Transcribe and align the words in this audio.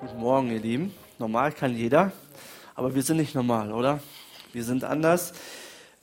Guten 0.00 0.18
Morgen, 0.18 0.50
ihr 0.50 0.60
Lieben. 0.60 0.94
Normal 1.18 1.52
kann 1.52 1.76
jeder, 1.76 2.10
aber 2.74 2.94
wir 2.94 3.02
sind 3.02 3.18
nicht 3.18 3.34
normal, 3.34 3.70
oder? 3.70 4.00
Wir 4.50 4.64
sind 4.64 4.82
anders. 4.82 5.34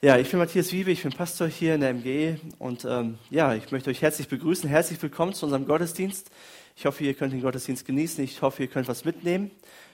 Ja, 0.04 0.17
ich 0.17 0.29
bin 0.29 0.38
Matthias 0.38 0.71
Wiebe, 0.71 0.92
ich 0.92 1.01
bin 1.01 1.12
Pastor 1.12 1.47
hier 1.47 1.73
in 1.73 1.81
der 1.81 1.96
MGE 1.96 2.39
und 2.60 2.86
ähm, 2.86 3.18
ja, 3.31 3.55
ich 3.55 3.71
möchte 3.71 3.89
euch 3.89 4.04
herzlich 4.04 4.28
begrüßen. 4.28 4.70
Herzlich 4.70 5.02
willkommen 5.02 5.33
zu 5.33 5.47
unserem 5.47 5.65
Gottesdienst. 5.65 6.29
Ich 6.75 6.86
hoffe, 6.86 7.04
ihr 7.05 7.15
könnt 7.15 7.33
den 7.33 7.41
Gottesdienst 7.41 7.88
genießen. 7.88 8.23
Ich 8.23 8.39
hoffe, 8.44 8.62
ihr 8.62 8.70
könnt 8.70 8.88
was 8.88 9.04
mitnehmen, 9.04 9.49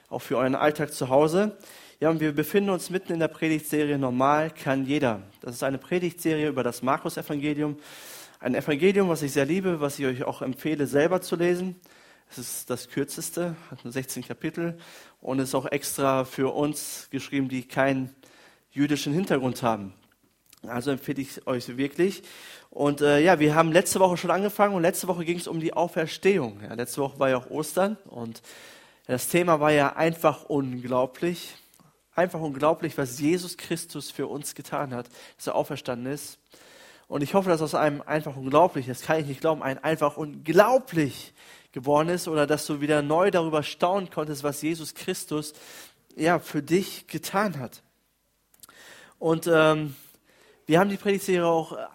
auch 0.09 0.21
für 0.21 0.35
euren 0.35 0.55
Alltag 0.55 0.91
zu 0.91 1.07
Hause. 1.07 1.55
Ja, 2.01 2.09
und 2.09 2.19
wir 2.19 2.33
befinden 2.33 2.71
uns 2.71 2.89
mitten 2.89 3.13
in 3.13 3.19
der 3.19 3.29
Predigtserie 3.29 3.97
Normal 3.97 4.49
kann 4.51 4.85
jeder. 4.85 5.21
Das 5.39 5.55
ist 5.55 5.63
eine 5.63 5.77
Predigtserie 5.77 6.49
über 6.49 6.63
das 6.63 6.81
Markus-Evangelium. 6.81 7.77
Ein 8.41 8.55
Evangelium, 8.55 9.07
was 9.07 9.21
ich 9.21 9.31
sehr 9.31 9.45
liebe, 9.45 9.79
was 9.79 9.97
ich 9.97 10.05
euch 10.05 10.23
auch 10.25 10.41
empfehle, 10.41 10.87
selber 10.87 11.21
zu 11.21 11.37
lesen. 11.37 11.77
Es 12.33 12.39
ist 12.39 12.69
das 12.71 12.89
kürzeste, 12.89 13.55
hat 13.69 13.83
nur 13.85 13.93
16 13.93 14.23
Kapitel 14.23 14.79
und 15.21 15.37
ist 15.37 15.53
auch 15.53 15.67
extra 15.67 16.25
für 16.25 16.51
uns 16.55 17.07
geschrieben, 17.11 17.47
die 17.47 17.67
keinen 17.67 18.09
jüdischen 18.71 19.13
Hintergrund 19.13 19.61
haben. 19.61 19.93
Also 20.65 20.89
empfehle 20.89 21.21
ich 21.21 21.45
euch 21.45 21.77
wirklich. 21.77 22.23
Und 22.71 23.01
äh, 23.01 23.19
ja, 23.19 23.39
wir 23.39 23.53
haben 23.53 23.71
letzte 23.71 23.99
Woche 23.99 24.17
schon 24.17 24.31
angefangen 24.31 24.73
und 24.73 24.81
letzte 24.81 25.07
Woche 25.07 25.25
ging 25.25 25.37
es 25.37 25.47
um 25.47 25.59
die 25.59 25.73
Auferstehung. 25.73 26.61
Ja, 26.63 26.73
letzte 26.73 27.01
Woche 27.01 27.19
war 27.19 27.29
ja 27.29 27.37
auch 27.37 27.51
Ostern 27.51 27.97
und 28.05 28.41
das 29.05 29.27
Thema 29.27 29.59
war 29.59 29.71
ja 29.71 29.95
einfach 29.95 30.45
unglaublich. 30.45 31.53
Einfach 32.15 32.39
unglaublich, 32.39 32.97
was 32.97 33.19
Jesus 33.19 33.57
Christus 33.57 34.09
für 34.09 34.25
uns 34.25 34.55
getan 34.55 34.95
hat, 34.95 35.07
dass 35.37 35.45
er 35.45 35.53
auferstanden 35.55 36.11
ist. 36.11 36.39
Und 37.07 37.21
ich 37.21 37.35
hoffe, 37.35 37.49
dass 37.49 37.61
aus 37.61 37.75
einem 37.75 38.01
einfach 38.01 38.35
unglaublich, 38.35 38.87
das 38.87 39.01
kann 39.01 39.19
ich 39.19 39.27
nicht 39.27 39.41
glauben, 39.41 39.61
ein 39.61 39.77
einfach 39.83 40.17
unglaublich 40.17 41.33
geworden 41.73 42.09
ist 42.09 42.27
oder 42.27 42.47
dass 42.47 42.65
du 42.65 42.79
wieder 42.79 43.01
neu 43.01 43.31
darüber 43.31 43.63
staunen 43.63 44.09
konntest, 44.09 44.43
was 44.43 44.61
Jesus 44.61 44.93
Christus 44.93 45.53
ja 46.15 46.39
für 46.39 46.61
dich 46.61 47.07
getan 47.07 47.59
hat. 47.59 47.83
Und 49.19 49.47
ähm, 49.47 49.95
wir 50.65 50.79
haben 50.79 50.89
die 50.89 50.97
Predigtserie 50.97 51.45
auch 51.45 51.73
äh, 51.73 51.85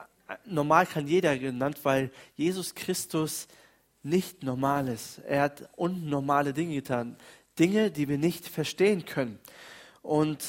normal 0.45 0.87
kann 0.87 1.07
jeder 1.07 1.39
genannt, 1.39 1.79
weil 1.85 2.11
Jesus 2.37 2.75
Christus 2.75 3.49
nicht 4.03 4.43
normal 4.43 4.89
ist. 4.89 5.21
Er 5.27 5.43
hat 5.43 5.69
unnormale 5.77 6.53
Dinge 6.53 6.75
getan, 6.75 7.17
Dinge, 7.59 7.91
die 7.91 8.09
wir 8.09 8.19
nicht 8.19 8.49
verstehen 8.49 9.05
können. 9.05 9.39
Und 10.03 10.45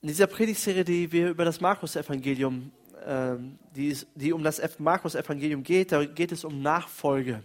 in 0.00 0.08
dieser 0.08 0.26
Predigtserie, 0.26 0.84
die 0.84 1.10
wir 1.12 1.30
über 1.30 1.44
das 1.44 1.60
Markus-Evangelium, 1.60 2.72
äh, 3.04 3.36
die, 3.74 3.96
die 4.14 4.32
um 4.32 4.42
das 4.42 4.60
Markus-Evangelium 4.78 5.62
geht, 5.62 5.92
da 5.92 6.04
geht 6.04 6.32
es 6.32 6.44
um 6.44 6.62
Nachfolge. 6.62 7.42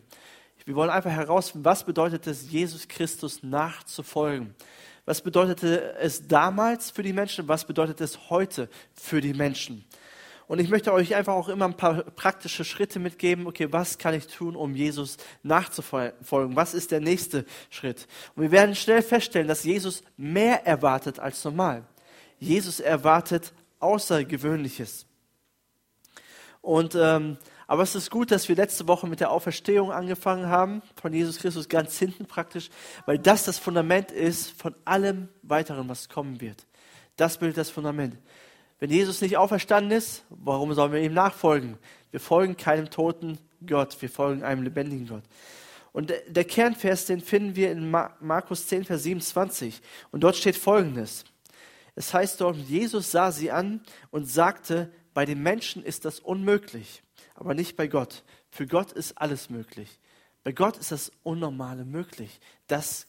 Wir 0.66 0.76
wollen 0.76 0.90
einfach 0.90 1.12
herausfinden, 1.12 1.66
was 1.66 1.84
bedeutet 1.84 2.28
es, 2.28 2.50
Jesus 2.50 2.88
Christus 2.88 3.44
nachzufolgen? 3.44 4.56
Was 5.06 5.22
bedeutete 5.22 5.96
es 5.96 6.28
damals 6.28 6.92
für 6.92 7.04
die 7.04 7.12
Menschen? 7.12 7.48
Was 7.48 7.66
bedeutet 7.66 8.00
es 8.00 8.30
heute 8.30 8.70
für 8.94 9.20
die 9.20 9.34
Menschen? 9.34 9.86
Und 10.48 10.60
ich 10.60 10.70
möchte 10.70 10.94
euch 10.94 11.16
einfach 11.16 11.34
auch 11.34 11.50
immer 11.50 11.66
ein 11.66 11.76
paar 11.76 12.04
praktische 12.04 12.64
Schritte 12.64 13.00
mitgeben. 13.00 13.48
Okay, 13.48 13.72
was 13.72 13.98
kann 13.98 14.14
ich 14.14 14.28
tun, 14.28 14.56
um 14.56 14.76
Jesus 14.76 15.18
nachzufolgen? 15.42 16.56
Was 16.56 16.74
ist 16.74 16.92
der 16.92 17.00
nächste 17.00 17.46
Schritt? 17.70 18.08
Und 18.36 18.44
wir 18.44 18.52
werden 18.52 18.76
schnell 18.76 19.02
feststellen, 19.02 19.48
dass 19.48 19.64
Jesus 19.64 20.04
mehr 20.16 20.66
erwartet 20.66 21.20
als 21.20 21.44
normal. 21.44 21.84
Jesus 22.40 22.80
erwartet 22.80 23.54
Außergewöhnliches. 23.80 25.06
Und 26.62 26.96
ähm, 26.96 27.38
aber 27.74 27.82
es 27.82 27.96
ist 27.96 28.12
gut, 28.12 28.30
dass 28.30 28.48
wir 28.50 28.56
letzte 28.56 28.88
Woche 28.88 29.08
mit 29.08 29.20
der 29.20 29.32
Auferstehung 29.32 29.92
angefangen 29.92 30.46
haben, 30.46 30.84
von 30.96 31.12
Jesus 31.12 31.40
Christus 31.40 31.68
ganz 31.68 31.98
hinten 31.98 32.28
praktisch, 32.28 32.70
weil 33.08 33.18
das 33.18 33.46
das 33.46 33.58
Fundament 33.58 34.12
ist 34.12 34.52
von 34.62 34.76
allem 34.86 35.28
weiteren, 35.42 35.90
was 35.90 36.08
kommen 36.08 36.40
wird. 36.40 36.68
Das 37.16 37.40
bildet 37.40 37.58
das 37.58 37.72
Fundament. 37.72 38.16
Wenn 38.78 38.92
Jesus 38.92 39.22
nicht 39.22 39.38
auferstanden 39.38 39.92
ist, 39.92 40.24
warum 40.30 40.72
sollen 40.76 40.92
wir 40.92 41.02
ihm 41.02 41.16
nachfolgen? 41.16 41.80
Wir 42.12 42.20
folgen 42.20 42.58
keinem 42.58 42.92
toten 42.92 43.40
Gott, 43.66 44.00
wir 44.04 44.10
folgen 44.12 44.44
einem 44.44 44.62
lebendigen 44.62 45.08
Gott. 45.08 45.24
Und 45.94 46.14
der 46.28 46.44
Kernvers, 46.44 47.08
den 47.08 47.22
finden 47.22 47.56
wir 47.56 47.72
in 47.72 47.90
Markus 47.90 48.68
10, 48.68 48.84
Vers 48.84 49.02
27. 49.02 49.82
Und 50.12 50.22
dort 50.22 50.36
steht 50.36 50.58
folgendes. 50.58 51.26
Es 51.96 52.14
heißt 52.14 52.40
dort, 52.40 52.56
Jesus 52.56 53.10
sah 53.10 53.32
sie 53.32 53.50
an 53.50 53.82
und 54.12 54.30
sagte, 54.30 54.92
bei 55.16 55.26
den 55.26 55.42
Menschen 55.42 55.84
ist 55.84 56.06
das 56.06 56.20
unmöglich 56.20 57.02
aber 57.36 57.54
nicht 57.54 57.76
bei 57.76 57.88
Gott. 57.88 58.24
Für 58.50 58.68
Gott 58.68 58.92
ist 58.92 59.18
alles 59.18 59.50
möglich. 59.50 60.00
Bei 60.44 60.52
Gott 60.52 60.78
ist 60.78 60.92
das 60.92 61.12
Unnormale 61.24 61.86
möglich. 61.86 62.40
Das 62.68 63.08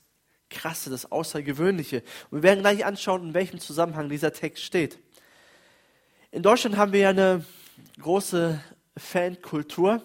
Krasse, 0.51 0.91
das 0.91 1.11
Außergewöhnliche. 1.11 2.03
Und 2.31 2.39
wir 2.39 2.43
werden 2.45 2.61
gleich 2.61 2.85
anschauen, 2.85 3.29
in 3.29 3.35
welchem 3.35 3.59
Zusammenhang 3.59 4.09
dieser 4.09 4.33
Text 4.33 4.63
steht. 4.63 4.99
In 6.31 6.43
Deutschland 6.43 6.77
haben 6.77 6.93
wir 6.93 7.01
ja 7.01 7.11
eine 7.11 7.45
große 8.01 8.61
Fankultur. 8.97 10.03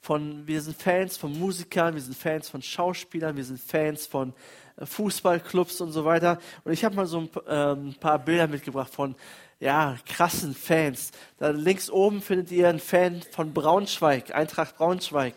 Von, 0.00 0.46
wir 0.46 0.60
sind 0.60 0.80
Fans 0.80 1.16
von 1.16 1.36
Musikern, 1.36 1.94
wir 1.94 2.00
sind 2.00 2.16
Fans 2.16 2.48
von 2.48 2.62
Schauspielern, 2.62 3.36
wir 3.36 3.44
sind 3.44 3.60
Fans 3.60 4.06
von 4.06 4.34
äh, 4.76 4.86
Fußballclubs 4.86 5.80
und 5.80 5.90
so 5.90 6.04
weiter. 6.04 6.38
Und 6.62 6.72
ich 6.72 6.84
habe 6.84 6.94
mal 6.94 7.06
so 7.06 7.20
ein, 7.20 7.30
äh, 7.46 7.72
ein 7.72 7.94
paar 7.98 8.20
Bilder 8.20 8.46
mitgebracht 8.46 8.94
von 8.94 9.16
ja, 9.58 9.96
krassen 10.06 10.54
Fans. 10.54 11.12
Da 11.38 11.50
links 11.50 11.90
oben 11.90 12.20
findet 12.20 12.50
ihr 12.50 12.68
einen 12.68 12.80
Fan 12.80 13.22
von 13.30 13.54
Braunschweig, 13.54 14.34
Eintracht 14.34 14.76
Braunschweig. 14.76 15.34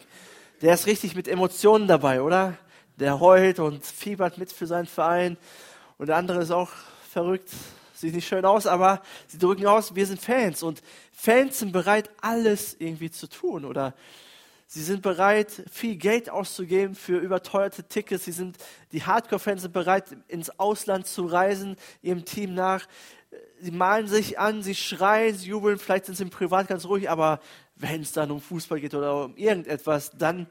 Der 0.61 0.73
ist 0.73 0.87
richtig 0.87 1.15
mit 1.15 1.27
Emotionen 1.27 1.87
dabei, 1.87 2.21
oder? 2.21 2.57
Der 2.97 3.21
heult 3.21 3.59
und 3.59 3.85
fiebert 3.85 4.37
mit 4.37 4.51
für 4.51 4.67
seinen 4.67 4.87
Verein. 4.87 5.37
Und 5.97 6.07
der 6.07 6.17
andere 6.17 6.41
ist 6.41 6.51
auch 6.51 6.69
verrückt, 7.09 7.49
sieht 7.93 8.13
nicht 8.13 8.27
schön 8.27 8.45
aus, 8.45 8.67
aber 8.67 9.01
sie 9.27 9.37
drücken 9.37 9.65
aus, 9.65 9.95
wir 9.95 10.05
sind 10.05 10.21
Fans. 10.21 10.63
Und 10.63 10.81
Fans 11.13 11.59
sind 11.59 11.71
bereit, 11.71 12.09
alles 12.21 12.75
irgendwie 12.77 13.11
zu 13.11 13.27
tun. 13.27 13.63
Oder 13.63 13.93
sie 14.67 14.83
sind 14.83 15.01
bereit, 15.01 15.63
viel 15.71 15.95
Geld 15.95 16.29
auszugeben 16.29 16.93
für 16.93 17.17
überteuerte 17.19 17.85
Tickets. 17.85 18.25
Sie 18.25 18.33
sind, 18.33 18.57
die 18.91 19.03
Hardcore-Fans 19.03 19.61
sind 19.61 19.73
bereit, 19.73 20.05
ins 20.27 20.59
Ausland 20.59 21.07
zu 21.07 21.25
reisen, 21.25 21.77
ihrem 22.01 22.25
Team 22.25 22.53
nach 22.53 22.85
sie 23.61 23.71
malen 23.71 24.07
sich 24.07 24.39
an, 24.39 24.63
sie 24.63 24.75
schreien, 24.75 25.35
sie 25.35 25.49
jubeln, 25.49 25.77
vielleicht 25.77 26.05
sind 26.05 26.15
sie 26.15 26.23
im 26.23 26.29
Privat 26.29 26.67
ganz 26.67 26.85
ruhig, 26.85 27.09
aber 27.09 27.39
wenn 27.75 28.01
es 28.01 28.11
dann 28.11 28.31
um 28.31 28.41
Fußball 28.41 28.79
geht 28.79 28.93
oder 28.93 29.25
um 29.25 29.37
irgendetwas, 29.37 30.11
dann 30.17 30.47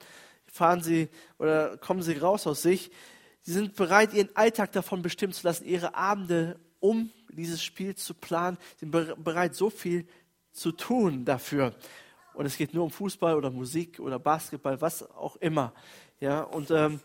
fahren 0.47 0.83
sie 0.83 1.09
oder 1.39 1.77
kommen 1.77 2.03
sie 2.03 2.15
raus 2.15 2.47
aus 2.47 2.63
sich. 2.63 2.91
Sie 3.43 3.53
sind 3.53 3.77
bereit, 3.77 4.13
ihren 4.15 4.35
Alltag 4.37 4.73
davon 4.73 5.03
bestimmen 5.03 5.33
zu 5.33 5.47
lassen, 5.47 5.65
ihre 5.65 5.95
Abende, 5.95 6.59
um 6.81 7.11
dieses 7.31 7.63
Spiel 7.63 7.95
zu 7.95 8.15
planen. 8.15 8.59
Sie 8.77 8.87
sind 8.89 9.25
bereit, 9.25 9.55
so 9.55 9.71
viel 9.71 10.07
zu 10.53 10.73
tun 10.73 11.25
dafür. 11.25 11.75
Und 12.35 12.47
es 12.47 12.57
geht 12.57 12.75
nur 12.75 12.85
um 12.85 12.91
Fußball 12.91 13.35
oder 13.35 13.51
Musik 13.51 14.01
oder 14.01 14.19
Basketball, 14.19 14.81
was 14.81 15.09
auch 15.11 15.37
immer. 15.37 15.73
Ja, 16.21 16.43
und 16.43 16.71
ähm, 16.71 17.01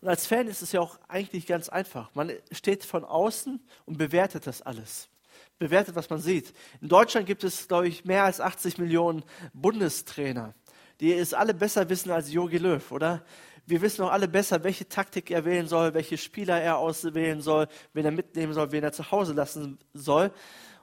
und 0.00 0.08
als 0.08 0.26
Fan 0.26 0.48
ist 0.48 0.62
es 0.62 0.72
ja 0.72 0.80
auch 0.80 0.98
eigentlich 1.08 1.46
ganz 1.46 1.68
einfach. 1.68 2.14
Man 2.14 2.32
steht 2.52 2.84
von 2.84 3.04
außen 3.04 3.60
und 3.84 3.98
bewertet 3.98 4.46
das 4.46 4.62
alles. 4.62 5.10
Bewertet, 5.58 5.94
was 5.94 6.08
man 6.08 6.20
sieht. 6.20 6.54
In 6.80 6.88
Deutschland 6.88 7.26
gibt 7.26 7.44
es, 7.44 7.68
glaube 7.68 7.88
ich, 7.88 8.04
mehr 8.04 8.24
als 8.24 8.40
80 8.40 8.78
Millionen 8.78 9.24
Bundestrainer, 9.52 10.54
die 11.00 11.12
es 11.12 11.34
alle 11.34 11.52
besser 11.52 11.88
wissen 11.90 12.10
als 12.10 12.32
Jogi 12.32 12.56
Löw, 12.56 12.90
oder? 12.92 13.24
Wir 13.66 13.82
wissen 13.82 14.02
auch 14.02 14.10
alle 14.10 14.26
besser, 14.26 14.64
welche 14.64 14.88
Taktik 14.88 15.30
er 15.30 15.44
wählen 15.44 15.68
soll, 15.68 15.92
welche 15.92 16.16
Spieler 16.16 16.60
er 16.60 16.78
auswählen 16.78 17.42
soll, 17.42 17.68
wen 17.92 18.04
er 18.06 18.10
mitnehmen 18.10 18.54
soll, 18.54 18.72
wen 18.72 18.82
er 18.82 18.92
zu 18.92 19.10
Hause 19.10 19.34
lassen 19.34 19.78
soll. 19.92 20.32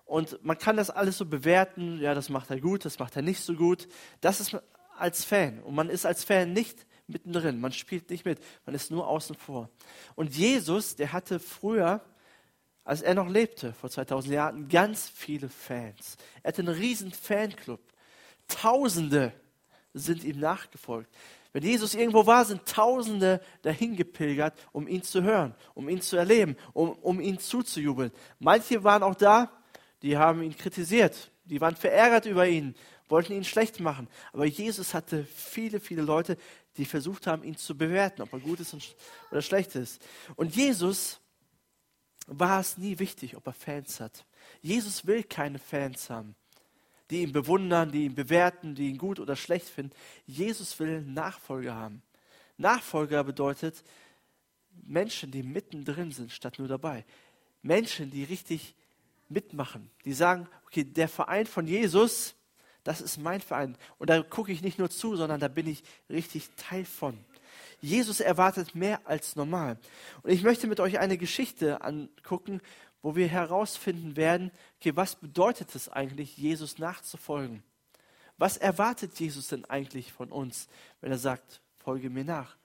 Und 0.06 0.44
man 0.46 0.58
kann 0.58 0.78
das 0.78 0.90
alles 0.90 1.18
so 1.18 1.26
bewerten, 1.26 2.00
ja, 2.00 2.14
das 2.14 2.30
macht 2.30 2.50
er 2.52 2.62
gut, 2.62 2.86
das 2.86 3.00
macht 3.00 3.16
er 3.16 3.24
nicht 3.24 3.42
so 3.42 3.56
gut. 3.56 3.88
Das 4.22 4.40
ist 4.40 4.56
als 4.96 5.26
Fan. 5.26 5.62
Und 5.64 5.76
man 5.76 5.90
ist 5.90 6.06
als 6.06 6.24
Fan 6.24 6.54
nicht 6.54 6.87
mittendrin, 7.08 7.60
man 7.60 7.72
spielt 7.72 8.10
nicht 8.10 8.26
mit, 8.26 8.40
man 8.66 8.76
ist 8.76 8.92
nur 8.92 9.08
außen 9.08 9.36
vor. 9.36 9.70
Und 10.16 10.36
Jesus, 10.36 10.96
der 10.96 11.14
hatte 11.14 11.40
früher, 11.40 12.02
als 12.84 13.02
er 13.02 13.16
noch 13.16 13.30
lebte, 13.30 13.74
vor 13.74 13.90
2000 13.90 14.34
Jahren, 14.34 14.68
ganz 14.70 15.10
viele 15.10 15.50
Fans. 15.50 16.18
Er 16.44 16.50
hatte 16.50 16.62
einen 16.62 16.76
riesen 16.76 17.12
Fanclub. 17.12 17.82
Tausende 18.48 19.34
sind 19.94 20.24
ihm 20.24 20.40
nachgefolgt. 20.40 21.10
Wenn 21.54 21.64
Jesus 21.64 21.96
irgendwo 21.96 22.26
war, 22.26 22.46
sind 22.46 22.66
Tausende 22.66 23.42
dahin 23.62 23.96
gepilgert, 23.96 24.54
um 24.72 24.88
ihn 24.88 25.02
zu 25.02 25.24
hören, 25.24 25.56
um 25.74 25.90
ihn 25.90 26.02
zu 26.02 26.16
erleben, 26.16 26.56
um, 26.74 26.92
um 26.92 27.20
ihn 27.20 27.40
zuzujubeln. 27.40 28.12
Manche 28.40 28.84
waren 28.84 29.04
auch 29.04 29.16
da, 29.16 29.52
die 30.02 30.18
haben 30.18 30.44
ihn 30.44 30.56
kritisiert, 30.56 31.32
die 31.46 31.60
waren 31.60 31.76
verärgert 31.76 32.26
über 32.26 32.48
ihn, 32.48 32.76
wollten 33.10 33.34
ihn 33.34 33.44
schlecht 33.44 33.80
machen. 33.80 34.08
Aber 34.34 34.46
Jesus 34.46 34.94
hatte 34.94 35.24
viele, 35.26 35.80
viele 35.80 36.02
Leute, 36.02 36.38
die 36.78 36.86
versucht 36.86 37.28
haben, 37.28 37.44
ihn 37.44 37.58
zu 37.58 37.78
bewerten, 37.78 38.22
ob 38.22 38.34
er 38.34 38.40
gut 38.40 38.60
ist 38.60 38.76
oder 39.32 39.42
schlecht 39.42 39.76
ist. 39.76 40.06
Und 40.36 40.56
Jesus 40.56 41.20
war 42.28 42.60
es 42.60 42.78
nie 42.78 43.00
wichtig, 43.00 43.36
ob 43.36 43.48
er 43.48 43.54
Fans 43.54 44.00
hat. 44.00 44.26
Jesus 44.62 45.06
will 45.08 45.24
keine 45.24 45.60
Fans 45.60 46.10
haben, 46.10 46.36
die 47.10 47.24
ihn 47.24 47.32
bewundern, 47.32 47.92
die 47.92 48.06
ihn 48.06 48.16
bewerten, 48.16 48.76
die 48.76 48.90
ihn 48.90 48.98
gut 48.98 49.20
oder 49.20 49.36
schlecht 49.36 49.68
finden. 49.68 49.96
Jesus 50.26 50.78
will 50.80 51.02
Nachfolger 51.02 51.76
haben. 51.76 52.02
Nachfolger 52.58 53.24
bedeutet 53.24 53.84
Menschen, 54.84 55.32
die 55.32 55.44
mittendrin 55.44 56.12
sind, 56.12 56.32
statt 56.32 56.60
nur 56.60 56.68
dabei. 56.68 57.06
Menschen, 57.62 58.12
die 58.12 58.24
richtig 58.24 58.76
mitmachen, 59.30 59.90
die 60.06 60.14
sagen, 60.14 60.48
okay, 60.66 60.84
der 60.84 61.08
Verein 61.08 61.46
von 61.46 61.68
Jesus, 61.68 62.36
das 62.88 63.02
ist 63.02 63.18
mein 63.18 63.42
Verein. 63.42 63.76
Und 63.98 64.10
da 64.10 64.24
gucke 64.24 64.50
ich 64.50 64.62
nicht 64.62 64.80
nur 64.80 64.90
zu, 64.90 65.18
sondern 65.18 65.42
da 65.42 65.50
bin 65.50 65.68
ich 65.68 65.84
richtig 66.10 66.50
Teil 66.56 66.86
von. 66.86 67.18
Jesus 67.82 68.22
erwartet 68.22 68.76
mehr 68.76 69.02
als 69.04 69.36
normal. 69.36 69.78
Und 70.24 70.32
ich 70.32 70.42
möchte 70.42 70.68
mit 70.68 70.80
euch 70.80 70.98
eine 70.98 71.18
Geschichte 71.18 71.82
angucken, 71.82 72.62
wo 73.02 73.18
wir 73.18 73.28
herausfinden 73.28 74.16
werden, 74.16 74.52
okay, 74.80 74.96
was 74.96 75.16
bedeutet 75.16 75.76
es 75.76 75.90
eigentlich, 75.90 76.38
Jesus 76.38 76.78
nachzufolgen? 76.78 77.62
Was 78.38 78.56
erwartet 78.56 79.20
Jesus 79.20 79.50
denn 79.50 79.66
eigentlich 79.66 80.14
von 80.14 80.32
uns, 80.32 80.70
wenn 81.02 81.12
er 81.12 81.18
sagt, 81.18 81.60
folge 81.80 82.10
mir 82.10 82.24
nach 82.24 82.56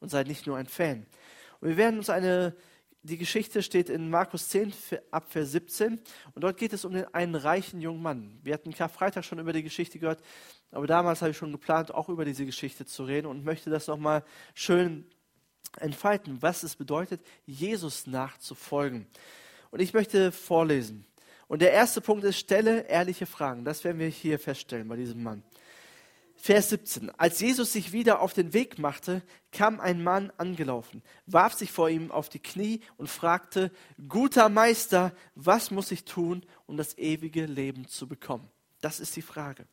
und 0.00 0.08
sei 0.08 0.22
nicht 0.22 0.46
nur 0.46 0.56
ein 0.56 0.68
Fan? 0.68 1.04
Und 1.60 1.68
wir 1.68 1.76
werden 1.76 1.98
uns 1.98 2.08
eine, 2.08 2.56
die 3.02 3.16
Geschichte 3.16 3.62
steht 3.62 3.88
in 3.88 4.10
Markus 4.10 4.48
10 4.48 4.72
ab 5.10 5.30
Vers 5.30 5.52
17 5.52 6.00
und 6.34 6.44
dort 6.44 6.58
geht 6.58 6.72
es 6.72 6.84
um 6.84 6.92
den, 6.92 7.06
einen 7.14 7.34
reichen 7.34 7.80
jungen 7.80 8.02
Mann. 8.02 8.38
Wir 8.42 8.54
hatten 8.54 8.74
Karfreitag 8.74 9.24
schon 9.24 9.38
über 9.38 9.52
die 9.52 9.62
Geschichte 9.62 9.98
gehört, 9.98 10.22
aber 10.70 10.86
damals 10.86 11.22
habe 11.22 11.30
ich 11.30 11.36
schon 11.36 11.52
geplant, 11.52 11.94
auch 11.94 12.08
über 12.08 12.24
diese 12.24 12.44
Geschichte 12.44 12.84
zu 12.84 13.04
reden 13.04 13.26
und 13.26 13.44
möchte 13.44 13.70
das 13.70 13.86
nochmal 13.86 14.22
schön 14.54 15.06
entfalten, 15.78 16.42
was 16.42 16.62
es 16.62 16.76
bedeutet, 16.76 17.20
Jesus 17.46 18.06
nachzufolgen. 18.06 19.06
Und 19.70 19.80
ich 19.80 19.94
möchte 19.94 20.32
vorlesen. 20.32 21.06
Und 21.48 21.62
der 21.62 21.72
erste 21.72 22.00
Punkt 22.00 22.24
ist, 22.24 22.38
stelle 22.38 22.82
ehrliche 22.82 23.26
Fragen. 23.26 23.64
Das 23.64 23.82
werden 23.82 23.98
wir 23.98 24.08
hier 24.08 24.38
feststellen 24.38 24.88
bei 24.88 24.96
diesem 24.96 25.22
Mann. 25.22 25.42
Vers 26.42 26.70
17. 26.70 27.10
Als 27.18 27.38
Jesus 27.40 27.74
sich 27.74 27.92
wieder 27.92 28.20
auf 28.20 28.32
den 28.32 28.54
Weg 28.54 28.78
machte, 28.78 29.22
kam 29.52 29.78
ein 29.78 30.02
Mann 30.02 30.32
angelaufen, 30.38 31.02
warf 31.26 31.52
sich 31.52 31.70
vor 31.70 31.90
ihm 31.90 32.10
auf 32.10 32.30
die 32.30 32.38
Knie 32.38 32.80
und 32.96 33.10
fragte, 33.10 33.70
guter 34.08 34.48
Meister, 34.48 35.14
was 35.34 35.70
muss 35.70 35.90
ich 35.90 36.06
tun, 36.06 36.46
um 36.64 36.78
das 36.78 36.96
ewige 36.96 37.44
Leben 37.44 37.88
zu 37.88 38.08
bekommen? 38.08 38.48
Das 38.80 39.00
ist 39.00 39.16
die 39.16 39.22
Frage. 39.22 39.66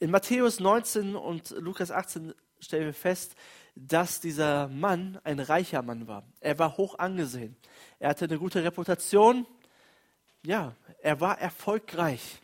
In 0.00 0.10
Matthäus 0.10 0.58
19 0.58 1.14
und 1.14 1.50
Lukas 1.50 1.92
18 1.92 2.34
stellen 2.58 2.86
wir 2.86 2.94
fest, 2.94 3.36
dass 3.76 4.20
dieser 4.20 4.66
Mann 4.66 5.20
ein 5.22 5.38
reicher 5.38 5.82
Mann 5.82 6.08
war. 6.08 6.24
Er 6.40 6.58
war 6.58 6.76
hoch 6.76 6.98
angesehen. 6.98 7.56
Er 8.00 8.08
hatte 8.08 8.24
eine 8.24 8.40
gute 8.40 8.64
Reputation. 8.64 9.46
Ja, 10.42 10.74
er 11.02 11.20
war 11.20 11.38
erfolgreich. 11.38 12.40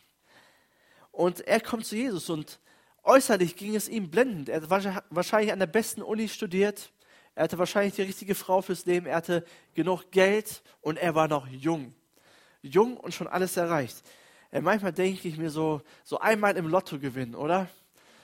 Und 1.13 1.47
er 1.47 1.61
kommt 1.61 1.85
zu 1.85 1.95
Jesus 1.95 2.29
und 2.31 2.59
äußerlich 3.03 3.55
ging 3.55 3.75
es 3.75 3.87
ihm 3.87 4.09
blendend. 4.09 4.49
Er 4.49 4.61
hat 4.61 5.05
wahrscheinlich 5.11 5.53
an 5.53 5.59
der 5.59 5.67
besten 5.67 6.01
Uni 6.01 6.27
studiert. 6.27 6.91
Er 7.35 7.43
hatte 7.43 7.59
wahrscheinlich 7.59 7.93
die 7.93 8.01
richtige 8.01 8.33
Frau 8.33 8.63
fürs 8.63 8.85
Leben. 8.85 9.05
Er 9.05 9.17
hatte 9.17 9.45
genug 9.75 10.09
Geld 10.09 10.63
und 10.81 10.97
er 10.97 11.13
war 11.13 11.27
noch 11.27 11.47
jung. 11.47 11.93
Jung 12.63 12.97
und 12.97 13.13
schon 13.13 13.27
alles 13.27 13.55
erreicht. 13.57 14.01
Manchmal 14.51 14.91
denke 14.91 15.27
ich 15.27 15.37
mir 15.37 15.51
so, 15.51 15.81
so 16.03 16.19
einmal 16.19 16.57
im 16.57 16.67
Lotto 16.67 16.97
gewinnen, 16.97 17.35
oder? 17.35 17.67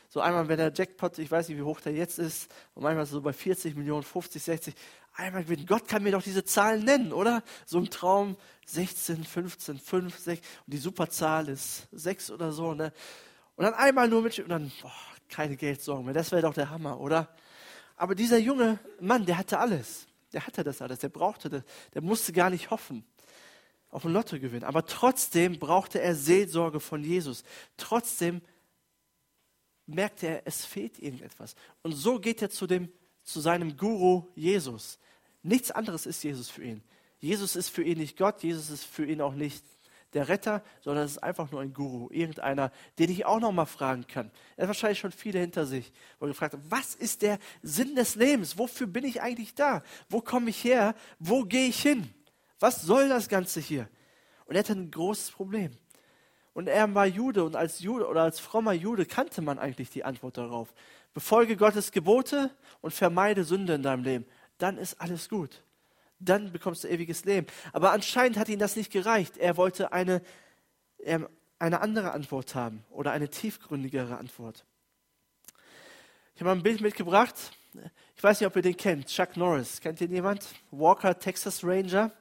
So 0.08 0.22
einmal, 0.22 0.48
wenn 0.48 0.58
der 0.58 0.74
Jackpot, 0.74 1.20
ich 1.20 1.30
weiß 1.30 1.50
nicht, 1.50 1.60
wie 1.60 1.64
hoch 1.64 1.82
der 1.82 1.94
jetzt 1.94 2.18
ist, 2.18 2.52
und 2.74 2.82
manchmal 2.82 3.06
so 3.06 3.22
bei 3.22 3.34
40 3.34 3.76
Millionen, 3.76 4.02
50, 4.02 4.42
60, 4.42 4.74
einmal 5.20 5.44
gewinnen. 5.44 5.66
Gott 5.66 5.88
kann 5.88 6.04
mir 6.04 6.12
doch 6.12 6.24
diese 6.24 6.44
Zahlen 6.44 6.84
nennen, 6.84 7.14
oder? 7.14 7.44
So 7.66 7.78
im 7.78 7.90
Traum 7.90 8.38
16, 8.66 9.24
15, 9.24 9.80
5, 9.80 10.18
6 10.18 10.48
und 10.66 10.74
die 10.74 10.78
Superzahl 10.78 11.50
ist 11.50 11.88
6 11.92 12.32
oder 12.32 12.52
so. 12.52 12.74
Ne? 12.74 12.94
Und 13.56 13.66
dann 13.66 13.74
einmal 13.74 14.08
nur 14.08 14.22
mit 14.22 14.40
und 14.40 14.50
dann, 14.50 14.72
boah, 14.82 14.92
keine 15.30 15.56
Geldsorgen 15.56 16.06
mehr. 16.06 16.14
Das 16.14 16.32
wäre 16.32 16.42
doch 16.42 16.54
der 16.54 16.70
Hammer, 16.70 17.00
oder? 17.00 17.30
Aber 17.96 18.16
dieser 18.16 18.38
junge 18.38 18.80
Mann, 19.00 19.26
der 19.26 19.38
hatte 19.38 19.60
alles. 19.60 20.08
Der 20.34 20.46
hatte 20.46 20.64
das 20.64 20.82
alles. 20.82 21.00
Der 21.00 21.10
brauchte 21.10 21.50
das. 21.50 21.64
Der 21.94 22.02
musste 22.02 22.32
gar 22.32 22.50
nicht 22.50 22.72
hoffen 22.72 23.04
auf 23.90 24.06
ein 24.06 24.14
Lotto 24.14 24.40
gewinnen. 24.40 24.64
Aber 24.64 24.86
trotzdem 24.86 25.60
brauchte 25.60 26.00
er 26.00 26.16
Seelsorge 26.16 26.80
von 26.80 27.04
Jesus. 27.04 27.44
Trotzdem 27.78 28.42
merkte 29.86 30.28
er, 30.28 30.42
es 30.46 30.66
fehlt 30.66 31.00
irgendetwas. 31.00 31.56
Und 31.82 31.94
so 31.94 32.20
geht 32.20 32.42
er 32.42 32.50
zu, 32.50 32.68
dem, 32.68 32.92
zu 33.24 33.40
seinem 33.40 33.76
Guru 33.76 34.28
Jesus. 34.36 35.00
Nichts 35.42 35.72
anderes 35.72 36.06
ist 36.06 36.24
Jesus 36.24 36.50
für 36.50 36.64
ihn. 36.64 36.84
Jesus 37.20 37.56
ist 37.56 37.70
für 37.70 37.84
ihn 37.84 37.98
nicht 37.98 38.18
Gott, 38.18 38.44
Jesus 38.44 38.70
ist 38.70 38.86
für 38.86 39.06
ihn 39.06 39.22
auch 39.22 39.34
nicht 39.34 39.64
der 40.14 40.28
Retter, 40.28 40.64
sondern 40.82 41.06
es 41.06 41.12
ist 41.12 41.24
einfach 41.24 41.52
nur 41.52 41.62
ein 41.62 41.74
Guru, 41.74 42.10
irgendeiner, 42.12 42.72
den 42.98 43.12
ich 43.12 43.26
auch 43.26 43.40
noch 43.40 43.52
mal 43.52 43.66
fragen 43.66 44.08
kann. 44.08 44.32
Er 44.56 44.64
hat 44.64 44.70
wahrscheinlich 44.70 45.00
schon 45.00 45.12
viele 45.12 45.40
hinter 45.40 45.66
sich, 45.66 45.92
wo 46.18 46.26
er 46.26 46.30
gefragt 46.30 46.54
hat, 46.54 46.62
was 46.70 46.96
ist 46.96 47.22
der 47.22 47.38
Sinn 47.62 47.96
des 47.96 48.16
Lebens? 48.16 48.58
Wofür 48.58 48.88
bin 48.88 49.06
ich 49.06 49.22
eigentlich 49.22 49.54
da? 49.54 49.84
Wo 50.10 50.22
komme 50.22 50.50
ich 50.50 50.64
her? 50.64 50.96
Wo 51.20 51.44
gehe 51.44 51.68
ich 51.68 51.82
hin? 51.82 52.10
Was 52.60 52.82
soll 52.82 53.08
das 53.08 53.30
Ganze 53.30 53.60
hier? 53.60 53.88
Und 54.46 54.56
er 54.56 54.60
hatte 54.60 54.74
ein 54.74 54.90
großes 54.90 55.32
Problem. 55.32 55.72
Und 56.54 56.68
er 56.68 56.94
war 56.96 57.06
Jude 57.06 57.44
und 57.44 57.56
als 57.56 57.80
Jude 57.80 58.08
oder 58.08 58.24
als 58.24 58.40
frommer 58.40 58.74
Jude 58.74 59.06
kannte 59.06 59.42
man 59.42 59.60
eigentlich 59.60 59.92
die 59.92 60.04
Antwort 60.04 60.38
darauf. 60.38 60.74
Befolge 61.14 61.56
Gottes 61.56 61.92
Gebote 61.92 62.50
und 62.82 62.92
vermeide 62.92 63.44
Sünde 63.44 63.76
in 63.76 63.84
deinem 63.84 64.04
Leben. 64.04 64.26
Dann 64.60 64.78
ist 64.78 65.02
alles 65.02 65.28
gut. 65.28 65.64
Dann 66.20 66.52
bekommst 66.52 66.84
du 66.84 66.88
ewiges 66.88 67.26
Leben. 67.26 67.48
Aber 67.74 67.92
anscheinend 67.92 68.38
hat 68.38 68.50
ihm 68.50 68.60
das 68.60 68.76
nicht 68.76 68.92
gereicht. 68.92 69.38
Er 69.38 69.58
wollte 69.58 69.92
eine, 69.92 70.22
eine 71.60 71.82
andere 71.82 72.12
Antwort 72.12 72.54
haben 72.54 72.84
oder 72.92 73.12
eine 73.12 73.30
tiefgründigere 73.30 74.18
Antwort. 74.18 74.66
Ich 76.36 76.42
habe 76.42 76.52
ein 76.52 76.64
Bild 76.64 76.82
mitgebracht. 76.82 77.36
Ich 78.16 78.24
weiß 78.24 78.40
nicht, 78.40 78.48
ob 78.48 78.56
ihr 78.56 78.62
den 78.62 78.78
kennt. 78.78 79.08
Chuck 79.08 79.36
Norris. 79.38 79.82
Kennt 79.82 80.00
ihn 80.02 80.12
jemand? 80.12 80.48
Walker, 80.72 81.18
Texas 81.18 81.64
Ranger 81.64 82.12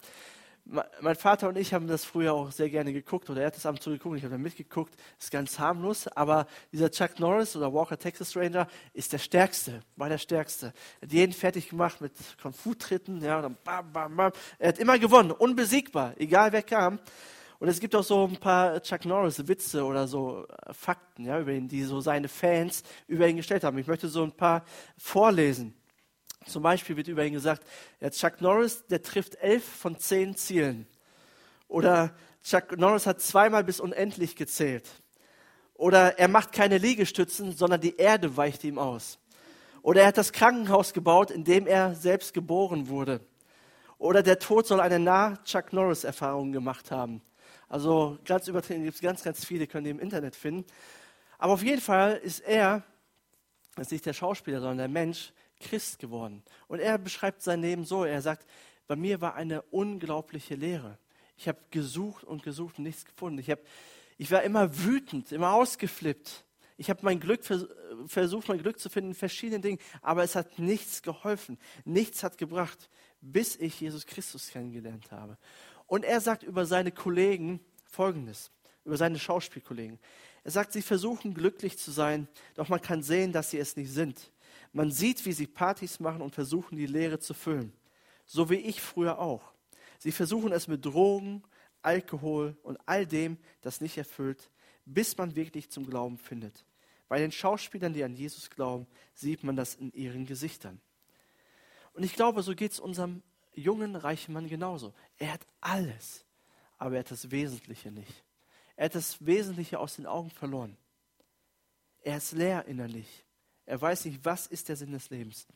mein 1.00 1.16
Vater 1.16 1.48
und 1.48 1.56
ich 1.56 1.72
haben 1.72 1.86
das 1.86 2.04
früher 2.04 2.34
auch 2.34 2.52
sehr 2.52 2.68
gerne 2.68 2.92
geguckt 2.92 3.30
oder 3.30 3.40
er 3.40 3.46
hat 3.46 3.56
das 3.56 3.64
ab 3.64 3.76
und 3.76 3.82
zu 3.82 3.90
geguckt, 3.90 4.18
ich 4.18 4.22
habe 4.22 4.32
da 4.32 4.38
mitgeguckt, 4.38 4.94
ist 5.18 5.30
ganz 5.30 5.58
harmlos, 5.58 6.08
aber 6.08 6.46
dieser 6.72 6.90
Chuck 6.90 7.18
Norris 7.18 7.56
oder 7.56 7.72
Walker 7.72 7.98
Texas 7.98 8.36
Ranger 8.36 8.68
ist 8.92 9.12
der 9.12 9.18
Stärkste, 9.18 9.80
war 9.96 10.08
der 10.08 10.18
Stärkste. 10.18 10.72
Er 11.00 11.06
hat 11.06 11.12
jeden 11.12 11.32
fertig 11.32 11.70
gemacht 11.70 12.00
mit 12.00 12.12
Kung 12.42 12.52
Fu 12.52 12.74
Tritten, 12.74 13.22
ja, 13.22 13.40
dann 13.40 13.56
bam, 13.64 13.92
bam, 13.92 14.16
bam. 14.16 14.32
Er 14.58 14.68
hat 14.68 14.78
immer 14.78 14.98
gewonnen, 14.98 15.30
unbesiegbar, 15.30 16.14
egal 16.18 16.52
wer 16.52 16.62
kam. 16.62 16.98
Und 17.60 17.68
es 17.68 17.80
gibt 17.80 17.94
auch 17.96 18.04
so 18.04 18.24
ein 18.24 18.36
paar 18.36 18.80
Chuck 18.82 19.04
Norris 19.04 19.48
Witze 19.48 19.84
oder 19.84 20.06
so 20.06 20.46
äh, 20.46 20.72
Fakten, 20.72 21.24
ja, 21.24 21.40
über 21.40 21.52
ihn, 21.52 21.66
die 21.66 21.82
so 21.82 22.00
seine 22.00 22.28
Fans 22.28 22.82
über 23.06 23.26
ihn 23.26 23.36
gestellt 23.36 23.64
haben. 23.64 23.78
Ich 23.78 23.86
möchte 23.86 24.08
so 24.08 24.22
ein 24.22 24.32
paar 24.32 24.64
vorlesen. 24.96 25.77
Zum 26.48 26.62
Beispiel 26.62 26.96
wird 26.96 27.08
über 27.08 27.24
ihn 27.24 27.32
gesagt, 27.32 27.62
ja, 28.00 28.10
Chuck 28.10 28.40
Norris, 28.40 28.84
der 28.86 29.02
trifft 29.02 29.36
elf 29.36 29.64
von 29.64 29.98
zehn 29.98 30.34
Zielen. 30.36 30.86
Oder 31.68 32.14
Chuck 32.42 32.76
Norris 32.76 33.06
hat 33.06 33.20
zweimal 33.20 33.64
bis 33.64 33.80
unendlich 33.80 34.36
gezählt. 34.36 34.88
Oder 35.74 36.18
er 36.18 36.28
macht 36.28 36.52
keine 36.52 36.78
Liegestützen, 36.78 37.52
sondern 37.52 37.80
die 37.80 37.96
Erde 37.96 38.36
weicht 38.36 38.64
ihm 38.64 38.78
aus. 38.78 39.18
Oder 39.82 40.02
er 40.02 40.08
hat 40.08 40.18
das 40.18 40.32
Krankenhaus 40.32 40.92
gebaut, 40.92 41.30
in 41.30 41.44
dem 41.44 41.66
er 41.66 41.94
selbst 41.94 42.34
geboren 42.34 42.88
wurde. 42.88 43.20
Oder 43.98 44.22
der 44.22 44.38
Tod 44.38 44.66
soll 44.66 44.80
eine 44.80 44.98
Nah-Chuck 44.98 45.72
Norris-Erfahrung 45.72 46.52
gemacht 46.52 46.90
haben. 46.90 47.22
Also 47.68 48.18
ganz 48.24 48.48
übertrieben 48.48 48.84
gibt 48.84 48.96
es 48.96 49.00
ganz, 49.00 49.22
ganz 49.22 49.44
viele, 49.44 49.66
können 49.66 49.84
die 49.84 49.90
im 49.90 50.00
Internet 50.00 50.34
finden. 50.34 50.64
Aber 51.38 51.52
auf 51.52 51.62
jeden 51.62 51.80
Fall 51.80 52.16
ist 52.16 52.40
er, 52.40 52.82
das 53.76 53.88
ist 53.88 53.92
nicht 53.92 54.06
der 54.06 54.12
Schauspieler, 54.14 54.60
sondern 54.60 54.78
der 54.78 54.88
Mensch, 54.88 55.32
Christ 55.60 55.98
geworden. 55.98 56.42
Und 56.66 56.80
er 56.80 56.98
beschreibt 56.98 57.42
sein 57.42 57.62
Leben 57.62 57.84
so, 57.84 58.04
er 58.04 58.22
sagt, 58.22 58.46
bei 58.86 58.96
mir 58.96 59.20
war 59.20 59.34
eine 59.34 59.62
unglaubliche 59.62 60.54
Lehre. 60.54 60.98
Ich 61.36 61.46
habe 61.46 61.58
gesucht 61.70 62.24
und 62.24 62.42
gesucht 62.42 62.78
und 62.78 62.84
nichts 62.84 63.04
gefunden. 63.04 63.38
Ich, 63.38 63.50
hab, 63.50 63.60
ich 64.16 64.30
war 64.30 64.42
immer 64.42 64.84
wütend, 64.84 65.30
immer 65.30 65.52
ausgeflippt. 65.52 66.44
Ich 66.76 66.90
habe 66.90 67.00
mein 67.02 67.20
Glück 67.20 67.44
versucht, 68.06 68.48
mein 68.48 68.62
Glück 68.62 68.78
zu 68.78 68.88
finden 68.88 69.10
in 69.10 69.16
verschiedenen 69.16 69.62
Dingen, 69.62 69.78
aber 70.00 70.22
es 70.22 70.36
hat 70.36 70.60
nichts 70.60 71.02
geholfen, 71.02 71.58
nichts 71.84 72.22
hat 72.22 72.38
gebracht, 72.38 72.88
bis 73.20 73.56
ich 73.56 73.80
Jesus 73.80 74.06
Christus 74.06 74.50
kennengelernt 74.50 75.10
habe. 75.10 75.36
Und 75.86 76.04
er 76.04 76.20
sagt 76.20 76.44
über 76.44 76.66
seine 76.66 76.92
Kollegen 76.92 77.60
Folgendes, 77.84 78.52
über 78.84 78.96
seine 78.96 79.18
Schauspielkollegen. 79.18 79.98
Er 80.44 80.50
sagt, 80.52 80.72
sie 80.72 80.82
versuchen 80.82 81.34
glücklich 81.34 81.78
zu 81.78 81.90
sein, 81.90 82.28
doch 82.54 82.68
man 82.68 82.80
kann 82.80 83.02
sehen, 83.02 83.32
dass 83.32 83.50
sie 83.50 83.58
es 83.58 83.76
nicht 83.76 83.90
sind. 83.90 84.30
Man 84.72 84.90
sieht, 84.90 85.24
wie 85.24 85.32
sie 85.32 85.46
Partys 85.46 86.00
machen 86.00 86.22
und 86.22 86.34
versuchen, 86.34 86.76
die 86.76 86.86
Leere 86.86 87.18
zu 87.18 87.34
füllen. 87.34 87.72
So 88.26 88.50
wie 88.50 88.56
ich 88.56 88.80
früher 88.80 89.18
auch. 89.18 89.52
Sie 89.98 90.12
versuchen 90.12 90.52
es 90.52 90.68
mit 90.68 90.84
Drogen, 90.84 91.42
Alkohol 91.82 92.56
und 92.62 92.78
all 92.86 93.06
dem, 93.06 93.38
das 93.60 93.80
nicht 93.80 93.96
erfüllt, 93.98 94.50
bis 94.84 95.16
man 95.16 95.34
wirklich 95.36 95.70
zum 95.70 95.86
Glauben 95.86 96.18
findet. 96.18 96.64
Bei 97.08 97.18
den 97.18 97.32
Schauspielern, 97.32 97.94
die 97.94 98.04
an 98.04 98.14
Jesus 98.14 98.50
glauben, 98.50 98.86
sieht 99.14 99.42
man 99.42 99.56
das 99.56 99.74
in 99.74 99.92
ihren 99.92 100.26
Gesichtern. 100.26 100.80
Und 101.94 102.02
ich 102.04 102.14
glaube, 102.14 102.42
so 102.42 102.54
geht 102.54 102.72
es 102.72 102.80
unserem 102.80 103.22
jungen, 103.54 103.96
reichen 103.96 104.32
Mann 104.34 104.48
genauso. 104.48 104.94
Er 105.16 105.32
hat 105.32 105.46
alles, 105.60 106.24
aber 106.76 106.96
er 106.96 107.00
hat 107.00 107.10
das 107.10 107.30
Wesentliche 107.30 107.90
nicht. 107.90 108.24
Er 108.76 108.86
hat 108.86 108.94
das 108.94 109.24
Wesentliche 109.24 109.80
aus 109.80 109.96
den 109.96 110.06
Augen 110.06 110.30
verloren. 110.30 110.76
Er 112.02 112.18
ist 112.18 112.32
leer 112.32 112.66
innerlich. 112.66 113.24
Er 113.68 113.80
weiß 113.80 114.06
nicht, 114.06 114.24
was 114.24 114.46
ist 114.46 114.70
der 114.70 114.76
Sinn 114.76 114.92
des 114.92 115.10
Lebens. 115.10 115.46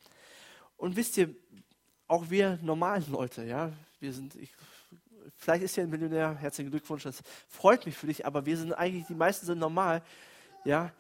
Und 0.77 0.97
wisst 0.97 1.17
ihr, 1.17 1.35
auch 2.07 2.29
wir 2.29 2.59
normalen 2.61 3.11
Leute, 3.11 3.43
ja, 3.45 3.73
wir 4.01 4.13
sind, 4.13 4.35
ich, 4.35 4.53
vielleicht 5.35 5.63
ist 5.63 5.77
ja 5.77 5.83
ein 5.83 5.89
Millionär, 5.89 6.37
herzlichen 6.37 6.71
Glückwunsch, 6.71 7.05
das 7.05 7.23
freut 7.49 7.87
mich 7.87 7.97
für 7.97 8.07
dich, 8.07 8.27
aber 8.27 8.45
wir 8.45 8.59
sind 8.59 8.75
eigentlich, 8.75 9.07
die 9.07 9.15
meisten 9.15 9.47
sind 9.47 9.59
normal, 9.59 10.03
ja. 10.67 10.93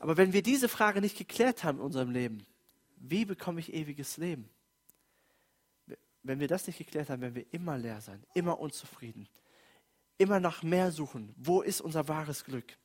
Aber 0.00 0.18
wenn 0.18 0.34
wir 0.34 0.42
diese 0.42 0.68
Frage 0.68 1.00
nicht 1.00 1.16
geklärt 1.16 1.64
haben 1.64 1.78
in 1.78 1.84
unserem 1.84 2.10
Leben, 2.10 2.44
wie 2.96 3.24
bekomme 3.24 3.60
ich 3.60 3.72
ewiges 3.72 4.18
Leben? 4.18 4.50
Wenn 6.22 6.40
wir 6.40 6.48
das 6.48 6.66
nicht 6.66 6.76
geklärt 6.76 7.08
haben, 7.08 7.22
werden 7.22 7.36
wir 7.36 7.46
immer 7.52 7.78
leer 7.78 8.02
sein, 8.02 8.22
immer 8.34 8.60
unzufrieden, 8.60 9.28
immer 10.18 10.40
nach 10.40 10.62
mehr 10.62 10.92
suchen. 10.92 11.32
Wo 11.38 11.62
ist 11.62 11.80
unser 11.80 12.06
wahres 12.06 12.44
Glück? 12.44 12.76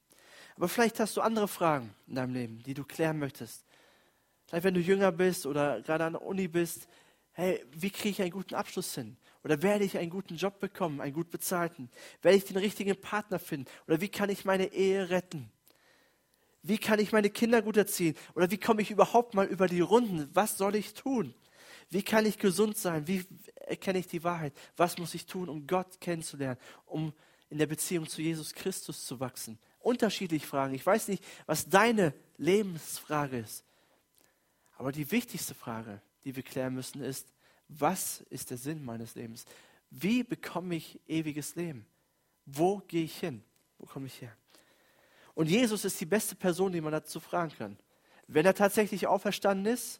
Aber 0.55 0.67
vielleicht 0.67 1.00
hast 1.00 1.17
du 1.17 1.22
andere 1.22 1.48
Fragen 1.48 1.93
in 2.07 2.15
deinem 2.15 2.33
Leben, 2.33 2.63
die 2.63 2.74
du 2.74 2.83
klären 2.83 3.19
möchtest. 3.19 3.65
Vielleicht 4.48 4.65
wenn 4.65 4.74
du 4.74 4.79
jünger 4.79 5.12
bist 5.12 5.45
oder 5.45 5.81
gerade 5.81 6.05
an 6.05 6.13
der 6.13 6.22
Uni 6.22 6.48
bist, 6.48 6.88
hey, 7.31 7.63
wie 7.72 7.89
kriege 7.89 8.10
ich 8.10 8.22
einen 8.22 8.31
guten 8.31 8.55
Abschluss 8.55 8.93
hin? 8.93 9.17
Oder 9.43 9.62
werde 9.62 9.83
ich 9.83 9.98
einen 9.98 10.10
guten 10.10 10.36
Job 10.36 10.60
bekommen, 10.60 11.01
einen 11.01 11.13
gut 11.13 11.29
bezahlten? 11.29 11.89
Werde 12.22 12.38
ich 12.38 12.45
den 12.45 12.57
richtigen 12.57 13.00
Partner 13.00 13.39
finden? 13.39 13.69
Oder 13.88 14.00
wie 14.00 14.10
kann 14.10 14.29
ich 14.29 14.45
meine 14.45 14.72
Ehe 14.72 15.10
retten? 15.10 15.51
Wie 16.62 16.77
kann 16.77 17.00
ich 17.00 17.12
meine 17.12 17.29
Kinder 17.29 17.62
gut 17.62 17.75
erziehen? 17.75 18.15
Oder 18.36 18.50
wie 18.51 18.57
komme 18.57 18.81
ich 18.81 18.89
überhaupt 18.89 19.33
mal 19.33 19.48
über 19.48 19.67
die 19.67 19.81
Runden? 19.81 20.29
Was 20.33 20.57
soll 20.57 20.75
ich 20.75 20.93
tun? 20.93 21.33
Wie 21.89 22.03
kann 22.03 22.25
ich 22.25 22.38
gesund 22.38 22.77
sein? 22.77 23.05
Wie 23.05 23.25
erkenne 23.55 24.00
ich 24.00 24.07
die 24.07 24.24
Wahrheit? 24.24 24.53
Was 24.77 24.98
muss 24.98 25.13
ich 25.13 25.25
tun, 25.25 25.50
um 25.50 25.67
Gott 25.67 26.00
kennenzulernen, 26.00 26.60
um 26.86 27.12
in 27.50 27.57
der 27.57 27.67
Beziehung 27.67 28.07
zu 28.07 28.22
Jesus 28.22 28.53
Christus 28.53 29.05
zu 29.05 29.19
wachsen? 29.19 29.60
Unterschiedliche 29.83 30.47
Fragen. 30.47 30.73
Ich 30.73 30.85
weiß 30.85 31.07
nicht, 31.09 31.23
was 31.45 31.69
deine 31.69 32.13
Lebensfrage 32.37 33.39
ist. 33.39 33.63
Aber 34.77 34.91
die 34.91 35.11
wichtigste 35.11 35.53
Frage, 35.53 36.01
die 36.23 36.35
wir 36.35 36.43
klären 36.43 36.73
müssen, 36.73 37.01
ist, 37.01 37.27
was 37.67 38.21
ist 38.29 38.49
der 38.49 38.57
Sinn 38.57 38.83
meines 38.83 39.15
Lebens? 39.15 39.45
Wie 39.89 40.23
bekomme 40.23 40.75
ich 40.75 40.99
ewiges 41.07 41.55
Leben? 41.55 41.85
Wo 42.45 42.79
gehe 42.79 43.03
ich 43.03 43.19
hin? 43.19 43.43
Wo 43.77 43.85
komme 43.85 44.07
ich 44.07 44.21
her? 44.21 44.35
Und 45.35 45.49
Jesus 45.49 45.85
ist 45.85 45.99
die 45.99 46.05
beste 46.05 46.35
Person, 46.35 46.71
die 46.71 46.81
man 46.81 46.91
dazu 46.91 47.19
fragen 47.19 47.53
kann. 47.57 47.77
Wenn 48.27 48.45
er 48.45 48.53
tatsächlich 48.53 49.07
auferstanden 49.07 49.71
ist, 49.71 49.99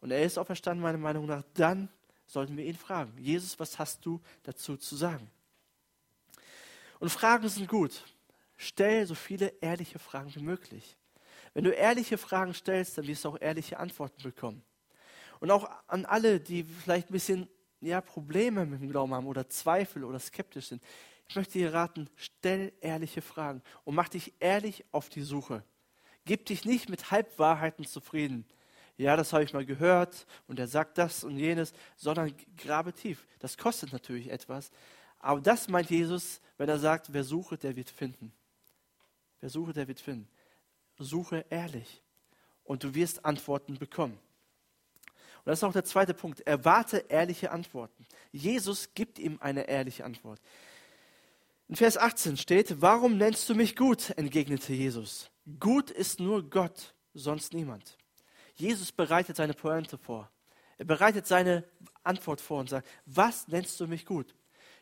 und 0.00 0.10
er 0.10 0.22
ist 0.22 0.38
auferstanden, 0.38 0.82
meiner 0.82 0.98
Meinung 0.98 1.26
nach, 1.26 1.42
dann 1.54 1.88
sollten 2.26 2.56
wir 2.56 2.64
ihn 2.64 2.76
fragen. 2.76 3.12
Jesus, 3.18 3.58
was 3.58 3.78
hast 3.78 4.04
du 4.04 4.20
dazu 4.42 4.76
zu 4.76 4.94
sagen? 4.94 5.30
Und 6.98 7.10
Fragen 7.10 7.48
sind 7.48 7.68
gut. 7.68 8.04
Stell 8.56 9.06
so 9.06 9.14
viele 9.14 9.48
ehrliche 9.60 9.98
Fragen 9.98 10.34
wie 10.34 10.42
möglich. 10.42 10.96
Wenn 11.54 11.64
du 11.64 11.70
ehrliche 11.70 12.18
Fragen 12.18 12.54
stellst, 12.54 12.98
dann 12.98 13.06
wirst 13.06 13.24
du 13.24 13.30
auch 13.30 13.40
ehrliche 13.40 13.78
Antworten 13.78 14.22
bekommen. 14.22 14.62
Und 15.40 15.50
auch 15.50 15.70
an 15.86 16.04
alle, 16.06 16.40
die 16.40 16.64
vielleicht 16.64 17.10
ein 17.10 17.12
bisschen 17.12 17.48
ja, 17.80 18.00
Probleme 18.00 18.64
mit 18.64 18.80
dem 18.80 18.90
Glauben 18.90 19.14
haben 19.14 19.26
oder 19.26 19.48
Zweifel 19.48 20.04
oder 20.04 20.18
skeptisch 20.18 20.68
sind. 20.68 20.82
Ich 21.28 21.36
möchte 21.36 21.54
dir 21.54 21.74
raten, 21.74 22.08
stell 22.16 22.72
ehrliche 22.80 23.20
Fragen 23.20 23.62
und 23.84 23.94
mach 23.94 24.08
dich 24.08 24.32
ehrlich 24.38 24.84
auf 24.92 25.08
die 25.08 25.22
Suche. 25.22 25.62
Gib 26.24 26.46
dich 26.46 26.64
nicht 26.64 26.88
mit 26.88 27.10
Halbwahrheiten 27.10 27.84
zufrieden. 27.84 28.46
Ja, 28.96 29.16
das 29.16 29.32
habe 29.32 29.44
ich 29.44 29.52
mal 29.52 29.66
gehört 29.66 30.26
und 30.46 30.58
er 30.58 30.68
sagt 30.68 30.96
das 30.96 31.22
und 31.22 31.36
jenes, 31.36 31.74
sondern 31.96 32.32
grabe 32.56 32.92
tief. 32.94 33.26
Das 33.40 33.58
kostet 33.58 33.92
natürlich 33.92 34.30
etwas. 34.30 34.70
Aber 35.18 35.40
das 35.40 35.68
meint 35.68 35.90
Jesus, 35.90 36.40
wenn 36.56 36.68
er 36.68 36.78
sagt, 36.78 37.12
wer 37.12 37.24
suche, 37.24 37.56
der 37.56 37.76
wird 37.76 37.90
finden. 37.90 38.32
Wer 39.40 39.50
suche, 39.50 39.72
der 39.72 39.88
wird 39.88 40.00
finden. 40.00 40.28
Suche 40.98 41.44
ehrlich 41.50 42.02
und 42.64 42.82
du 42.82 42.94
wirst 42.94 43.24
Antworten 43.24 43.78
bekommen. 43.78 44.18
Und 45.04 45.50
das 45.50 45.60
ist 45.60 45.64
auch 45.64 45.72
der 45.72 45.84
zweite 45.84 46.14
Punkt. 46.14 46.40
Erwarte 46.40 47.04
ehrliche 47.08 47.50
Antworten. 47.50 48.06
Jesus 48.32 48.94
gibt 48.94 49.18
ihm 49.18 49.38
eine 49.40 49.68
ehrliche 49.68 50.04
Antwort. 50.04 50.40
In 51.68 51.76
Vers 51.76 51.96
18 51.96 52.36
steht, 52.36 52.80
warum 52.80 53.16
nennst 53.18 53.48
du 53.48 53.54
mich 53.54 53.76
gut? 53.76 54.10
entgegnete 54.16 54.72
Jesus. 54.72 55.30
Gut 55.60 55.90
ist 55.90 56.20
nur 56.20 56.48
Gott, 56.48 56.94
sonst 57.14 57.54
niemand. 57.54 57.96
Jesus 58.54 58.92
bereitet 58.92 59.36
seine 59.36 59.54
Pointe 59.54 59.98
vor. 59.98 60.30
Er 60.78 60.84
bereitet 60.84 61.26
seine 61.26 61.64
Antwort 62.02 62.40
vor 62.40 62.60
und 62.60 62.68
sagt, 62.68 62.88
was 63.04 63.48
nennst 63.48 63.78
du 63.80 63.86
mich 63.86 64.06
gut? 64.06 64.34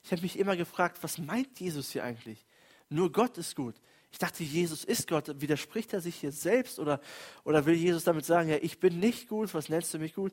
Ich 0.04 0.12
habe 0.12 0.20
mich 0.20 0.38
immer 0.38 0.54
gefragt, 0.54 0.98
was 1.00 1.16
meint 1.16 1.58
Jesus 1.58 1.90
hier 1.90 2.04
eigentlich? 2.04 2.44
Nur 2.90 3.10
Gott 3.10 3.38
ist 3.38 3.56
gut. 3.56 3.74
Ich 4.12 4.18
dachte, 4.18 4.44
Jesus 4.44 4.84
ist 4.84 5.08
Gott. 5.08 5.40
Widerspricht 5.40 5.94
er 5.94 6.02
sich 6.02 6.16
hier 6.16 6.30
selbst 6.30 6.78
oder, 6.78 7.00
oder 7.42 7.64
will 7.64 7.74
Jesus 7.74 8.04
damit 8.04 8.26
sagen, 8.26 8.50
ja, 8.50 8.58
ich 8.60 8.78
bin 8.78 9.00
nicht 9.00 9.28
gut, 9.28 9.54
was 9.54 9.70
nennst 9.70 9.94
du 9.94 9.98
mich 9.98 10.14
gut? 10.14 10.32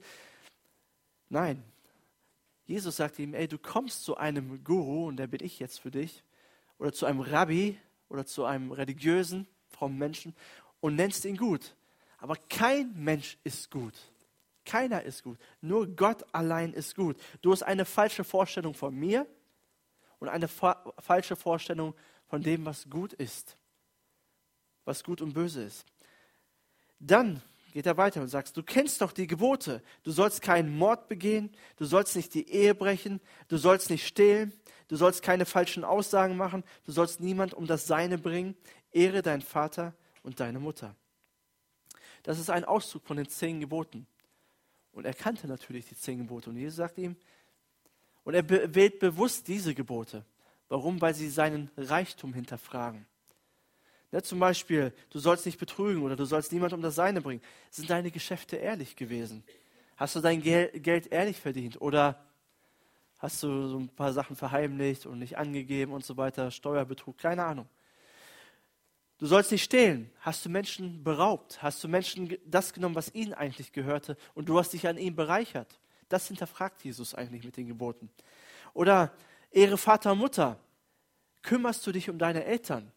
Nein. 1.30 1.64
Jesus 2.66 2.98
sagt 2.98 3.18
ihm, 3.18 3.34
ey, 3.34 3.48
du 3.48 3.58
kommst 3.58 4.04
zu 4.04 4.18
einem 4.18 4.64
Guru, 4.64 5.08
und 5.08 5.18
der 5.18 5.28
bin 5.28 5.44
ich 5.44 5.58
jetzt 5.60 5.80
für 5.80 5.90
dich, 5.90 6.24
oder 6.78 6.92
zu 6.92 7.06
einem 7.06 7.22
Rabbi 7.22 7.80
oder 8.10 8.26
zu 8.26 8.44
einem 8.44 8.72
religiösen, 8.72 9.48
frommen 9.70 9.98
Menschen 9.98 10.36
und 10.82 10.96
nennst 10.96 11.24
ihn 11.24 11.38
gut. 11.38 11.76
Aber 12.18 12.36
kein 12.50 12.94
Mensch 13.02 13.38
ist 13.46 13.72
gut. 13.72 13.94
Keiner 14.66 15.04
ist 15.04 15.24
gut. 15.24 15.40
Nur 15.62 15.88
Gott 15.88 16.24
allein 16.34 16.74
ist 16.74 16.96
gut. 16.96 17.18
Du 17.42 17.52
hast 17.52 17.64
eine 17.64 17.86
falsche 17.86 18.24
Vorstellung 18.24 18.74
von 18.74 18.94
mir 18.94 19.26
und 20.22 20.30
eine 20.30 20.48
fa 20.48 20.82
falsche 21.00 21.36
Vorstellung 21.36 21.94
von 22.28 22.42
dem, 22.42 22.64
was 22.64 22.90
gut 22.90 23.12
ist 23.12 23.58
was 24.86 25.04
gut 25.04 25.22
und 25.22 25.34
böse 25.34 25.64
ist. 25.64 25.86
Dann 27.00 27.42
geht 27.72 27.86
er 27.86 27.98
weiter 27.98 28.22
und 28.22 28.28
sagt, 28.28 28.56
du 28.58 28.64
kennst 28.64 29.02
doch 29.02 29.12
die 29.12 29.28
Gebote. 29.28 29.82
Du 30.04 30.12
sollst 30.12 30.42
keinen 30.42 30.78
Mord 30.78 31.08
begehen, 31.08 31.50
du 31.78 31.86
sollst 31.86 32.16
nicht 32.16 32.34
die 32.34 32.50
Ehe 32.50 32.76
brechen, 32.76 33.22
du 33.48 33.58
sollst 33.58 33.90
nicht 33.90 34.06
stehlen, 34.06 34.54
du 34.88 34.96
sollst 34.96 35.24
keine 35.24 35.46
falschen 35.46 35.84
Aussagen 35.84 36.36
machen, 36.36 36.64
du 36.86 36.92
sollst 36.92 37.22
niemand 37.22 37.54
um 37.54 37.66
das 37.66 37.88
Seine 37.88 38.18
bringen. 38.18 38.56
Ehre 38.92 39.22
deinen 39.22 39.42
Vater 39.42 39.94
und 40.22 40.42
deine 40.42 40.60
Mutter. 40.60 40.96
Das 42.24 42.40
ist 42.40 42.50
ein 42.50 42.66
Auszug 42.66 43.06
von 43.08 43.18
den 43.18 43.30
zehn 43.30 43.62
Geboten. 43.62 44.06
Und 44.92 45.06
er 45.06 45.14
kannte 45.14 45.48
natürlich 45.48 45.88
die 45.88 45.96
zehn 45.96 46.18
Gebote. 46.18 46.50
Und 46.50 46.58
Jesus 46.58 46.76
sagt 46.76 46.98
ihm, 46.98 47.16
und 48.24 48.34
er 48.34 48.76
wählt 48.76 49.00
bewusst 49.00 49.48
diese 49.48 49.74
Gebote. 49.74 50.26
Warum? 50.70 51.02
Weil 51.02 51.14
sie 51.14 51.30
seinen 51.30 51.70
Reichtum 51.76 52.34
hinterfragen. 52.34 53.06
Ne, 54.12 54.22
zum 54.22 54.40
Beispiel, 54.40 54.94
du 55.10 55.20
sollst 55.20 55.46
nicht 55.46 55.58
betrügen 55.58 56.04
oder 56.04 56.16
du 56.16 56.26
sollst 56.26 56.52
niemand 56.52 56.74
um 56.74 56.82
das 56.82 56.96
Seine 56.96 57.22
bringen. 57.22 57.42
Sind 57.70 57.90
deine 57.90 58.12
Geschäfte 58.12 58.58
ehrlich 58.58 58.96
gewesen? 58.96 59.44
Hast 59.96 60.16
du 60.16 60.20
dein 60.20 60.42
Gel 60.42 60.68
Geld 60.80 61.08
ehrlich 61.08 61.38
verdient? 61.38 61.80
Oder 61.82 62.24
hast 63.20 63.44
du 63.44 63.68
so 63.68 63.78
ein 63.80 63.90
paar 63.90 64.14
Sachen 64.14 64.36
verheimlicht 64.36 65.06
und 65.06 65.20
nicht 65.20 65.38
angegeben 65.38 65.94
und 65.94 66.04
so 66.04 66.18
weiter, 66.18 66.52
Steuerbetrug, 66.52 67.18
keine 67.18 67.46
Ahnung. 67.46 67.70
Du 69.20 69.28
sollst 69.28 69.52
nicht 69.52 69.64
stehlen. 69.64 70.10
Hast 70.22 70.44
du 70.44 70.50
Menschen 70.50 71.04
beraubt? 71.04 71.62
Hast 71.62 71.84
du 71.84 71.88
Menschen 71.88 72.36
das 72.46 72.74
genommen, 72.74 72.96
was 72.96 73.14
ihnen 73.14 73.34
eigentlich 73.34 73.72
gehörte 73.72 74.18
und 74.34 74.50
du 74.50 74.58
hast 74.58 74.74
dich 74.74 74.88
an 74.88 74.98
ihnen 74.98 75.16
bereichert? 75.16 75.81
Das 76.12 76.28
hinterfragt 76.28 76.84
Jesus 76.84 77.16
eigentlich 77.16 77.44
mit 77.44 77.58
den 77.58 77.68
Geboten. 77.68 78.10
Oder 78.74 79.12
Ehre 79.52 79.78
Vater 79.78 80.14
und 80.14 80.20
Mutter. 80.20 80.60
Kümmerst 81.42 81.86
du 81.86 81.92
dich 81.92 82.10
um 82.10 82.18
deine 82.20 82.46
Eltern? 82.46 82.92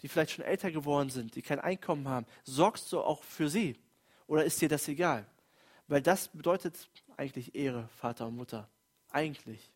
die 0.00 0.08
vielleicht 0.08 0.32
schon 0.32 0.44
älter 0.44 0.70
geworden 0.70 1.10
sind, 1.10 1.34
die 1.34 1.42
kein 1.42 1.60
Einkommen 1.60 2.08
haben, 2.08 2.26
sorgst 2.44 2.92
du 2.92 3.00
auch 3.00 3.22
für 3.22 3.48
sie? 3.48 3.76
Oder 4.26 4.44
ist 4.44 4.60
dir 4.60 4.68
das 4.68 4.86
egal? 4.88 5.26
Weil 5.88 6.02
das 6.02 6.28
bedeutet 6.28 6.88
eigentlich 7.16 7.54
Ehre, 7.54 7.88
Vater 7.96 8.26
und 8.26 8.36
Mutter. 8.36 8.68
Eigentlich. 9.10 9.70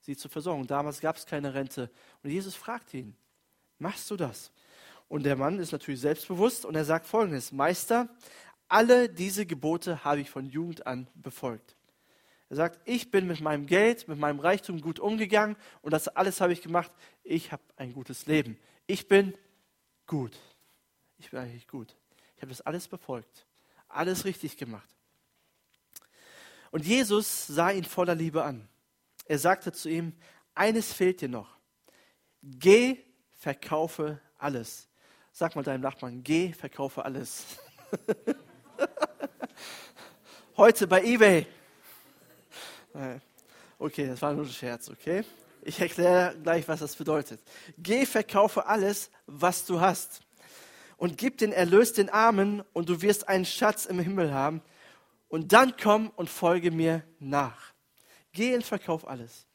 Sie 0.00 0.16
zu 0.16 0.28
versorgen. 0.28 0.66
Damals 0.66 1.00
gab 1.00 1.16
es 1.16 1.26
keine 1.26 1.52
Rente. 1.52 1.90
Und 2.22 2.30
Jesus 2.30 2.54
fragt 2.54 2.94
ihn, 2.94 3.14
machst 3.78 4.10
du 4.10 4.16
das? 4.16 4.52
Und 5.08 5.24
der 5.24 5.36
Mann 5.36 5.58
ist 5.58 5.72
natürlich 5.72 6.00
selbstbewusst 6.00 6.64
und 6.64 6.74
er 6.74 6.84
sagt 6.84 7.06
folgendes, 7.06 7.52
Meister, 7.52 8.08
alle 8.72 9.10
diese 9.10 9.44
Gebote 9.44 10.02
habe 10.02 10.22
ich 10.22 10.30
von 10.30 10.48
Jugend 10.48 10.86
an 10.86 11.06
befolgt. 11.14 11.76
Er 12.48 12.56
sagt, 12.56 12.80
ich 12.86 13.10
bin 13.10 13.26
mit 13.26 13.42
meinem 13.42 13.66
Geld, 13.66 14.08
mit 14.08 14.18
meinem 14.18 14.40
Reichtum 14.40 14.80
gut 14.80 14.98
umgegangen 14.98 15.56
und 15.82 15.90
das 15.90 16.08
alles 16.08 16.40
habe 16.40 16.54
ich 16.54 16.62
gemacht. 16.62 16.90
Ich 17.22 17.52
habe 17.52 17.62
ein 17.76 17.92
gutes 17.92 18.24
Leben. 18.24 18.58
Ich 18.86 19.08
bin 19.08 19.36
gut. 20.06 20.38
Ich 21.18 21.30
bin 21.30 21.40
eigentlich 21.40 21.68
gut. 21.68 21.94
Ich 22.34 22.42
habe 22.42 22.48
das 22.48 22.62
alles 22.62 22.88
befolgt, 22.88 23.46
alles 23.88 24.24
richtig 24.24 24.56
gemacht. 24.56 24.88
Und 26.70 26.86
Jesus 26.86 27.46
sah 27.46 27.70
ihn 27.70 27.84
voller 27.84 28.14
Liebe 28.14 28.42
an. 28.42 28.66
Er 29.26 29.38
sagte 29.38 29.72
zu 29.72 29.90
ihm, 29.90 30.14
eines 30.54 30.94
fehlt 30.94 31.20
dir 31.20 31.28
noch. 31.28 31.58
Geh, 32.42 33.04
verkaufe 33.32 34.18
alles. 34.38 34.88
Sag 35.30 35.56
mal 35.56 35.62
deinem 35.62 35.82
Nachbarn, 35.82 36.24
geh, 36.24 36.54
verkaufe 36.54 37.04
alles. 37.04 37.44
Heute 40.56 40.86
bei 40.86 41.02
eBay. 41.02 41.46
Okay, 43.78 44.06
das 44.06 44.20
war 44.20 44.34
nur 44.34 44.44
ein 44.44 44.50
Scherz, 44.50 44.90
okay? 44.90 45.24
Ich 45.62 45.80
erkläre 45.80 46.36
gleich, 46.42 46.68
was 46.68 46.80
das 46.80 46.94
bedeutet. 46.94 47.40
Geh, 47.78 48.04
verkaufe 48.04 48.66
alles, 48.66 49.10
was 49.26 49.64
du 49.64 49.80
hast. 49.80 50.20
und 51.02 51.18
gib 51.18 51.36
den 51.38 51.50
Erlös 51.50 51.92
den 51.92 52.10
Armen 52.10 52.62
und 52.72 52.88
du 52.88 53.02
wirst 53.02 53.28
einen 53.28 53.44
Schatz 53.44 53.86
im 53.86 53.98
Himmel 53.98 54.32
haben. 54.32 54.62
Und 55.28 55.52
dann 55.52 55.74
komm 55.76 56.10
und 56.14 56.30
folge 56.30 56.70
mir 56.70 57.02
nach. 57.18 57.72
Geh 58.30 58.54
und 58.54 58.64
verkauf 58.64 59.08
alles. 59.08 59.48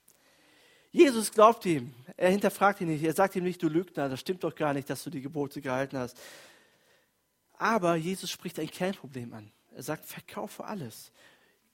Jesus 0.91 1.31
glaubt 1.31 1.65
ihm. 1.65 1.93
Er 2.17 2.31
hinterfragt 2.31 2.81
ihn 2.81 2.89
nicht. 2.89 3.01
Er 3.01 3.13
sagt 3.13 3.37
ihm 3.37 3.45
nicht, 3.45 3.63
du 3.63 3.69
Lügner, 3.69 4.09
das 4.09 4.19
stimmt 4.19 4.43
doch 4.43 4.55
gar 4.55 4.73
nicht, 4.73 4.89
dass 4.89 5.05
du 5.05 5.09
die 5.09 5.21
Gebote 5.21 5.61
gehalten 5.61 5.97
hast. 5.97 6.19
Aber 7.53 7.95
Jesus 7.95 8.29
spricht 8.29 8.59
ein 8.59 8.69
Kernproblem 8.69 9.33
an. 9.33 9.49
Er 9.77 9.83
sagt, 9.83 10.05
verkaufe 10.05 10.63
alles. 10.63 11.11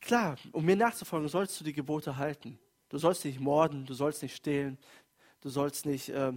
Klar, 0.01 0.35
um 0.51 0.65
mir 0.65 0.75
nachzufolgen, 0.75 1.29
sollst 1.29 1.57
du 1.57 1.63
die 1.63 1.71
Gebote 1.71 2.17
halten. 2.17 2.59
Du 2.89 2.97
sollst 2.97 3.23
nicht 3.23 3.39
morden, 3.39 3.85
du 3.85 3.93
sollst 3.93 4.21
nicht 4.21 4.35
stehlen, 4.35 4.77
du 5.39 5.47
sollst 5.47 5.85
nicht 5.85 6.09
äh, 6.09 6.33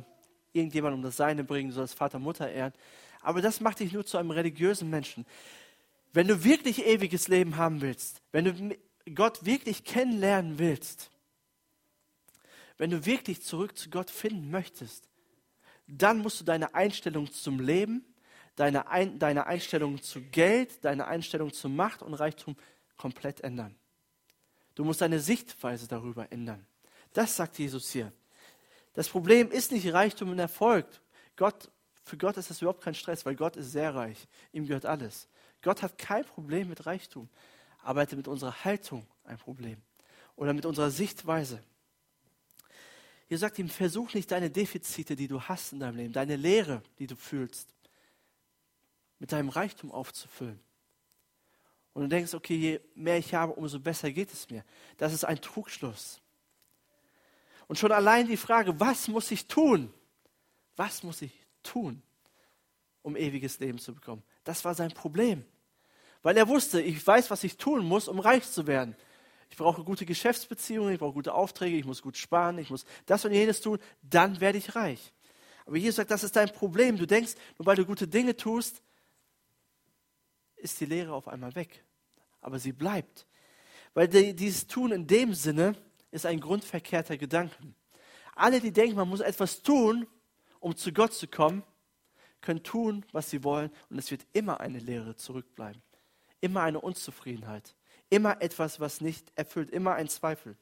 irgendjemand 0.53 0.95
um 0.95 1.03
das 1.03 1.17
Seine 1.17 1.43
bringen, 1.43 1.71
du 1.71 1.75
sollst 1.75 1.97
Vater, 1.97 2.21
Mutter 2.21 2.49
ehren. 2.49 2.73
Aber 3.21 3.43
das 3.43 3.61
macht 3.61 3.81
dich 3.81 3.93
nur 3.93 4.07
zu 4.07 4.17
einem 4.17 4.31
religiösen 4.31 4.89
Menschen. 4.89 5.27
Wenn 6.13 6.29
du 6.29 6.45
wirklich 6.45 6.87
ewiges 6.87 7.27
Leben 7.27 7.57
haben 7.57 7.81
willst, 7.81 8.23
wenn 8.31 8.45
du 8.45 8.77
Gott 9.13 9.45
wirklich 9.45 9.83
kennenlernen 9.83 10.61
willst, 10.61 11.11
wenn 12.79 12.91
du 12.91 13.05
wirklich 13.07 13.43
zurück 13.43 13.77
zu 13.77 13.91
Gott 13.91 14.13
finden 14.13 14.53
möchtest, 14.53 15.09
dann 15.89 16.19
musst 16.19 16.39
du 16.39 16.45
deine 16.45 16.77
Einstellung 16.77 17.33
zum 17.33 17.59
Leben, 17.59 18.05
deine, 18.57 18.89
Ein 18.89 19.19
deine 19.19 19.47
Einstellung 19.47 20.03
zu 20.03 20.21
Geld, 20.23 20.85
deine 20.85 21.07
Einstellung 21.07 21.53
zu 21.53 21.69
Macht 21.69 22.03
und 22.03 22.15
Reichtum 22.15 22.57
komplett 22.97 23.41
ändern. 23.43 23.77
Du 24.75 24.85
musst 24.85 25.01
deine 25.01 25.21
Sichtweise 25.21 25.87
darüber 25.87 26.31
ändern. 26.33 26.67
Das 27.13 27.37
sagt 27.37 27.59
Jesus 27.59 27.91
hier. 27.91 28.13
Das 28.95 29.09
Problem 29.09 29.51
ist 29.51 29.73
nicht 29.73 29.93
Reichtum 29.93 30.31
und 30.31 30.39
Erfolg. 30.39 30.87
Gott, 31.37 31.71
für 32.03 32.17
Gott 32.17 32.37
ist 32.37 32.51
das 32.51 32.61
überhaupt 32.61 32.83
kein 32.83 32.95
Stress, 32.95 33.25
weil 33.25 33.37
Gott 33.37 33.57
ist 33.57 33.73
sehr 33.73 33.95
reich. 33.95 34.27
Ihm 34.53 34.67
gehört 34.67 34.87
alles. 34.87 35.29
Gott 35.63 35.83
hat 35.83 35.99
kein 35.99 36.25
Problem 36.25 36.69
mit 36.69 36.87
Reichtum, 36.87 37.29
aber 37.83 38.01
er 38.01 38.07
hat 38.07 38.17
mit 38.17 38.29
unserer 38.29 38.65
Haltung 38.65 39.07
ein 39.25 39.39
Problem 39.39 39.77
oder 40.37 40.53
mit 40.53 40.67
unserer 40.67 40.91
Sichtweise. 40.91 41.63
Ihr 43.29 43.39
sagt 43.39 43.59
ihm, 43.59 43.69
versuch 43.69 44.15
nicht 44.15 44.31
deine 44.31 44.51
Defizite, 44.51 45.17
die 45.17 45.27
du 45.27 45.43
hast 45.43 45.73
in 45.73 45.81
deinem 45.81 45.97
Leben, 45.97 46.13
deine 46.13 46.37
Leere, 46.37 46.83
die 46.99 47.07
du 47.07 47.17
fühlst, 47.17 47.75
mit 49.19 49.33
deinem 49.33 49.49
Reichtum 49.49 49.91
aufzufüllen. 49.93 50.61
Und 51.93 52.03
du 52.03 52.09
denkst, 52.09 52.35
okay, 52.35 52.57
je 52.57 52.81
mehr 52.95 53.17
ich 53.17 53.33
habe, 53.33 53.55
umso 53.55 53.81
besser 53.81 54.11
geht 54.11 54.33
es 54.33 54.51
mir. 54.51 54.65
Das 54.99 55.13
ist 55.13 55.25
ein 55.25 55.41
Trugschluss. 55.41 56.21
Und 57.69 57.79
schon 57.79 57.93
allein 57.93 58.27
die 58.27 58.37
Frage, 58.37 58.79
was 58.79 59.09
muss 59.09 59.31
ich 59.31 59.47
tun? 59.47 59.93
Was 60.77 61.03
muss 61.03 61.23
ich 61.23 61.33
tun, 61.63 62.03
um 63.03 63.17
ewiges 63.17 63.59
Leben 63.61 63.79
zu 63.79 63.95
bekommen? 63.95 64.23
Das 64.45 64.65
war 64.65 64.75
sein 64.75 64.93
Problem. 64.93 65.45
Weil 66.23 66.37
er 66.37 66.49
wusste, 66.49 66.81
ich 66.83 67.05
weiß, 67.05 67.31
was 67.31 67.45
ich 67.45 67.57
tun 67.57 67.85
muss, 67.85 68.09
um 68.09 68.21
reich 68.21 68.45
zu 68.45 68.67
werden. 68.67 68.95
Ich 69.49 69.57
brauche 69.57 69.85
gute 69.85 70.05
Geschäftsbeziehungen, 70.05 70.93
ich 70.93 70.99
brauche 70.99 71.15
gute 71.15 71.33
Aufträge, 71.33 71.77
ich 71.77 71.85
muss 71.85 72.03
gut 72.03 72.17
sparen, 72.17 72.59
ich 72.59 72.69
muss 72.69 72.85
das 73.07 73.25
und 73.25 73.33
jenes 73.33 73.61
tun, 73.61 73.79
dann 74.03 74.41
werde 74.41 74.59
ich 74.59 74.75
reich. 74.75 75.13
Aber 75.65 75.77
Jesus 75.77 75.97
sagt, 75.97 76.11
das 76.11 76.25
ist 76.25 76.37
dein 76.37 76.53
Problem. 76.53 76.97
Du 76.99 77.07
denkst, 77.07 77.35
nur 77.59 77.67
weil 77.67 77.77
du 77.77 77.85
gute 77.85 78.07
Dinge 78.07 78.37
tust, 78.37 78.83
ist 80.67 80.81
die 80.81 80.87
Lehre 80.87 81.13
auf 81.13 81.29
einmal 81.29 81.55
weg 81.55 81.83
aber 82.47 82.61
sie 82.61 82.73
bleibt. 82.73 83.27
Weil 83.93 84.07
die, 84.07 84.35
dieses 84.35 84.69
Tun 84.69 84.93
in 84.93 85.07
dem 85.07 85.35
Sinne 85.35 85.75
ist 86.13 86.25
ein 86.25 86.39
grundverkehrter 86.39 87.17
Gedanke. 87.17 87.57
Alle, 88.37 88.61
die 88.61 88.73
denken, 88.73 88.95
man 88.95 89.09
muss 89.09 89.21
etwas 89.21 89.63
tun, 89.63 90.07
um 90.61 90.77
zu 90.77 90.93
Gott 90.93 91.13
zu 91.13 91.27
kommen, 91.27 91.65
können 92.41 92.63
tun, 92.63 93.05
was 93.11 93.31
sie 93.31 93.43
wollen 93.43 93.71
und 93.91 93.99
es 93.99 94.13
wird 94.13 94.25
immer 94.33 94.61
eine 94.61 94.79
Leere 94.79 95.17
zurückbleiben. 95.17 95.83
Immer 96.41 96.63
eine 96.63 96.81
Unzufriedenheit. 96.81 97.75
Immer 98.11 98.41
etwas, 98.41 98.79
was 98.79 99.01
nicht 99.01 99.33
erfüllt. 99.35 99.71
Immer 99.71 99.95
ein 99.95 100.09
Zweifel. 100.09 100.57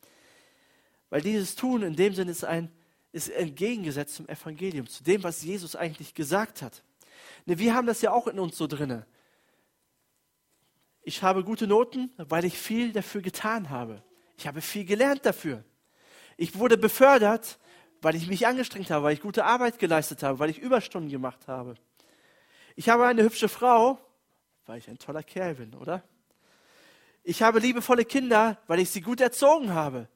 Weil 1.11 1.21
dieses 1.21 1.55
Tun 1.55 1.83
in 1.83 1.97
dem 1.97 2.15
Sinne 2.15 2.31
ist, 2.31 2.45
ein, 2.45 2.73
ist 3.13 3.29
entgegengesetzt 3.29 4.15
zum 4.15 4.27
Evangelium, 4.29 4.89
zu 4.89 5.05
dem, 5.05 5.23
was 5.23 5.43
Jesus 5.43 5.77
eigentlich 5.77 6.15
gesagt 6.15 6.63
hat. 6.63 6.83
Ne, 7.45 7.59
wir 7.59 7.75
haben 7.75 7.87
das 7.87 8.01
ja 8.01 8.13
auch 8.13 8.27
in 8.27 8.39
uns 8.39 8.57
so 8.57 8.67
drinne. 8.67 9.07
Ich 11.05 11.23
habe 11.23 11.45
gute 11.45 11.67
Noten, 11.67 12.11
weil 12.17 12.47
ich 12.47 12.59
viel 12.59 12.93
dafür 12.93 13.21
getan 13.21 13.69
habe. 13.69 14.03
Ich 14.39 14.47
habe 14.47 14.63
viel 14.63 14.87
gelernt 14.87 15.27
dafür. 15.27 15.63
Ich 16.39 16.59
wurde 16.59 16.79
befördert, 16.79 17.59
weil 18.01 18.17
ich 18.17 18.27
mich 18.27 18.47
angestrengt 18.47 18.91
habe, 18.91 19.05
weil 19.05 19.15
ich 19.15 19.21
gute 19.21 19.45
Arbeit 19.45 19.79
geleistet 19.79 20.23
habe, 20.23 20.39
weil 20.39 20.51
ich 20.51 20.59
Überstunden 20.59 21.11
gemacht 21.11 21.47
habe. 21.47 21.75
Ich 22.75 22.89
habe 22.89 23.07
eine 23.07 23.23
hübsche 23.23 23.49
Frau, 23.49 23.99
weil 24.65 24.79
ich 24.79 24.89
ein 24.89 24.99
toller 24.99 25.23
Kerl 25.23 25.57
bin, 25.57 25.75
oder? 25.75 26.03
Ich 27.23 27.43
habe 27.43 27.59
liebevolle 27.59 28.07
Kinder, 28.07 28.59
weil 28.67 28.81
ich 28.81 28.91
sie 28.91 29.03
gut 29.03 29.21
erzogen 29.21 29.75
habe. 29.75 30.09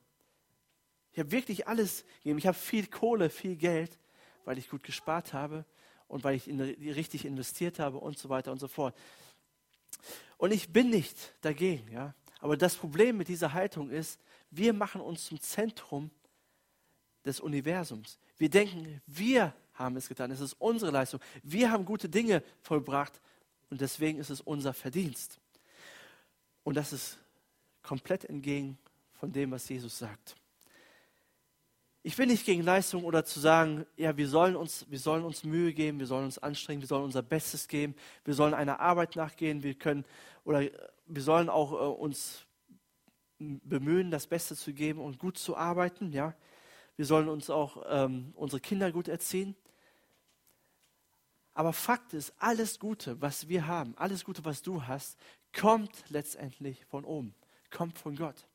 Ich 1.12 1.18
habe 1.18 1.31
wirklich 1.31 1.68
alles 1.68 2.05
gegeben. 2.22 2.38
Ich 2.38 2.46
habe 2.46 2.57
viel 2.57 2.87
Kohle, 2.87 3.29
viel 3.29 3.57
Geld, 3.57 3.98
weil 4.44 4.57
ich 4.57 4.70
gut 4.70 4.83
gespart 4.83 5.35
habe 5.35 5.66
und 6.07 6.24
weil 6.24 6.35
ich 6.35 6.48
in, 6.48 6.61
richtig 6.61 7.27
investiert 7.27 7.79
habe 7.79 7.98
und 7.98 8.18
so 8.18 8.31
weiter 8.31 8.53
und 8.53 8.59
so 8.59 8.68
fort. 8.68 8.96
Und 10.37 10.52
ich 10.52 10.72
bin 10.72 10.90
nicht 10.90 11.34
dagegen, 11.40 11.90
ja. 11.92 12.14
Aber 12.40 12.56
das 12.56 12.76
Problem 12.76 13.16
mit 13.16 13.28
dieser 13.28 13.52
Haltung 13.52 13.90
ist, 13.90 14.20
wir 14.50 14.72
machen 14.72 15.00
uns 15.00 15.26
zum 15.26 15.40
Zentrum 15.40 16.11
des 17.24 17.40
Universums. 17.40 18.18
Wir 18.38 18.48
denken, 18.48 19.02
wir 19.06 19.52
haben 19.74 19.96
es 19.96 20.08
getan, 20.08 20.30
es 20.30 20.40
ist 20.40 20.54
unsere 20.54 20.90
Leistung. 20.90 21.20
Wir 21.42 21.70
haben 21.70 21.84
gute 21.84 22.08
Dinge 22.08 22.42
vollbracht 22.62 23.20
und 23.70 23.80
deswegen 23.80 24.18
ist 24.18 24.30
es 24.30 24.40
unser 24.40 24.72
Verdienst. 24.72 25.38
Und 26.64 26.74
das 26.76 26.92
ist 26.92 27.18
komplett 27.82 28.24
entgegen 28.24 28.78
von 29.12 29.32
dem, 29.32 29.50
was 29.50 29.68
Jesus 29.68 29.98
sagt. 29.98 30.37
Ich 32.08 32.16
bin 32.16 32.30
nicht 32.30 32.46
gegen 32.46 32.62
Leistung 32.62 33.04
oder 33.04 33.22
zu 33.26 33.38
sagen, 33.38 33.84
ja, 33.98 34.16
wir 34.16 34.28
sollen, 34.28 34.56
uns, 34.56 34.86
wir 34.88 34.98
sollen 34.98 35.26
uns 35.26 35.44
Mühe 35.44 35.74
geben, 35.74 35.98
wir 35.98 36.06
sollen 36.06 36.24
uns 36.24 36.38
anstrengen, 36.38 36.80
wir 36.80 36.88
sollen 36.88 37.04
unser 37.04 37.20
Bestes 37.20 37.68
geben, 37.68 37.94
wir 38.24 38.32
sollen 38.32 38.54
einer 38.54 38.80
Arbeit 38.80 39.14
nachgehen, 39.14 39.62
wir 39.62 39.74
können 39.74 40.06
oder 40.44 40.62
wir 41.06 41.22
sollen 41.22 41.50
auch 41.50 41.72
äh, 41.72 42.00
uns 42.00 42.46
bemühen, 43.38 44.10
das 44.10 44.26
Beste 44.26 44.56
zu 44.56 44.72
geben 44.72 45.00
und 45.00 45.18
gut 45.18 45.36
zu 45.36 45.54
arbeiten. 45.54 46.10
Ja, 46.10 46.34
wir 46.96 47.04
sollen 47.04 47.28
uns 47.28 47.50
auch 47.50 47.84
ähm, 47.86 48.32
unsere 48.36 48.62
Kinder 48.62 48.90
gut 48.90 49.08
erziehen. 49.08 49.54
Aber 51.52 51.74
Fakt 51.74 52.14
ist, 52.14 52.32
alles 52.38 52.78
Gute, 52.78 53.20
was 53.20 53.50
wir 53.50 53.66
haben, 53.66 53.94
alles 53.98 54.24
Gute, 54.24 54.46
was 54.46 54.62
du 54.62 54.82
hast, 54.86 55.18
kommt 55.54 56.04
letztendlich 56.08 56.86
von 56.86 57.04
oben, 57.04 57.34
kommt 57.70 57.98
von 57.98 58.16
Gott. 58.16 58.46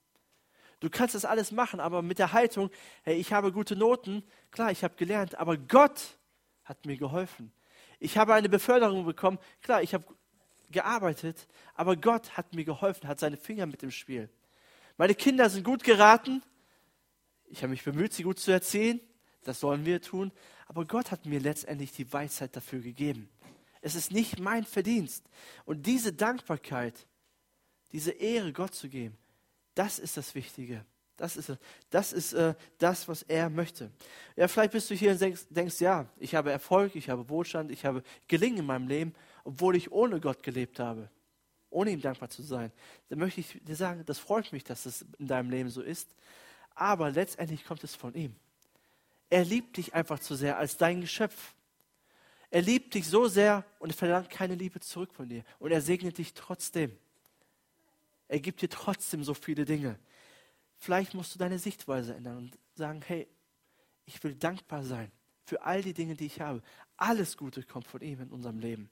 Du 0.83 0.89
kannst 0.89 1.15
das 1.15 1.23
alles 1.23 1.53
machen, 1.53 1.79
aber 1.79 2.01
mit 2.01 2.19
der 2.19 2.33
Haltung, 2.33 2.69
hey, 3.03 3.15
ich 3.15 3.31
habe 3.31 3.53
gute 3.53 3.73
Noten, 3.73 4.21
klar, 4.51 4.69
ich 4.69 4.83
habe 4.83 4.95
gelernt, 4.95 5.35
aber 5.35 5.55
Gott 5.55 6.17
hat 6.65 6.85
mir 6.85 6.97
geholfen. 6.97 7.53
Ich 7.99 8.17
habe 8.17 8.33
eine 8.33 8.49
Beförderung 8.49 9.05
bekommen, 9.05 9.39
klar, 9.61 9.81
ich 9.81 9.93
habe 9.93 10.03
gearbeitet, 10.71 11.47
aber 11.73 11.95
Gott 11.95 12.35
hat 12.35 12.53
mir 12.53 12.65
geholfen, 12.65 13.07
hat 13.07 13.21
seine 13.21 13.37
Finger 13.37 13.65
mit 13.65 13.81
im 13.81 13.91
Spiel. 13.91 14.29
Meine 14.97 15.15
Kinder 15.15 15.49
sind 15.49 15.63
gut 15.63 15.85
geraten, 15.85 16.43
ich 17.45 17.59
habe 17.59 17.69
mich 17.69 17.85
bemüht, 17.85 18.11
sie 18.11 18.23
gut 18.23 18.39
zu 18.39 18.51
erziehen, 18.51 18.99
das 19.45 19.61
sollen 19.61 19.85
wir 19.85 20.01
tun, 20.01 20.33
aber 20.67 20.83
Gott 20.83 21.11
hat 21.11 21.25
mir 21.25 21.39
letztendlich 21.39 21.93
die 21.93 22.11
Weisheit 22.11 22.57
dafür 22.57 22.81
gegeben. 22.81 23.29
Es 23.79 23.95
ist 23.95 24.11
nicht 24.11 24.37
mein 24.37 24.65
Verdienst. 24.65 25.23
Und 25.63 25.85
diese 25.85 26.11
Dankbarkeit, 26.11 27.07
diese 27.93 28.11
Ehre 28.11 28.51
Gott 28.51 28.75
zu 28.75 28.89
geben, 28.89 29.17
das 29.75 29.99
ist 29.99 30.17
das 30.17 30.35
Wichtige. 30.35 30.85
Das 31.17 31.37
ist, 31.37 31.51
das, 31.91 32.11
ist 32.11 32.33
äh, 32.33 32.55
das, 32.79 33.07
was 33.07 33.21
er 33.23 33.49
möchte. 33.49 33.91
Ja, 34.35 34.47
vielleicht 34.47 34.71
bist 34.71 34.89
du 34.89 34.95
hier 34.95 35.11
und 35.11 35.21
denkst, 35.21 35.43
denkst, 35.49 35.79
ja, 35.79 36.07
ich 36.17 36.33
habe 36.33 36.51
Erfolg, 36.51 36.95
ich 36.95 37.09
habe 37.09 37.29
Wohlstand, 37.29 37.71
ich 37.71 37.85
habe 37.85 38.03
Gelingen 38.27 38.59
in 38.59 38.65
meinem 38.65 38.87
Leben, 38.87 39.13
obwohl 39.43 39.75
ich 39.75 39.91
ohne 39.91 40.19
Gott 40.19 40.41
gelebt 40.41 40.79
habe, 40.79 41.09
ohne 41.69 41.91
ihm 41.91 42.01
dankbar 42.01 42.29
zu 42.29 42.41
sein. 42.41 42.71
Dann 43.09 43.19
möchte 43.19 43.41
ich 43.41 43.59
dir 43.63 43.75
sagen, 43.75 44.03
das 44.05 44.17
freut 44.17 44.51
mich, 44.51 44.63
dass 44.63 44.85
es 44.85 45.05
in 45.19 45.27
deinem 45.27 45.51
Leben 45.51 45.69
so 45.69 45.81
ist. 45.81 46.09
Aber 46.73 47.11
letztendlich 47.11 47.63
kommt 47.63 47.83
es 47.83 47.93
von 47.93 48.15
ihm. 48.15 48.35
Er 49.29 49.45
liebt 49.45 49.77
dich 49.77 49.93
einfach 49.93 50.19
zu 50.19 50.35
sehr 50.35 50.57
als 50.57 50.77
dein 50.77 51.01
Geschöpf. 51.01 51.53
Er 52.49 52.61
liebt 52.61 52.93
dich 52.95 53.07
so 53.07 53.27
sehr 53.27 53.65
und 53.79 53.91
er 53.91 53.95
verlangt 53.95 54.29
keine 54.29 54.55
Liebe 54.55 54.79
zurück 54.79 55.13
von 55.13 55.29
dir. 55.29 55.43
Und 55.59 55.71
er 55.71 55.81
segnet 55.81 56.17
dich 56.17 56.33
trotzdem. 56.33 56.97
Er 58.33 58.39
gibt 58.39 58.63
dir 58.63 58.69
trotzdem 58.69 59.23
so 59.23 59.35
viele 59.35 59.63
Dinge. 59.63 59.99
Vielleicht 60.79 61.13
musst 61.13 61.35
du 61.35 61.37
deine 61.37 61.59
Sichtweise 61.59 62.15
ändern 62.15 62.37
und 62.37 62.57
sagen, 62.73 62.99
hey, 63.05 63.27
ich 64.05 64.23
will 64.23 64.33
dankbar 64.33 64.83
sein 64.83 65.11
für 65.45 65.61
all 65.61 65.83
die 65.83 65.93
Dinge, 65.93 66.15
die 66.15 66.25
ich 66.25 66.41
habe. 66.41 66.63
Alles 66.97 67.37
Gute 67.37 67.61
kommt 67.61 67.85
von 67.85 68.01
ihm 68.01 68.21
in 68.21 68.31
unserem 68.31 68.57
Leben. 68.57 68.89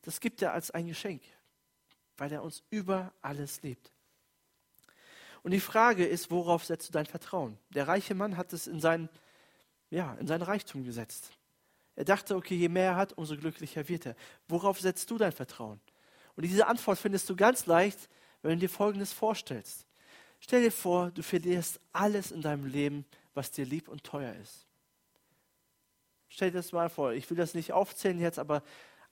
Das 0.00 0.18
gibt 0.18 0.40
er 0.40 0.54
als 0.54 0.70
ein 0.70 0.86
Geschenk, 0.86 1.20
weil 2.16 2.32
er 2.32 2.42
uns 2.42 2.62
über 2.70 3.12
alles 3.20 3.60
liebt. 3.60 3.92
Und 5.42 5.50
die 5.50 5.60
Frage 5.60 6.06
ist, 6.06 6.30
worauf 6.30 6.64
setzt 6.64 6.88
du 6.88 6.92
dein 6.94 7.04
Vertrauen? 7.04 7.58
Der 7.68 7.86
reiche 7.86 8.14
Mann 8.14 8.38
hat 8.38 8.54
es 8.54 8.66
in 8.66 8.80
seinen, 8.80 9.10
ja, 9.90 10.14
in 10.14 10.26
sein 10.26 10.40
Reichtum 10.40 10.84
gesetzt. 10.84 11.32
Er 11.96 12.06
dachte, 12.06 12.34
okay, 12.34 12.54
je 12.54 12.70
mehr 12.70 12.92
er 12.92 12.96
hat, 12.96 13.12
umso 13.12 13.36
glücklicher 13.36 13.86
wird 13.90 14.06
er. 14.06 14.16
Worauf 14.48 14.80
setzt 14.80 15.10
du 15.10 15.18
dein 15.18 15.32
Vertrauen? 15.32 15.82
Und 16.34 16.44
diese 16.46 16.66
Antwort 16.66 16.98
findest 16.98 17.28
du 17.28 17.36
ganz 17.36 17.66
leicht, 17.66 18.08
wenn 18.42 18.52
du 18.52 18.58
dir 18.58 18.68
Folgendes 18.68 19.12
vorstellst. 19.12 19.86
Stell 20.40 20.62
dir 20.62 20.72
vor, 20.72 21.10
du 21.12 21.22
verlierst 21.22 21.80
alles 21.92 22.32
in 22.32 22.42
deinem 22.42 22.66
Leben, 22.66 23.04
was 23.34 23.50
dir 23.50 23.64
lieb 23.64 23.88
und 23.88 24.04
teuer 24.04 24.34
ist. 24.34 24.66
Stell 26.28 26.50
dir 26.50 26.58
das 26.58 26.72
mal 26.72 26.88
vor. 26.88 27.12
Ich 27.12 27.28
will 27.30 27.36
das 27.36 27.54
nicht 27.54 27.72
aufzählen 27.72 28.18
jetzt, 28.18 28.38
aber 28.38 28.62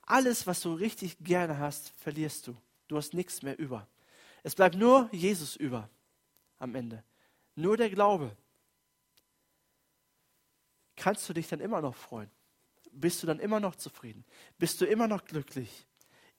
alles, 0.03 0.47
was 0.47 0.61
du 0.61 0.75
richtig 0.75 1.19
gerne 1.21 1.59
hast, 1.59 1.91
verlierst 1.99 2.47
du. 2.47 2.57
Du 2.89 2.97
hast 2.97 3.15
nichts 3.15 3.43
mehr 3.43 3.59
über. 3.59 3.87
Es 4.43 4.55
bleibt 4.55 4.75
nur 4.75 5.09
Jesus 5.13 5.55
über 5.55 5.89
am 6.59 6.75
Ende. 6.75 7.05
Nur 7.55 7.77
der 7.77 7.91
Glaube. 7.91 8.37
Kannst 10.97 11.29
du 11.29 11.33
dich 11.33 11.47
dann 11.49 11.61
immer 11.61 11.81
noch 11.81 11.95
freuen? 11.95 12.31
Bist 12.91 13.23
du 13.23 13.27
dann 13.27 13.39
immer 13.39 13.61
noch 13.61 13.77
zufrieden? 13.77 14.25
Bist 14.59 14.81
du 14.81 14.85
immer 14.85 15.07
noch 15.07 15.25
glücklich? 15.25 15.87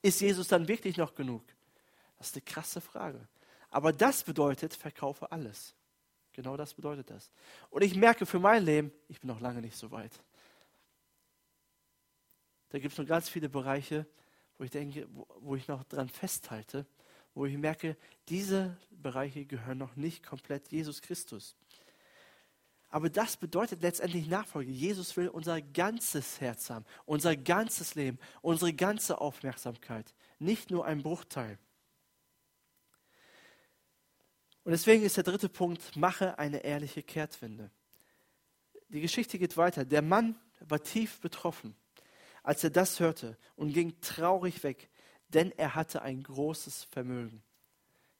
Ist 0.02 0.20
Jesus 0.20 0.48
dann 0.48 0.68
wirklich 0.68 0.96
noch 0.96 1.14
genug? 1.14 1.42
Das 2.22 2.28
ist 2.28 2.36
eine 2.36 2.42
krasse 2.42 2.80
Frage. 2.80 3.26
Aber 3.68 3.92
das 3.92 4.22
bedeutet, 4.22 4.74
verkaufe 4.74 5.32
alles. 5.32 5.74
Genau 6.32 6.56
das 6.56 6.72
bedeutet 6.72 7.10
das. 7.10 7.32
Und 7.68 7.82
ich 7.82 7.96
merke 7.96 8.26
für 8.26 8.38
mein 8.38 8.64
Leben, 8.64 8.92
ich 9.08 9.18
bin 9.18 9.26
noch 9.26 9.40
lange 9.40 9.60
nicht 9.60 9.76
so 9.76 9.90
weit. 9.90 10.12
Da 12.68 12.78
gibt 12.78 12.92
es 12.92 12.98
noch 12.98 13.08
ganz 13.08 13.28
viele 13.28 13.48
Bereiche, 13.48 14.06
wo 14.56 14.62
ich 14.62 14.70
denke, 14.70 15.08
wo, 15.10 15.26
wo 15.40 15.56
ich 15.56 15.66
noch 15.66 15.82
dran 15.82 16.08
festhalte, 16.08 16.86
wo 17.34 17.44
ich 17.44 17.58
merke, 17.58 17.96
diese 18.28 18.76
Bereiche 18.92 19.44
gehören 19.44 19.78
noch 19.78 19.96
nicht 19.96 20.24
komplett 20.24 20.70
Jesus 20.70 21.02
Christus. 21.02 21.56
Aber 22.88 23.10
das 23.10 23.36
bedeutet 23.36 23.82
letztendlich 23.82 24.28
Nachfolge. 24.28 24.70
Jesus 24.70 25.16
will 25.16 25.28
unser 25.28 25.60
ganzes 25.60 26.40
Herz 26.40 26.70
haben, 26.70 26.84
unser 27.04 27.34
ganzes 27.34 27.96
Leben, 27.96 28.20
unsere 28.42 28.72
ganze 28.72 29.20
Aufmerksamkeit, 29.20 30.14
nicht 30.38 30.70
nur 30.70 30.86
ein 30.86 31.02
Bruchteil. 31.02 31.58
Und 34.64 34.72
deswegen 34.72 35.02
ist 35.02 35.16
der 35.16 35.24
dritte 35.24 35.48
Punkt, 35.48 35.96
mache 35.96 36.38
eine 36.38 36.58
ehrliche 36.58 37.02
Kehrtwende. 37.02 37.70
Die 38.88 39.00
Geschichte 39.00 39.38
geht 39.38 39.56
weiter. 39.56 39.84
Der 39.84 40.02
Mann 40.02 40.38
war 40.60 40.82
tief 40.82 41.20
betroffen 41.20 41.74
als 42.42 42.64
er 42.64 42.70
das 42.70 43.00
hörte 43.00 43.36
und 43.56 43.72
ging 43.72 44.00
traurig 44.00 44.62
weg, 44.62 44.90
denn 45.28 45.52
er 45.56 45.74
hatte 45.74 46.02
ein 46.02 46.22
großes 46.22 46.84
Vermögen. 46.84 47.42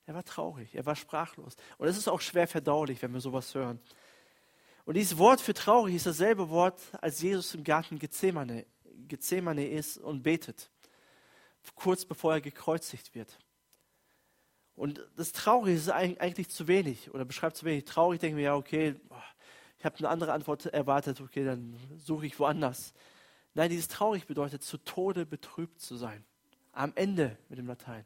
Er 0.07 0.15
war 0.15 0.25
traurig, 0.25 0.75
er 0.75 0.87
war 0.87 0.97
sprachlos. 0.97 1.55
Und 1.79 1.89
es 1.89 1.97
ist 1.97 2.09
auch 2.09 2.21
schwer 2.21 2.49
verdaulich, 2.49 3.03
wenn 3.03 3.13
wir 3.13 3.21
sowas 3.21 3.55
hören. 3.55 3.81
Und 4.85 4.95
dieses 4.97 5.19
Wort 5.19 5.41
für 5.41 5.55
traurig 5.55 5.95
ist 5.95 6.07
dasselbe 6.07 6.49
Wort, 6.51 6.81
als 7.01 7.21
Jesus 7.21 7.55
im 7.55 7.63
Garten 7.63 7.99
Gethsemane, 7.99 8.67
Gethsemane 9.07 9.69
ist 9.69 9.99
und 9.99 10.23
betet, 10.23 10.71
kurz 11.75 12.05
bevor 12.05 12.35
er 12.35 12.41
gekreuzigt 12.41 13.15
wird. 13.15 13.39
Und 14.83 15.01
das 15.15 15.31
Traurige 15.31 15.77
ist 15.77 15.89
eigentlich 15.91 16.49
zu 16.49 16.67
wenig 16.67 17.15
oder 17.15 17.25
beschreibt 17.25 17.57
zu 17.57 17.65
wenig. 17.65 17.85
Traurig 17.85 18.19
denken 18.19 18.37
wir, 18.37 18.43
ja, 18.43 18.57
okay, 18.57 18.97
ich 19.79 19.85
habe 19.85 19.97
eine 19.99 20.09
andere 20.09 20.33
Antwort 20.33 20.67
erwartet, 20.67 21.21
okay, 21.21 21.45
dann 21.45 21.79
suche 21.99 22.27
ich 22.27 22.37
woanders. 22.41 22.93
Nein, 23.55 23.71
dieses 23.71 23.87
traurig 23.87 24.27
bedeutet, 24.27 24.65
zu 24.65 24.79
Tode 24.79 25.25
betrübt 25.25 25.81
zu 25.81 25.97
sein. 25.97 26.25
Am 26.73 26.91
Ende 26.97 27.39
mit 27.49 27.61
dem 27.61 27.69
Latein. 27.69 28.05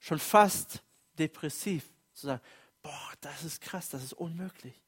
Schon 0.00 0.18
fast 0.18 0.82
depressiv 1.20 1.88
zu 2.14 2.26
sagen, 2.26 2.42
boah, 2.82 3.12
das 3.20 3.44
ist 3.44 3.60
krass, 3.60 3.88
das 3.88 4.02
ist 4.02 4.14
unmöglich. 4.14 4.82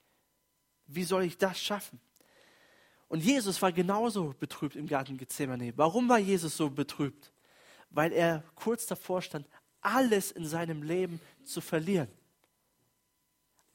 Wie 0.88 1.04
soll 1.04 1.22
ich 1.22 1.38
das 1.38 1.60
schaffen? 1.60 2.00
Und 3.06 3.22
Jesus 3.22 3.62
war 3.62 3.70
genauso 3.70 4.34
betrübt 4.40 4.74
im 4.74 4.88
Garten 4.88 5.16
Gethsemane. 5.16 5.72
Warum 5.76 6.08
war 6.08 6.18
Jesus 6.18 6.56
so 6.56 6.68
betrübt? 6.68 7.30
Weil 7.88 8.12
er 8.12 8.42
kurz 8.56 8.86
davor 8.86 9.22
stand, 9.22 9.46
alles 9.88 10.30
in 10.30 10.44
seinem 10.44 10.82
Leben 10.82 11.20
zu 11.44 11.60
verlieren. 11.60 12.08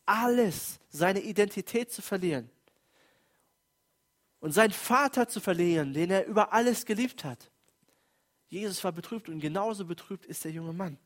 Alles, 0.05 0.79
seine 0.89 1.21
Identität 1.21 1.91
zu 1.91 2.01
verlieren 2.01 2.49
und 4.39 4.51
seinen 4.51 4.73
Vater 4.73 5.27
zu 5.27 5.39
verlieren, 5.39 5.93
den 5.93 6.11
er 6.11 6.25
über 6.25 6.53
alles 6.53 6.85
geliebt 6.85 7.23
hat. 7.23 7.49
Jesus 8.47 8.83
war 8.83 8.91
betrübt 8.91 9.27
und 9.29 9.39
genauso 9.39 9.85
betrübt 9.85 10.25
ist 10.25 10.43
der 10.43 10.51
junge 10.51 10.73
Mann. 10.73 10.97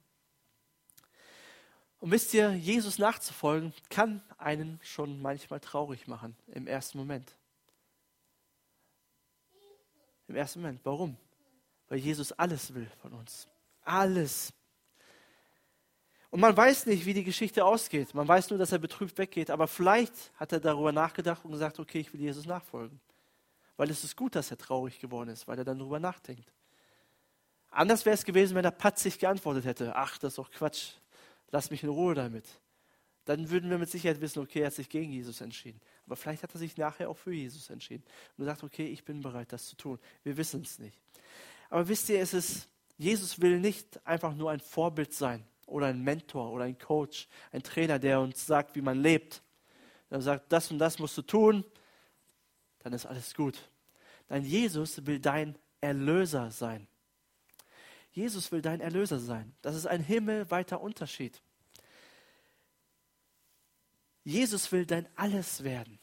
Und 2.00 2.12
wisst 2.12 2.34
ihr, 2.34 2.54
Jesus 2.54 3.00
nachzufolgen 3.00 3.74
kann 3.89 4.22
einen 4.38 4.80
schon 4.84 5.22
manchmal 5.22 5.60
traurig 5.60 6.08
machen 6.08 6.36
im 6.48 6.67
ersten 6.67 6.98
Moment. 6.98 7.36
Im 10.28 10.36
ersten 10.36 10.60
Moment. 10.60 10.82
Warum? 10.84 11.15
Weil 11.88 12.00
Jesus 12.00 12.34
alles 12.34 12.74
will 12.74 12.89
von 13.02 13.13
uns. 13.13 13.48
Alles. 13.82 14.52
Und 16.30 16.42
man 16.42 16.56
weiß 16.56 16.88
nicht, 16.88 17.06
wie 17.06 17.13
die 17.13 17.24
Geschichte 17.24 17.63
ausgeht. 17.63 18.13
Man 18.13 18.28
weiß 18.28 18.50
nur, 18.50 18.60
dass 18.60 18.72
er 18.72 18.80
betrübt 18.80 19.18
weggeht. 19.18 19.50
Aber 19.50 19.68
vielleicht 19.68 20.13
hat 20.36 20.52
er 20.52 20.60
darüber 20.60 20.92
nachgedacht 20.92 21.46
und 21.46 21.52
gesagt, 21.52 21.80
okay, 21.80 22.00
ich 22.00 22.13
will 22.13 22.22
Jesus 22.22 22.46
nachfolgen 22.46 23.00
weil 23.78 23.92
es 23.92 24.04
ist 24.04 24.16
gut, 24.16 24.36
dass 24.36 24.52
er 24.52 24.58
traurig 24.58 25.00
geworden 25.00 25.30
ist, 25.30 25.48
weil 25.48 25.58
er 25.58 25.63
dann 25.63 25.78
darüber 25.78 26.00
nachdenkt. 26.00 26.52
Anders 27.70 28.06
wäre 28.06 28.16
es 28.16 28.26
gewesen, 28.26 28.56
wenn 28.56 28.66
er 28.66 28.72
patzig 28.72 29.20
geantwortet 29.20 29.66
hätte, 29.66 29.96
ach, 29.96 30.18
das 30.18 30.34
ist 30.34 30.38
doch 30.40 30.52
Quatsch, 30.52 30.94
lass 31.52 31.70
mich 31.70 31.84
in 31.84 31.90
Ruhe 31.90 32.16
damit. 32.16 32.46
Dann 33.26 33.50
würden 33.50 33.70
wir 33.70 33.78
mit 33.78 33.90
Sicherheit 33.90 34.20
wissen, 34.20 34.40
okay, 34.40 34.62
er 34.62 34.68
hat 34.68 34.74
sich 34.74 34.90
gegen 34.90 35.12
Jesus 35.12 35.42
entschieden. 35.42 35.80
Aber 36.06 36.16
vielleicht 36.16 36.44
hat 36.44 36.54
er 36.56 36.60
sich 36.60 36.76
nachher 36.78 37.10
auch 37.10 37.18
für 37.18 37.34
Jesus 37.34 37.70
entschieden 37.70 38.04
und 38.38 38.46
gesagt, 38.46 38.63
okay, 38.63 38.88
ich 38.88 39.04
bin 39.04 39.22
bereit, 39.22 39.52
das 39.52 39.68
zu 39.68 39.76
tun. 39.76 40.00
Wir 40.24 40.36
wissen 40.38 40.62
es 40.62 40.80
nicht. 40.80 40.98
Aber 41.70 41.88
wisst 41.88 42.10
ihr, 42.10 42.22
es 42.22 42.34
ist, 42.34 42.70
Jesus 42.98 43.40
will 43.42 43.60
nicht 43.60 44.06
einfach 44.08 44.34
nur 44.34 44.50
ein 44.50 44.62
Vorbild 44.62 45.13
sein 45.13 45.46
oder 45.67 45.88
ein 45.88 46.01
Mentor 46.01 46.51
oder 46.51 46.63
ein 46.63 46.77
Coach, 46.77 47.27
ein 47.51 47.62
Trainer, 47.62 47.99
der 47.99 48.19
uns 48.19 48.45
sagt, 48.45 48.75
wie 48.75 48.82
man 48.82 48.99
lebt. 48.99 49.43
Er 50.10 50.21
sagt, 50.21 50.51
das 50.51 50.71
und 50.71 50.80
das 50.80 50.97
musst 50.99 51.17
du 51.17 51.21
tun, 51.21 51.63
dann 52.80 52.93
ist 52.93 53.06
alles 53.06 53.34
gut. 53.36 53.69
Nein, 54.30 54.43
Jesus 54.43 55.06
will 55.06 55.19
dein 55.19 55.58
Erlöser 55.82 56.49
sein. 56.49 56.88
Jesus 58.12 58.51
will 58.51 58.62
dein 58.62 58.82
Erlöser 58.82 59.19
sein. 59.19 59.53
Das 59.62 59.75
ist 59.75 59.86
ein 59.86 60.01
himmelweiter 60.01 60.82
Unterschied. 60.82 61.41
Jesus 64.23 64.71
will 64.71 64.86
dein 64.86 65.08
Alles 65.15 65.63
werden. 65.63 65.99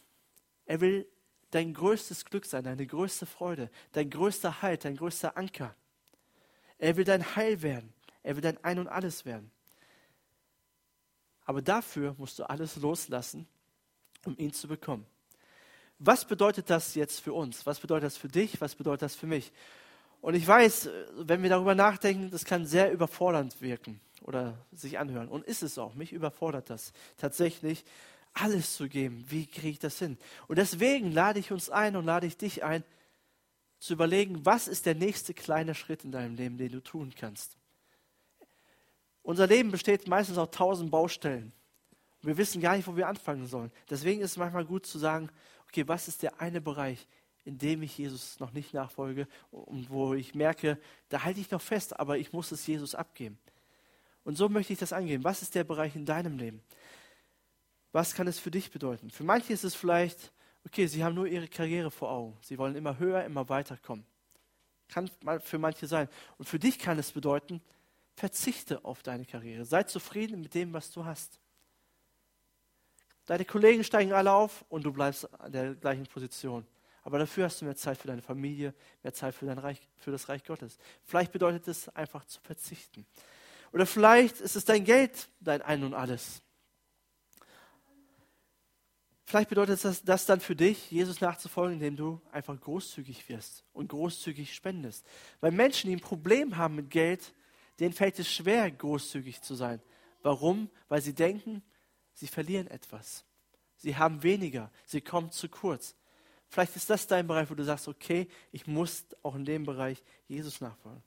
Er 0.67 0.81
will 0.81 1.09
dein 1.51 1.75
größtes 1.75 2.25
Glück 2.25 2.47
sein, 2.47 2.65
deine 2.65 2.87
größte 2.87 3.27
Freude, 3.27 3.71
dein 3.93 4.11
größter 4.11 4.63
Halt, 4.63 4.85
dein 4.85 4.97
größter 4.97 5.37
Anker. 5.37 5.75
Er 6.79 6.97
will 6.97 7.05
dein 7.05 7.37
Heil 7.37 7.63
werden. 7.63 7.93
Er 8.23 8.37
will 8.37 8.43
dein 8.43 8.63
Ein 8.65 8.79
und 8.79 8.89
Alles 8.89 9.25
werden. 9.25 9.51
Aber 11.45 11.63
dafür 11.63 12.15
musst 12.19 12.39
du 12.39 12.49
alles 12.49 12.77
loslassen, 12.77 13.47
um 14.25 14.37
ihn 14.39 14.53
zu 14.53 14.69
bekommen. 14.69 15.07
Was 15.99 16.25
bedeutet 16.25 16.71
das 16.71 16.95
jetzt 16.95 17.21
für 17.21 17.33
uns? 17.33 17.67
Was 17.67 17.81
bedeutet 17.81 18.05
das 18.05 18.17
für 18.17 18.29
dich? 18.29 18.61
Was 18.61 18.75
bedeutet 18.75 19.03
das 19.03 19.15
für 19.15 19.27
mich? 19.27 19.53
Und 20.21 20.35
ich 20.35 20.47
weiß, 20.47 20.89
wenn 21.17 21.43
wir 21.43 21.51
darüber 21.51 21.75
nachdenken, 21.75 22.31
das 22.31 22.45
kann 22.45 22.67
sehr 22.67 22.91
überfordernd 22.91 23.61
wirken 23.61 24.01
oder 24.23 24.59
sich 24.73 24.99
anhören. 24.99 25.29
Und 25.29 25.45
ist 25.45 25.63
es 25.63 25.79
auch. 25.79 25.95
Mich 25.95 26.13
überfordert 26.13 26.71
das 26.71 26.93
tatsächlich, 27.19 27.85
alles 28.33 28.75
zu 28.75 28.89
geben. 28.89 29.25
Wie 29.29 29.47
kriege 29.47 29.69
ich 29.69 29.79
das 29.79 29.99
hin? 29.99 30.19
Und 30.49 30.57
deswegen 30.57 31.13
lade 31.13 31.39
ich 31.39 31.53
uns 31.53 31.71
ein 31.71 31.95
und 31.95 32.05
lade 32.05 32.27
ich 32.27 32.37
dich 32.37 32.65
ein, 32.65 32.83
zu 33.79 33.93
überlegen, 33.93 34.47
was 34.47 34.67
ist 34.67 34.87
der 34.87 34.95
nächste 34.95 35.35
kleine 35.35 35.75
Schritt 35.75 36.05
in 36.05 36.11
deinem 36.11 36.37
Leben, 36.37 36.57
den 36.57 36.73
du 36.73 36.83
tun 36.83 37.13
kannst. 37.15 37.59
Unser 39.25 39.47
Leben 39.47 39.71
besteht 39.71 40.07
meistens 40.07 40.37
aus 40.37 40.51
tausend 40.51 40.91
Baustellen. 40.91 41.53
Wir 42.21 42.37
wissen 42.37 42.61
gar 42.61 42.77
nicht, 42.77 42.87
wo 42.87 42.95
wir 42.95 43.09
anfangen 43.09 43.47
sollen. 43.47 43.73
Deswegen 43.89 44.21
ist 44.21 44.33
es 44.33 44.37
manchmal 44.37 44.67
gut 44.67 44.85
zu 44.85 44.99
sagen, 44.99 45.31
okay, 45.67 45.89
was 45.89 46.09
ist 46.09 46.23
der 46.23 46.41
eine 46.43 46.61
Bereich, 46.61 47.09
in 47.43 47.57
dem 47.57 47.83
ich 47.83 47.97
Jesus 47.97 48.39
noch 48.39 48.53
nicht 48.53 48.75
nachfolge 48.75 49.27
und 49.51 49.89
wo 49.89 50.13
ich 50.13 50.35
merke, 50.35 50.79
da 51.09 51.25
halte 51.25 51.41
ich 51.41 51.51
noch 51.51 51.63
fest, 51.63 51.99
aber 51.99 52.19
ich 52.19 52.35
muss 52.35 52.53
es 52.53 52.67
Jesus 52.67 52.95
abgeben. 52.95 53.39
Und 54.25 54.37
so 54.37 54.51
möchte 54.51 54.75
ich 54.75 54.79
das 54.79 54.93
angehen. 54.93 55.25
Was 55.25 55.41
ist 55.41 55.55
der 55.55 55.65
Bereich 55.65 55.97
in 55.97 56.05
deinem 56.05 56.37
Leben? 56.37 56.63
Was 57.93 58.15
kann 58.15 58.27
es 58.27 58.39
für 58.39 58.51
dich 58.51 58.71
bedeuten? 58.71 59.11
Für 59.11 59.25
manche 59.25 59.55
ist 59.55 59.65
es 59.65 59.75
vielleicht, 59.75 60.33
okay, 60.67 60.87
sie 60.87 61.03
haben 61.03 61.15
nur 61.15 61.27
ihre 61.27 61.49
Karriere 61.49 61.91
vor 61.91 62.11
Augen. 62.11 62.37
Sie 62.43 62.59
wollen 62.59 62.77
immer 62.77 62.99
höher, 62.99 63.25
immer 63.25 63.49
weiter 63.49 63.79
kommen. 63.79 64.05
Kann 64.89 65.11
für 65.41 65.59
manche 65.59 65.87
sein. 65.87 66.09
Und 66.37 66.47
für 66.47 66.59
dich 66.59 66.79
kann 66.79 66.99
es 66.99 67.13
bedeuten, 67.13 67.63
verzichte 68.15 68.85
auf 68.85 69.03
deine 69.03 69.25
Karriere. 69.25 69.65
Sei 69.65 69.83
zufrieden 69.83 70.41
mit 70.41 70.55
dem, 70.55 70.73
was 70.73 70.91
du 70.91 71.05
hast. 71.05 71.39
Deine 73.27 73.45
Kollegen 73.45 73.85
steigen 73.85 74.13
alle 74.13 74.33
auf 74.33 74.65
und 74.69 74.85
du 74.85 74.93
bleibst 74.93 75.33
an 75.41 75.53
der 75.53 75.75
gleichen 75.75 76.07
Position. 76.07 76.67
Aber 77.03 77.19
dafür 77.19 77.45
hast 77.45 77.61
du 77.61 77.65
mehr 77.65 77.77
Zeit 77.77 77.99
für 77.99 78.09
deine 78.09 78.23
Familie, 78.23 78.75
mehr 79.03 79.13
Zeit 79.13 79.35
für, 79.35 79.47
dein 79.47 79.59
Reich, 79.59 79.81
für 79.97 80.11
das 80.11 80.29
Reich 80.29 80.45
Gottes. 80.45 80.79
Vielleicht 81.05 81.33
bedeutet 81.33 81.69
es 81.69 81.89
einfach 81.91 82.25
zu 82.25 82.41
verzichten. 82.41 83.07
Oder 83.73 83.87
vielleicht 83.87 84.41
ist 84.41 84.57
es 84.57 84.65
dein 84.65 84.85
Geld, 84.85 85.29
dein 85.41 85.61
Ein 85.61 85.85
und 85.85 85.95
Alles. 85.95 86.43
Vielleicht 89.27 89.49
bedeutet 89.49 89.85
das, 89.85 90.03
das 90.03 90.27
dann 90.27 90.41
für 90.41 90.55
dich, 90.55 90.91
Jesus 90.91 91.21
nachzufolgen, 91.21 91.75
indem 91.75 91.97
du 91.97 92.21
einfach 92.31 92.59
großzügig 92.59 93.29
wirst 93.29 93.65
und 93.73 93.89
großzügig 93.89 94.55
spendest. 94.55 95.07
Weil 95.41 95.51
Menschen, 95.51 95.89
die 95.89 95.97
ein 95.97 96.01
Problem 96.01 96.57
haben 96.57 96.77
mit 96.77 96.91
Geld, 96.91 97.35
denen 97.81 97.93
fällt 97.93 98.19
es 98.19 98.31
schwer, 98.31 98.71
großzügig 98.71 99.43
zu 99.43 99.55
sein. 99.55 99.81
Warum? 100.23 100.71
Weil 100.89 101.03
sie 101.03 101.15
denken, 101.15 101.63
sie 102.13 102.27
verlieren 102.27 102.67
etwas. 102.69 103.25
Sie 103.77 103.97
haben 103.97 104.23
weniger, 104.23 104.71
sie 104.87 105.01
kommen 105.01 105.31
zu 105.31 105.49
kurz. 105.49 105.97
Vielleicht 106.49 106.77
ist 106.77 106.89
das 106.89 107.07
dein 107.07 107.27
Bereich, 107.27 107.51
wo 107.51 107.55
du 107.55 107.65
sagst, 107.65 107.89
okay, 107.89 108.29
ich 108.53 108.67
muss 108.67 109.05
auch 109.23 109.35
in 109.35 109.45
dem 109.45 109.65
Bereich 109.65 110.03
Jesus 110.29 110.61
nachfolgen. 110.61 111.03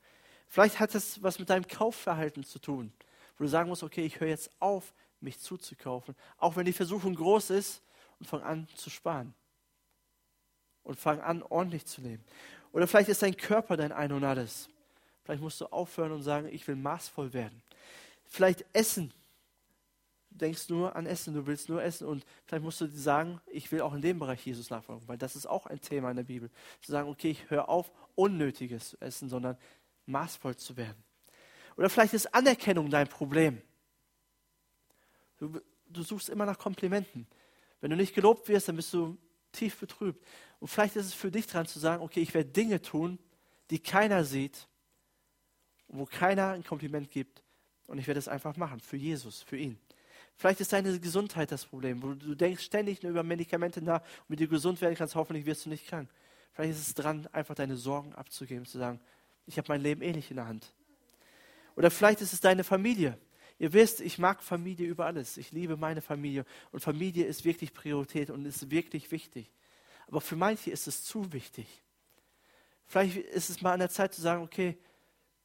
Vielleicht 0.47 0.79
hat 0.79 0.93
das 0.93 1.21
was 1.23 1.39
mit 1.39 1.49
deinem 1.49 1.67
Kaufverhalten 1.67 2.43
zu 2.43 2.59
tun, 2.59 2.91
wo 3.37 3.43
du 3.43 3.49
sagen 3.49 3.69
musst, 3.69 3.83
okay, 3.83 4.05
ich 4.05 4.19
höre 4.19 4.27
jetzt 4.27 4.51
auf, 4.59 4.93
mich 5.19 5.39
zuzukaufen, 5.39 6.15
auch 6.37 6.55
wenn 6.55 6.65
die 6.65 6.73
Versuchung 6.73 7.15
groß 7.15 7.49
ist 7.51 7.81
und 8.19 8.27
fange 8.27 8.43
an 8.43 8.67
zu 8.75 8.89
sparen. 8.89 9.33
Und 10.83 10.99
fange 10.99 11.23
an, 11.23 11.43
ordentlich 11.43 11.85
zu 11.85 12.01
leben. 12.01 12.23
Oder 12.71 12.87
vielleicht 12.87 13.09
ist 13.09 13.21
dein 13.21 13.35
Körper 13.35 13.75
dein 13.75 13.91
Ein 13.91 14.11
und 14.11 14.23
Alles. 14.23 14.69
Vielleicht 15.27 15.43
musst 15.43 15.59
du 15.59 15.65
aufhören 15.65 16.13
und 16.13 16.23
sagen, 16.23 16.47
ich 16.49 16.65
will 16.69 16.77
maßvoll 16.77 17.33
werden. 17.33 17.61
Vielleicht 18.23 18.63
Essen. 18.71 19.13
Du 20.29 20.37
denkst 20.37 20.69
nur 20.69 20.95
an 20.95 21.05
Essen, 21.05 21.33
du 21.33 21.45
willst 21.45 21.67
nur 21.67 21.83
essen 21.83 22.07
und 22.07 22.25
vielleicht 22.45 22.63
musst 22.63 22.79
du 22.79 22.87
sagen, 22.87 23.41
ich 23.47 23.69
will 23.69 23.81
auch 23.81 23.93
in 23.93 24.01
dem 24.01 24.19
Bereich 24.19 24.45
Jesus 24.45 24.69
nachfolgen, 24.69 25.05
weil 25.05 25.17
das 25.17 25.35
ist 25.35 25.45
auch 25.45 25.65
ein 25.65 25.81
Thema 25.81 26.11
in 26.11 26.15
der 26.15 26.23
Bibel. 26.23 26.49
Zu 26.79 26.93
sagen, 26.93 27.09
okay, 27.09 27.31
ich 27.31 27.49
höre 27.49 27.67
auf, 27.67 27.91
Unnötiges 28.15 28.91
zu 28.91 29.01
essen, 29.01 29.27
sondern 29.27 29.57
maßvoll 30.05 30.55
zu 30.55 30.77
werden. 30.77 31.03
Oder 31.75 31.89
vielleicht 31.89 32.13
ist 32.13 32.33
Anerkennung 32.33 32.89
dein 32.89 33.09
Problem. 33.09 33.61
Du, 35.39 35.59
du 35.89 36.03
suchst 36.03 36.29
immer 36.29 36.45
nach 36.45 36.57
Komplimenten. 36.57 37.27
Wenn 37.81 37.89
du 37.89 37.97
nicht 37.97 38.15
gelobt 38.15 38.47
wirst, 38.47 38.69
dann 38.69 38.77
bist 38.77 38.93
du 38.93 39.17
tief 39.51 39.77
betrübt. 39.77 40.25
Und 40.61 40.69
vielleicht 40.69 40.95
ist 40.95 41.07
es 41.07 41.13
für 41.13 41.31
dich 41.31 41.47
dran 41.47 41.67
zu 41.67 41.79
sagen, 41.79 42.01
okay, 42.01 42.21
ich 42.21 42.33
werde 42.33 42.49
Dinge 42.49 42.81
tun, 42.81 43.19
die 43.71 43.79
keiner 43.79 44.23
sieht, 44.23 44.69
wo 45.87 46.05
keiner 46.05 46.51
ein 46.51 46.63
Kompliment 46.63 47.11
gibt. 47.11 47.43
Und 47.85 47.97
ich 47.97 48.07
werde 48.07 48.19
es 48.19 48.27
einfach 48.27 48.57
machen, 48.57 48.79
für 48.79 48.97
Jesus, 48.97 49.41
für 49.41 49.57
ihn. 49.57 49.79
Vielleicht 50.35 50.61
ist 50.61 50.73
deine 50.73 50.99
Gesundheit 50.99 51.51
das 51.51 51.65
Problem, 51.65 52.03
wo 52.03 52.13
du 52.13 52.35
denkst 52.35 52.63
ständig 52.63 53.01
nur 53.01 53.11
über 53.11 53.23
Medikamente 53.23 53.81
nach, 53.81 54.01
wie 54.27 54.35
du 54.35 54.47
gesund 54.47 54.79
werden 54.81 54.95
kannst, 54.95 55.15
hoffentlich 55.15 55.45
wirst 55.45 55.65
du 55.65 55.69
nicht 55.69 55.87
krank. 55.87 56.09
Vielleicht 56.53 56.73
ist 56.73 56.87
es 56.87 56.93
dran, 56.93 57.27
einfach 57.31 57.55
deine 57.55 57.75
Sorgen 57.75 58.13
abzugeben, 58.13 58.65
zu 58.65 58.77
sagen, 58.77 58.99
ich 59.45 59.57
habe 59.57 59.69
mein 59.69 59.81
Leben 59.81 60.01
eh 60.01 60.11
nicht 60.11 60.29
in 60.29 60.37
der 60.37 60.47
Hand. 60.47 60.73
Oder 61.75 61.89
vielleicht 61.89 62.21
ist 62.21 62.33
es 62.33 62.39
deine 62.39 62.63
Familie. 62.63 63.17
Ihr 63.59 63.73
wisst, 63.73 64.01
ich 64.01 64.19
mag 64.19 64.43
Familie 64.43 64.87
über 64.87 65.05
alles. 65.05 65.37
Ich 65.37 65.51
liebe 65.51 65.77
meine 65.77 66.01
Familie. 66.01 66.45
Und 66.71 66.81
Familie 66.81 67.25
ist 67.25 67.45
wirklich 67.45 67.73
Priorität 67.73 68.29
und 68.29 68.45
ist 68.45 68.69
wirklich 68.69 69.11
wichtig. 69.11 69.51
Aber 70.07 70.21
für 70.21 70.35
manche 70.35 70.69
ist 70.69 70.87
es 70.87 71.03
zu 71.03 71.33
wichtig. 71.33 71.67
Vielleicht 72.85 73.17
ist 73.17 73.49
es 73.49 73.61
mal 73.61 73.73
an 73.73 73.79
der 73.79 73.89
Zeit 73.89 74.13
zu 74.13 74.21
sagen, 74.21 74.43
okay, 74.43 74.77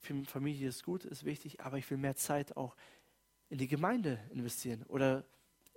Familie 0.02 0.68
ist 0.68 0.84
gut, 0.84 1.04
ist 1.04 1.24
wichtig, 1.24 1.60
aber 1.60 1.78
ich 1.78 1.90
will 1.90 1.98
mehr 1.98 2.16
Zeit 2.16 2.56
auch 2.56 2.76
in 3.48 3.58
die 3.58 3.68
Gemeinde 3.68 4.18
investieren 4.30 4.82
oder 4.84 5.24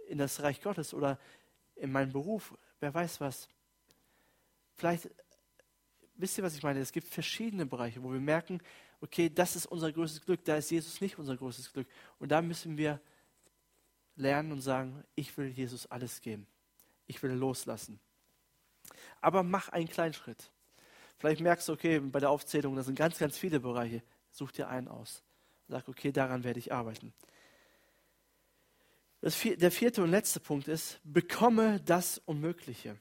in 0.07 0.17
das 0.17 0.41
Reich 0.41 0.61
Gottes 0.61 0.93
oder 0.93 1.19
in 1.75 1.91
meinen 1.91 2.11
Beruf. 2.11 2.57
Wer 2.79 2.93
weiß 2.93 3.21
was. 3.21 3.47
Vielleicht, 4.73 5.09
wisst 6.15 6.37
ihr, 6.37 6.43
was 6.43 6.55
ich 6.55 6.63
meine? 6.63 6.79
Es 6.79 6.91
gibt 6.91 7.07
verschiedene 7.07 7.65
Bereiche, 7.65 8.01
wo 8.03 8.11
wir 8.11 8.19
merken, 8.19 8.61
okay, 9.01 9.29
das 9.29 9.55
ist 9.55 9.65
unser 9.65 9.91
größtes 9.91 10.21
Glück, 10.25 10.43
da 10.45 10.57
ist 10.57 10.71
Jesus 10.71 11.01
nicht 11.01 11.19
unser 11.19 11.37
größtes 11.37 11.71
Glück. 11.71 11.87
Und 12.19 12.29
da 12.31 12.41
müssen 12.41 12.77
wir 12.77 12.99
lernen 14.15 14.51
und 14.51 14.61
sagen, 14.61 15.03
ich 15.15 15.35
will 15.37 15.47
Jesus 15.47 15.85
alles 15.87 16.21
geben. 16.21 16.47
Ich 17.07 17.21
will 17.21 17.31
loslassen. 17.31 17.99
Aber 19.21 19.43
mach 19.43 19.69
einen 19.69 19.87
kleinen 19.87 20.13
Schritt. 20.13 20.49
Vielleicht 21.17 21.41
merkst 21.41 21.67
du, 21.67 21.73
okay, 21.73 21.99
bei 21.99 22.19
der 22.19 22.29
Aufzählung, 22.29 22.75
das 22.75 22.85
sind 22.85 22.95
ganz, 22.95 23.17
ganz 23.17 23.37
viele 23.37 23.59
Bereiche. 23.59 24.01
Such 24.35 24.51
dir 24.51 24.67
einen 24.67 24.89
aus. 24.89 25.23
Sag, 25.69 25.87
okay, 25.87 26.11
daran 26.11 26.43
werde 26.43 26.59
ich 26.59 26.73
arbeiten. 26.73 27.13
Vier, 29.23 29.55
der 29.55 29.71
vierte 29.71 30.03
und 30.03 30.11
letzte 30.11 30.41
Punkt 30.41 30.67
ist, 30.67 30.99
bekomme 31.05 31.79
das 31.79 32.17
Unmögliche. 32.25 32.99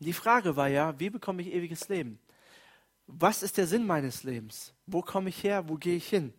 Die 0.00 0.12
Frage 0.12 0.56
war 0.56 0.66
ja, 0.66 0.98
wie 0.98 1.08
bekomme 1.08 1.40
ich 1.42 1.52
ewiges 1.52 1.88
Leben? 1.88 2.18
Was 3.06 3.44
ist 3.44 3.58
der 3.58 3.68
Sinn 3.68 3.86
meines 3.86 4.24
Lebens? 4.24 4.74
Wo 4.86 5.02
komme 5.02 5.28
ich 5.28 5.44
her? 5.44 5.68
Wo 5.68 5.76
gehe 5.76 5.96
ich 5.96 6.08
hin? 6.08 6.34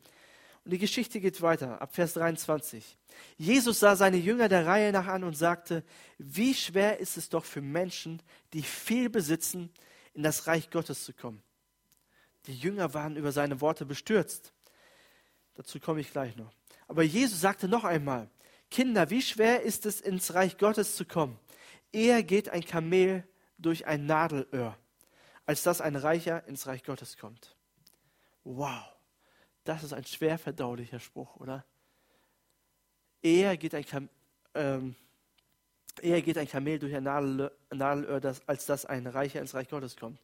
Und 0.65 0.71
die 0.71 0.77
Geschichte 0.77 1.21
geht 1.21 1.41
weiter, 1.41 1.81
ab 1.81 1.95
Vers 1.95 2.13
23. 2.15 2.97
Jesus 3.37 3.79
sah 3.79 3.95
seine 3.95 4.17
Jünger 4.17 4.49
der 4.49 4.65
Reihe 4.65 4.91
nach 4.91 5.07
an 5.07 5.23
und 5.23 5.37
sagte, 5.37 5.85
wie 6.17 6.53
schwer 6.53 6.99
ist 6.99 7.15
es 7.15 7.29
doch 7.29 7.45
für 7.45 7.61
Menschen, 7.61 8.21
die 8.51 8.63
viel 8.63 9.09
besitzen, 9.09 9.71
in 10.13 10.21
das 10.21 10.47
Reich 10.47 10.69
Gottes 10.69 11.05
zu 11.05 11.13
kommen. 11.13 11.41
Die 12.47 12.55
Jünger 12.55 12.93
waren 12.93 13.15
über 13.15 13.31
seine 13.31 13.61
Worte 13.61 13.85
bestürzt. 13.85 14.53
Dazu 15.55 15.79
komme 15.79 16.01
ich 16.01 16.11
gleich 16.11 16.35
noch. 16.35 16.51
Aber 16.87 17.03
Jesus 17.03 17.39
sagte 17.39 17.67
noch 17.67 17.83
einmal, 17.83 18.29
Kinder, 18.69 19.09
wie 19.09 19.21
schwer 19.21 19.61
ist 19.61 19.85
es, 19.85 20.01
ins 20.01 20.33
Reich 20.33 20.57
Gottes 20.57 20.95
zu 20.95 21.05
kommen? 21.05 21.39
Eher 21.91 22.23
geht 22.23 22.49
ein 22.49 22.65
Kamel 22.65 23.23
durch 23.57 23.85
ein 23.85 24.05
Nadelöhr, 24.05 24.77
als 25.45 25.63
dass 25.63 25.79
ein 25.79 25.95
Reicher 25.95 26.45
ins 26.47 26.67
Reich 26.67 26.83
Gottes 26.83 27.17
kommt. 27.17 27.55
Wow, 28.43 28.83
das 29.63 29.83
ist 29.83 29.93
ein 29.93 30.05
schwer 30.05 30.37
verdaulicher 30.37 30.99
Spruch, 30.99 31.35
oder? 31.37 31.63
Eher 33.21 33.55
geht 33.55 33.73
ein, 33.75 33.85
Kam 33.85 34.09
ähm, 34.53 34.95
eher 36.01 36.21
geht 36.21 36.37
ein 36.37 36.47
Kamel 36.47 36.79
durch 36.79 36.93
ein 36.93 37.03
Nadelöhr, 37.03 37.51
als 38.47 38.65
dass 38.65 38.85
ein 38.85 39.07
Reicher 39.07 39.39
ins 39.39 39.53
Reich 39.53 39.69
Gottes 39.69 39.95
kommt 39.95 40.19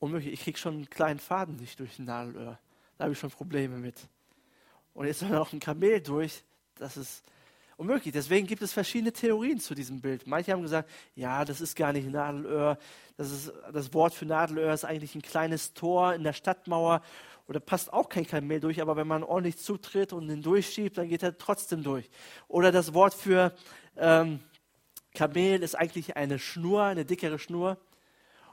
unmöglich. 0.00 0.32
Ich 0.32 0.40
kriege 0.42 0.58
schon 0.58 0.74
einen 0.74 0.90
kleinen 0.90 1.20
Faden 1.20 1.56
nicht 1.56 1.78
durch 1.78 1.98
ein 1.98 2.06
Nadelöhr. 2.06 2.58
Da 2.98 3.04
habe 3.04 3.12
ich 3.12 3.18
schon 3.18 3.30
Probleme 3.30 3.76
mit. 3.76 3.96
Und 4.92 5.06
jetzt 5.06 5.20
soll 5.20 5.28
noch 5.28 5.52
ein 5.52 5.60
Kamel 5.60 6.00
durch. 6.00 6.42
Das 6.74 6.96
ist 6.96 7.22
unmöglich. 7.76 8.12
Deswegen 8.12 8.46
gibt 8.46 8.62
es 8.62 8.72
verschiedene 8.72 9.12
Theorien 9.12 9.60
zu 9.60 9.74
diesem 9.74 10.00
Bild. 10.00 10.26
Manche 10.26 10.52
haben 10.52 10.62
gesagt, 10.62 10.90
ja, 11.14 11.44
das 11.44 11.60
ist 11.60 11.76
gar 11.76 11.92
nicht 11.92 12.06
ein 12.06 12.12
Nadelöhr. 12.12 12.78
Das, 13.16 13.30
ist, 13.30 13.52
das 13.72 13.94
Wort 13.94 14.14
für 14.14 14.26
Nadelöhr 14.26 14.72
ist 14.72 14.84
eigentlich 14.84 15.14
ein 15.14 15.22
kleines 15.22 15.74
Tor 15.74 16.14
in 16.14 16.24
der 16.24 16.32
Stadtmauer. 16.32 17.02
Oder 17.46 17.60
passt 17.60 17.92
auch 17.92 18.08
kein 18.08 18.26
Kamel 18.26 18.60
durch, 18.60 18.80
aber 18.80 18.96
wenn 18.96 19.08
man 19.08 19.22
ordentlich 19.22 19.58
zutritt 19.58 20.12
und 20.12 20.28
ihn 20.30 20.42
durchschiebt, 20.42 20.98
dann 20.98 21.08
geht 21.08 21.22
er 21.22 21.36
trotzdem 21.36 21.82
durch. 21.82 22.08
Oder 22.48 22.70
das 22.70 22.94
Wort 22.94 23.12
für 23.14 23.52
ähm, 23.96 24.40
Kamel 25.14 25.62
ist 25.62 25.74
eigentlich 25.74 26.16
eine 26.16 26.38
Schnur, 26.38 26.84
eine 26.84 27.04
dickere 27.04 27.38
Schnur. 27.38 27.78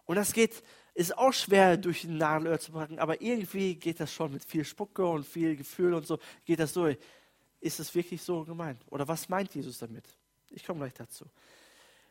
Und 0.06 0.16
das 0.16 0.34
geht 0.34 0.64
ist 0.98 1.16
auch 1.16 1.32
schwer 1.32 1.78
durch 1.78 2.06
ein 2.06 2.18
Nadelöhr 2.18 2.60
zu 2.60 2.72
packen, 2.72 2.98
aber 2.98 3.22
irgendwie 3.22 3.76
geht 3.76 4.00
das 4.00 4.12
schon 4.12 4.32
mit 4.32 4.44
viel 4.44 4.66
Spucke 4.66 5.06
und 5.06 5.28
viel 5.28 5.56
Gefühl 5.56 5.94
und 5.94 6.08
so, 6.08 6.18
geht 6.44 6.60
das 6.60 6.74
durch. 6.74 6.98
Ist 7.60 7.80
es 7.80 7.94
wirklich 7.94 8.20
so 8.24 8.44
gemeint? 8.44 8.82
Oder 8.90 9.08
was 9.08 9.30
meint 9.30 9.54
Jesus 9.54 9.78
damit? 9.78 10.06
Ich 10.50 10.66
komme 10.66 10.80
gleich 10.80 10.96
dazu. 10.96 11.26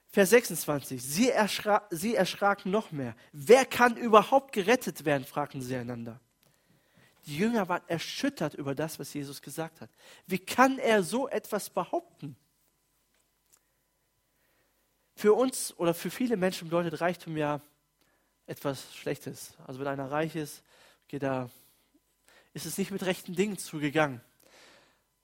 Vers 0.08 0.30
26. 0.30 1.02
Sie, 1.02 1.30
erschra 1.30 1.84
sie 1.90 2.14
erschraken 2.14 2.70
noch 2.70 2.92
mehr. 2.92 3.16
Wer 3.32 3.64
kann 3.64 3.96
überhaupt 3.96 4.52
gerettet 4.52 5.04
werden? 5.04 5.24
fragten 5.24 5.60
sie 5.60 5.74
einander. 5.74 6.20
Die 7.26 7.38
Jünger 7.38 7.68
waren 7.68 7.82
erschüttert 7.88 8.54
über 8.54 8.76
das, 8.76 9.00
was 9.00 9.12
Jesus 9.12 9.42
gesagt 9.42 9.80
hat. 9.80 9.90
Wie 10.28 10.38
kann 10.38 10.78
er 10.78 11.02
so 11.02 11.28
etwas 11.28 11.70
behaupten? 11.70 12.36
Für 15.16 15.32
uns 15.32 15.76
oder 15.76 15.92
für 15.92 16.10
viele 16.10 16.36
Menschen 16.36 16.68
bedeutet 16.68 17.00
Reichtum 17.00 17.36
ja 17.36 17.60
etwas 18.46 18.94
Schlechtes. 18.94 19.54
Also 19.66 19.80
wenn 19.80 19.86
einer 19.86 20.10
reich 20.10 20.36
ist, 20.36 20.62
geht 21.08 21.22
er, 21.22 21.50
ist 22.52 22.66
es 22.66 22.78
nicht 22.78 22.90
mit 22.90 23.04
rechten 23.04 23.34
Dingen 23.34 23.58
zugegangen. 23.58 24.20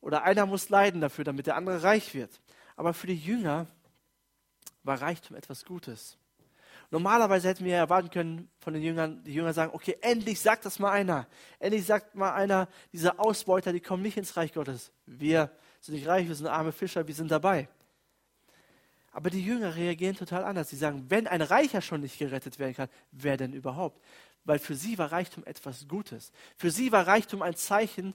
Oder 0.01 0.25
einer 0.25 0.47
muss 0.47 0.69
leiden 0.69 1.01
dafür, 1.01 1.25
damit 1.25 1.47
der 1.47 1.57
andere 1.57 1.83
reich 1.83 2.15
wird. 2.15 2.41
Aber 2.77 2.93
für 2.93 3.07
die 3.07 3.17
Jünger 3.17 3.67
war 4.83 5.01
Reichtum 5.01 5.37
etwas 5.37 5.65
Gutes. 5.65 6.19
Normalerweise 6.91 7.49
hätten 7.49 7.65
wir 7.65 7.77
erwarten 7.77 8.11
können 8.11 8.51
von 8.61 8.75
den 8.75 8.83
Jüngern, 8.83 9.25
die 9.25 9.33
Jünger 9.33 9.55
sagen, 9.55 9.73
okay, 9.75 9.97
endlich 10.03 10.41
sagt 10.41 10.67
das 10.67 10.79
mal 10.79 10.91
einer. 10.91 11.27
Endlich 11.59 11.87
sagt 11.87 12.15
mal 12.15 12.35
einer, 12.35 12.69
diese 12.93 13.19
Ausbeuter, 13.19 13.73
die 13.73 13.81
kommen 13.81 14.03
nicht 14.03 14.19
ins 14.19 14.37
Reich 14.37 14.53
Gottes. 14.53 14.93
Wir 15.07 15.51
sind 15.81 15.95
nicht 15.95 16.07
reich, 16.07 16.29
wir 16.29 16.35
sind 16.35 16.49
arme 16.49 16.73
Fischer, 16.73 17.07
wir 17.07 17.15
sind 17.15 17.31
dabei. 17.31 17.69
Aber 19.13 19.29
die 19.29 19.45
Jünger 19.45 19.77
reagieren 19.77 20.17
total 20.17 20.43
anders. 20.43 20.71
Sie 20.71 20.77
sagen, 20.77 21.05
wenn 21.09 21.27
ein 21.27 21.43
Reicher 21.43 21.83
schon 21.83 22.01
nicht 22.01 22.19
gerettet 22.19 22.59
werden 22.59 22.75
kann, 22.75 22.89
wer 23.13 23.37
denn 23.37 23.53
überhaupt? 23.53 24.03
Weil 24.45 24.59
für 24.59 24.75
sie 24.75 24.99
war 24.99 25.13
Reichtum 25.13 25.45
etwas 25.45 25.87
Gutes. 25.87 26.33
Für 26.57 26.71
sie 26.71 26.91
war 26.91 27.07
Reichtum 27.07 27.43
ein 27.43 27.55
Zeichen 27.55 28.15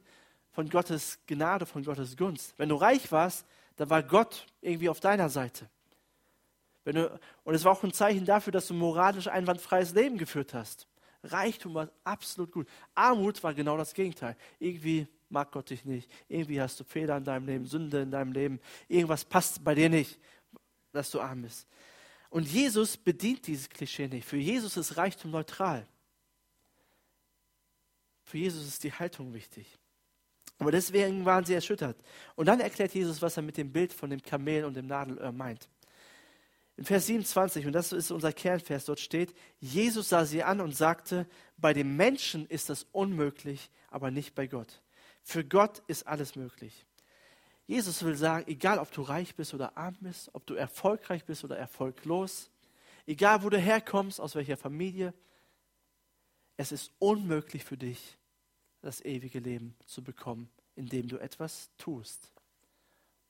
von 0.51 0.69
Gottes 0.69 1.19
Gnade, 1.27 1.67
von 1.67 1.83
Gottes 1.83 2.17
Gunst. 2.17 2.55
Wenn 2.57 2.69
du 2.69 2.75
reich 2.75 3.12
warst, 3.12 3.45
dann 3.75 3.91
war 3.91 4.01
Gott 4.01 4.47
irgendwie 4.60 4.89
auf 4.89 4.99
deiner 4.99 5.29
Seite. 5.29 5.69
Du, 6.83 7.19
und 7.43 7.53
es 7.53 7.63
war 7.63 7.73
auch 7.73 7.83
ein 7.83 7.93
Zeichen 7.93 8.25
dafür, 8.25 8.51
dass 8.51 8.67
du 8.67 8.73
moralisch 8.73 9.27
einwandfreies 9.27 9.93
Leben 9.93 10.17
geführt 10.17 10.53
hast. 10.53 10.88
Reichtum 11.23 11.75
war 11.75 11.89
absolut 12.05 12.51
gut. 12.51 12.67
Armut 12.95 13.43
war 13.43 13.53
genau 13.53 13.77
das 13.77 13.93
Gegenteil. 13.93 14.36
Irgendwie 14.57 15.07
mag 15.29 15.51
Gott 15.51 15.69
dich 15.69 15.83
nicht. 15.86 16.10
Irgendwie 16.27 16.62
hast 16.62 16.79
du 16.79 16.86
Fehler 16.86 17.17
in 17.17 17.25
deinem 17.25 17.45
Leben, 17.45 17.65
Sünde 17.65 18.01
in 18.01 18.10
deinem 18.10 18.31
Leben. 18.31 18.60
Irgendwas 18.88 19.25
passt 19.25 19.63
bei 19.63 19.75
dir 19.75 19.89
nicht 19.89 20.17
dass 20.97 21.12
du 21.12 21.21
arm 21.21 21.43
bist. 21.43 21.67
Und 22.29 22.47
Jesus 22.47 22.97
bedient 22.97 23.47
dieses 23.47 23.69
Klischee 23.69 24.07
nicht. 24.07 24.27
Für 24.27 24.38
Jesus 24.38 24.75
ist 24.75 24.97
Reichtum 24.97 25.31
neutral. 25.31 25.88
Für 28.23 28.38
Jesus 28.38 28.67
ist 28.67 28.83
die 28.83 28.91
Haltung 28.91 29.33
wichtig. 29.33 29.77
Aber 30.60 30.71
deswegen 30.71 31.23
waren 31.23 31.45
sie 31.45 31.53
erschüttert. 31.53 31.97
Und 32.36 32.47
dann 32.47 32.60
erklärt 32.60 32.93
Jesus, 32.93 33.21
was 33.21 33.38
er 33.38 33.43
mit 33.43 33.57
dem 33.57 33.71
Bild 33.71 33.93
von 33.93 34.10
dem 34.10 34.21
Kamel 34.21 34.65
und 34.65 34.73
dem 34.73 34.88
Nadelöhr 34.88 35.31
meint. 35.31 35.69
In 36.75 36.86
Vers 36.86 37.07
27, 37.07 37.65
und 37.65 37.73
das 37.73 37.91
ist 37.91 38.12
unser 38.12 38.33
Kernvers, 38.33 38.86
dort 38.86 38.99
steht, 38.99 39.33
Jesus 39.60 40.10
sah 40.10 40.25
sie 40.25 40.43
an 40.43 40.62
und 40.62 40.75
sagte, 40.75 41.27
bei 41.57 41.73
dem 41.73 41.95
Menschen 41.95 42.45
ist 42.47 42.69
das 42.69 42.86
unmöglich, 42.91 43.71
aber 43.89 44.12
nicht 44.12 44.36
bei 44.36 44.45
Gott. 44.45 44.81
Für 45.23 45.43
Gott 45.43 45.81
ist 45.88 46.05
alles 46.05 46.36
möglich. 46.36 46.86
Jesus 47.67 48.01
will 48.03 48.15
sagen, 48.15 48.45
egal 48.47 48.80
ob 48.80 48.91
du 48.91 49.01
reich 49.01 49.36
bist 49.36 49.53
oder 49.53 49.77
arm 49.77 49.97
bist, 49.99 50.34
ob 50.34 50.45
du 50.45 50.56
erfolgreich 50.56 51.25
bist 51.25 51.43
oder 51.43 51.58
erfolglos, 51.58 52.49
egal 53.06 53.43
wo 53.43 53.49
du 53.49 53.60
herkommst, 53.60 54.21
aus 54.21 54.36
welcher 54.36 54.56
Familie, 54.56 55.13
es 56.56 56.71
ist 56.71 56.91
unmöglich 56.97 57.65
für 57.65 57.77
dich, 57.77 58.17
das 58.82 59.03
ewige 59.03 59.39
Leben 59.39 59.75
zu 59.86 60.01
bekommen, 60.01 60.49
indem 60.75 61.10
du 61.10 61.17
etwas 61.17 61.69
tust. 61.77 62.32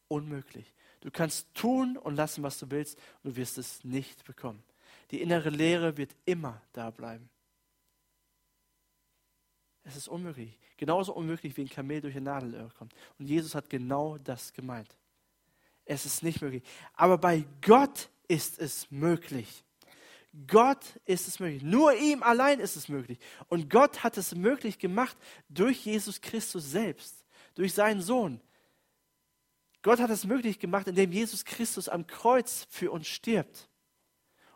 Unmöglich. 0.07 0.71
Du 1.01 1.09
kannst 1.11 1.53
tun 1.53 1.97
und 1.97 2.15
lassen, 2.15 2.43
was 2.43 2.59
du 2.59 2.69
willst, 2.69 2.97
und 3.23 3.31
du 3.31 3.35
wirst 3.35 3.57
es 3.57 3.83
nicht 3.83 4.23
bekommen. 4.23 4.63
Die 5.11 5.21
innere 5.21 5.49
Leere 5.49 5.97
wird 5.97 6.15
immer 6.25 6.61
da 6.73 6.91
bleiben. 6.91 7.29
Es 9.87 9.95
ist 9.95 10.09
unmöglich. 10.09 10.57
Genauso 10.75 11.13
unmöglich, 11.13 11.55
wie 11.55 11.61
ein 11.61 11.69
Kamel 11.69 12.01
durch 12.01 12.15
ein 12.17 12.23
Nadelöhr 12.23 12.69
kommt. 12.77 12.93
Und 13.17 13.27
Jesus 13.27 13.55
hat 13.55 13.69
genau 13.69 14.17
das 14.17 14.51
gemeint. 14.51 14.97
Es 15.85 16.05
ist 16.05 16.23
nicht 16.23 16.41
möglich. 16.41 16.61
Aber 16.93 17.17
bei 17.17 17.45
Gott 17.61 18.09
ist 18.27 18.59
es 18.59 18.91
möglich. 18.91 19.63
Gott 20.45 20.83
ist 21.05 21.29
es 21.29 21.39
möglich. 21.39 21.63
Nur 21.63 21.95
ihm 21.95 22.21
allein 22.21 22.59
ist 22.59 22.75
es 22.75 22.89
möglich. 22.89 23.17
Und 23.47 23.69
Gott 23.69 24.03
hat 24.03 24.17
es 24.17 24.35
möglich 24.35 24.77
gemacht 24.77 25.15
durch 25.47 25.85
Jesus 25.85 26.19
Christus 26.19 26.69
selbst, 26.69 27.23
durch 27.55 27.73
seinen 27.73 28.01
Sohn. 28.01 28.41
Gott 29.83 29.99
hat 29.99 30.09
es 30.09 30.25
möglich 30.25 30.59
gemacht, 30.59 30.87
indem 30.89 31.13
Jesus 31.13 31.45
Christus 31.45 31.87
am 31.87 32.05
Kreuz 32.05 32.67
für 32.69 32.91
uns 32.91 33.07
stirbt 33.07 33.69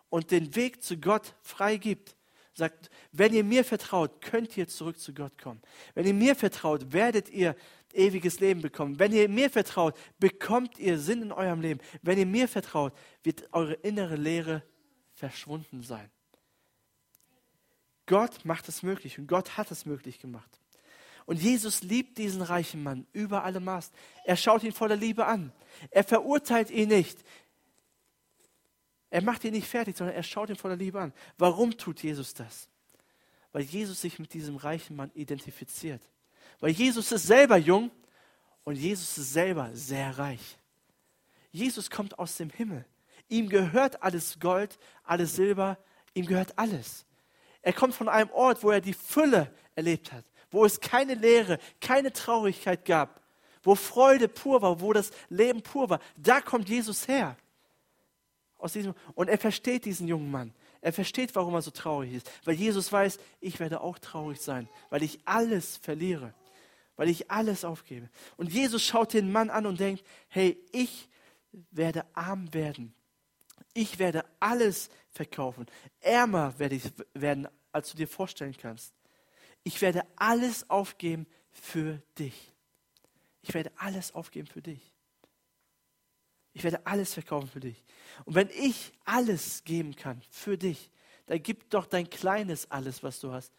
und 0.09 0.29
den 0.31 0.55
Weg 0.55 0.83
zu 0.83 0.97
Gott 0.97 1.35
freigibt. 1.41 2.17
Sagt, 2.53 2.89
wenn 3.11 3.33
ihr 3.33 3.43
mir 3.43 3.63
vertraut, 3.63 4.21
könnt 4.21 4.57
ihr 4.57 4.67
zurück 4.67 4.99
zu 4.99 5.13
Gott 5.13 5.37
kommen. 5.37 5.61
Wenn 5.93 6.05
ihr 6.05 6.13
mir 6.13 6.35
vertraut, 6.35 6.91
werdet 6.91 7.29
ihr 7.29 7.55
ewiges 7.93 8.39
Leben 8.39 8.61
bekommen. 8.61 8.99
Wenn 8.99 9.13
ihr 9.13 9.29
mir 9.29 9.49
vertraut, 9.49 9.95
bekommt 10.19 10.77
ihr 10.77 10.99
Sinn 10.99 11.21
in 11.21 11.31
eurem 11.31 11.61
Leben. 11.61 11.79
Wenn 12.01 12.17
ihr 12.17 12.25
mir 12.25 12.47
vertraut, 12.47 12.93
wird 13.23 13.53
eure 13.53 13.73
innere 13.73 14.15
Leere 14.15 14.63
verschwunden 15.13 15.81
sein. 15.81 16.09
Gott 18.05 18.43
macht 18.43 18.67
es 18.67 18.83
möglich 18.83 19.17
und 19.19 19.27
Gott 19.27 19.57
hat 19.57 19.71
es 19.71 19.85
möglich 19.85 20.19
gemacht. 20.19 20.59
Und 21.25 21.41
Jesus 21.41 21.83
liebt 21.83 22.17
diesen 22.17 22.41
reichen 22.41 22.83
Mann 22.83 23.05
über 23.13 23.43
alle 23.43 23.59
Maßen. 23.59 23.93
Er 24.25 24.35
schaut 24.35 24.63
ihn 24.63 24.73
voller 24.73 24.95
Liebe 24.95 25.25
an. 25.25 25.53
Er 25.91 26.03
verurteilt 26.03 26.69
ihn 26.71 26.89
nicht. 26.89 27.19
Er 29.11 29.21
macht 29.21 29.43
ihn 29.43 29.53
nicht 29.53 29.67
fertig, 29.67 29.95
sondern 29.95 30.15
er 30.15 30.23
schaut 30.23 30.49
ihn 30.49 30.55
voller 30.55 30.75
Liebe 30.75 30.99
an. 30.99 31.13
Warum 31.37 31.77
tut 31.77 32.01
Jesus 32.01 32.33
das? 32.33 32.67
Weil 33.51 33.61
Jesus 33.61 34.01
sich 34.01 34.17
mit 34.17 34.33
diesem 34.33 34.55
reichen 34.55 34.95
Mann 34.95 35.11
identifiziert. 35.13 36.01
Weil 36.59 36.71
Jesus 36.71 37.11
ist 37.11 37.27
selber 37.27 37.57
jung 37.57 37.91
und 38.63 38.75
Jesus 38.75 39.15
ist 39.19 39.33
selber 39.33 39.69
sehr 39.73 40.17
reich. 40.17 40.57
Jesus 41.51 41.91
kommt 41.91 42.17
aus 42.17 42.37
dem 42.37 42.49
Himmel. 42.49 42.85
Ihm 43.29 43.47
gehört 43.47 44.01
alles 44.01 44.39
Gold, 44.39 44.79
alles 45.03 45.35
Silber, 45.35 45.77
ihm 46.15 46.25
gehört 46.25 46.57
alles. 46.57 47.05
Er 47.61 47.73
kommt 47.73 47.93
von 47.93 48.09
einem 48.09 48.31
Ort, 48.31 48.63
wo 48.63 48.71
er 48.71 48.81
die 48.81 48.93
Fülle 48.93 49.53
erlebt 49.75 50.11
hat 50.11 50.25
wo 50.51 50.65
es 50.65 50.79
keine 50.79 51.15
Leere, 51.15 51.57
keine 51.79 52.11
Traurigkeit 52.11 52.85
gab, 52.85 53.21
wo 53.63 53.75
Freude 53.75 54.27
pur 54.27 54.61
war, 54.61 54.81
wo 54.81 54.93
das 54.93 55.11
Leben 55.29 55.63
pur 55.63 55.89
war. 55.89 55.99
Da 56.17 56.41
kommt 56.41 56.69
Jesus 56.69 57.07
her. 57.07 57.37
Aus 58.61 58.73
diesem, 58.73 58.93
und 59.15 59.27
er 59.27 59.37
versteht 59.37 59.85
diesen 59.85 60.07
jungen 60.07 60.31
Mann. 60.31 60.53
Er 60.81 60.93
versteht, 60.93 61.35
warum 61.35 61.53
er 61.53 61.61
so 61.61 61.71
traurig 61.71 62.13
ist. 62.13 62.31
Weil 62.45 62.55
Jesus 62.55 62.91
weiß, 62.91 63.19
ich 63.39 63.59
werde 63.59 63.81
auch 63.81 63.99
traurig 63.99 64.39
sein, 64.39 64.69
weil 64.89 65.03
ich 65.03 65.19
alles 65.25 65.77
verliere, 65.77 66.33
weil 66.95 67.09
ich 67.09 67.29
alles 67.29 67.65
aufgebe. 67.65 68.09
Und 68.37 68.51
Jesus 68.51 68.83
schaut 68.83 69.13
den 69.13 69.31
Mann 69.31 69.49
an 69.49 69.65
und 69.65 69.79
denkt, 69.79 70.03
hey, 70.29 70.57
ich 70.71 71.09
werde 71.71 72.05
arm 72.13 72.53
werden. 72.53 72.93
Ich 73.73 73.99
werde 73.99 74.25
alles 74.39 74.89
verkaufen. 75.09 75.65
Ärmer 75.99 76.57
werde 76.59 76.75
ich 76.75 76.83
werden, 77.13 77.47
als 77.71 77.91
du 77.91 77.97
dir 77.97 78.07
vorstellen 78.07 78.55
kannst 78.57 78.93
ich 79.63 79.81
werde 79.81 80.05
alles 80.15 80.69
aufgeben 80.69 81.27
für 81.51 82.01
dich. 82.17 82.53
Ich 83.41 83.53
werde 83.53 83.71
alles 83.77 84.13
aufgeben 84.13 84.47
für 84.47 84.61
dich. 84.61 84.90
Ich 86.53 86.63
werde 86.63 86.85
alles 86.85 87.13
verkaufen 87.13 87.49
für 87.49 87.59
dich. 87.59 87.83
Und 88.25 88.35
wenn 88.35 88.49
ich 88.49 88.91
alles 89.05 89.63
geben 89.63 89.95
kann 89.95 90.21
für 90.29 90.57
dich, 90.57 90.91
dann 91.27 91.41
gib 91.41 91.69
doch 91.69 91.85
dein 91.85 92.09
kleines 92.09 92.69
alles, 92.69 93.03
was 93.03 93.19
du 93.19 93.31
hast, 93.31 93.53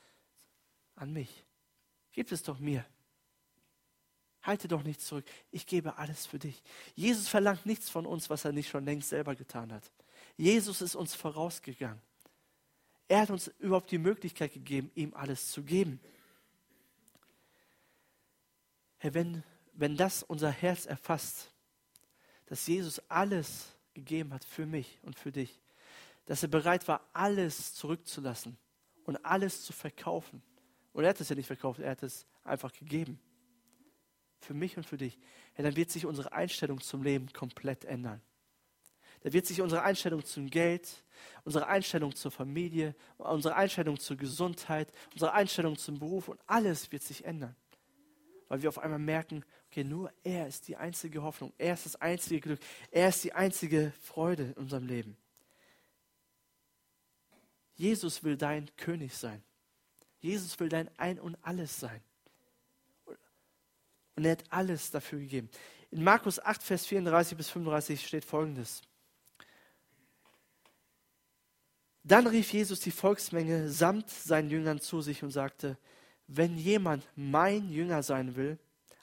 an 0.94 1.12
mich. 1.12 1.44
Gib 2.12 2.30
es 2.30 2.42
doch 2.42 2.58
mir. 2.58 2.84
Halte 4.42 4.68
doch 4.68 4.82
nichts 4.82 5.06
zurück. 5.06 5.24
Ich 5.50 5.66
gebe 5.66 5.96
alles 5.96 6.26
für 6.26 6.38
dich. 6.38 6.62
Jesus 6.94 7.28
verlangt 7.28 7.64
nichts 7.64 7.88
von 7.88 8.06
uns, 8.06 8.28
was 8.28 8.44
er 8.44 8.52
nicht 8.52 8.68
schon 8.68 8.84
längst 8.84 9.08
selber 9.08 9.34
getan 9.34 9.72
hat. 9.72 9.90
Jesus 10.36 10.82
ist 10.82 10.94
uns 10.94 11.14
vorausgegangen. 11.14 12.00
Er 13.08 13.20
hat 13.20 13.30
uns 13.30 13.48
überhaupt 13.58 13.90
die 13.90 13.98
Möglichkeit 13.98 14.52
gegeben, 14.52 14.90
ihm 14.94 15.14
alles 15.14 15.50
zu 15.52 15.62
geben. 15.62 16.00
Herr, 18.98 19.14
wenn, 19.14 19.44
wenn 19.74 19.96
das 19.96 20.22
unser 20.22 20.50
Herz 20.50 20.86
erfasst, 20.86 21.51
dass 22.46 22.66
Jesus 22.66 23.00
alles 23.08 23.76
gegeben 23.94 24.32
hat 24.32 24.44
für 24.44 24.66
mich 24.66 24.98
und 25.02 25.18
für 25.18 25.32
dich, 25.32 25.60
dass 26.26 26.42
er 26.42 26.48
bereit 26.48 26.86
war, 26.88 27.08
alles 27.12 27.74
zurückzulassen 27.74 28.56
und 29.04 29.24
alles 29.24 29.64
zu 29.64 29.72
verkaufen. 29.72 30.42
Und 30.92 31.04
er 31.04 31.10
hat 31.10 31.20
es 31.20 31.28
ja 31.28 31.36
nicht 31.36 31.46
verkauft, 31.46 31.80
er 31.80 31.90
hat 31.90 32.02
es 32.02 32.26
einfach 32.44 32.72
gegeben. 32.72 33.18
Für 34.40 34.54
mich 34.54 34.76
und 34.76 34.84
für 34.84 34.96
dich. 34.96 35.18
Ja, 35.56 35.64
dann 35.64 35.76
wird 35.76 35.90
sich 35.90 36.04
unsere 36.04 36.32
Einstellung 36.32 36.80
zum 36.80 37.02
Leben 37.02 37.32
komplett 37.32 37.84
ändern. 37.84 38.20
Da 39.22 39.32
wird 39.32 39.46
sich 39.46 39.60
unsere 39.60 39.82
Einstellung 39.82 40.24
zum 40.24 40.50
Geld, 40.50 41.04
unsere 41.44 41.68
Einstellung 41.68 42.14
zur 42.14 42.32
Familie, 42.32 42.96
unsere 43.18 43.54
Einstellung 43.54 43.98
zur 43.98 44.16
Gesundheit, 44.16 44.92
unsere 45.12 45.32
Einstellung 45.32 45.76
zum 45.78 45.98
Beruf 45.98 46.28
und 46.28 46.40
alles 46.46 46.90
wird 46.90 47.04
sich 47.04 47.24
ändern. 47.24 47.54
Weil 48.52 48.60
wir 48.60 48.68
auf 48.68 48.80
einmal 48.80 48.98
merken, 48.98 49.46
okay, 49.70 49.82
nur 49.82 50.12
er 50.24 50.46
ist 50.46 50.68
die 50.68 50.76
einzige 50.76 51.22
Hoffnung, 51.22 51.54
er 51.56 51.72
ist 51.72 51.86
das 51.86 51.96
einzige 51.96 52.38
Glück, 52.38 52.60
er 52.90 53.08
ist 53.08 53.24
die 53.24 53.32
einzige 53.32 53.94
Freude 54.02 54.42
in 54.42 54.52
unserem 54.52 54.86
Leben. 54.86 55.16
Jesus 57.76 58.22
will 58.24 58.36
dein 58.36 58.68
König 58.76 59.16
sein. 59.16 59.42
Jesus 60.20 60.60
will 60.60 60.68
dein 60.68 60.90
Ein 60.98 61.18
und 61.18 61.38
Alles 61.40 61.80
sein. 61.80 62.02
Und 64.16 64.26
er 64.26 64.32
hat 64.32 64.44
alles 64.50 64.90
dafür 64.90 65.20
gegeben. 65.20 65.48
In 65.90 66.04
Markus 66.04 66.38
8, 66.38 66.62
Vers 66.62 66.84
34 66.84 67.38
bis 67.38 67.48
35 67.48 68.06
steht 68.06 68.26
folgendes. 68.26 68.82
Dann 72.04 72.26
rief 72.26 72.52
Jesus 72.52 72.80
die 72.80 72.90
Volksmenge 72.90 73.70
samt 73.70 74.10
seinen 74.10 74.50
Jüngern 74.50 74.78
zu 74.78 75.00
sich 75.00 75.22
und 75.22 75.30
sagte, 75.30 75.78
wenn 76.26 76.56
jemand 76.56 77.06
mein 77.16 77.70
Jünger 77.70 78.02
sein 78.02 78.36
will, 78.36 78.58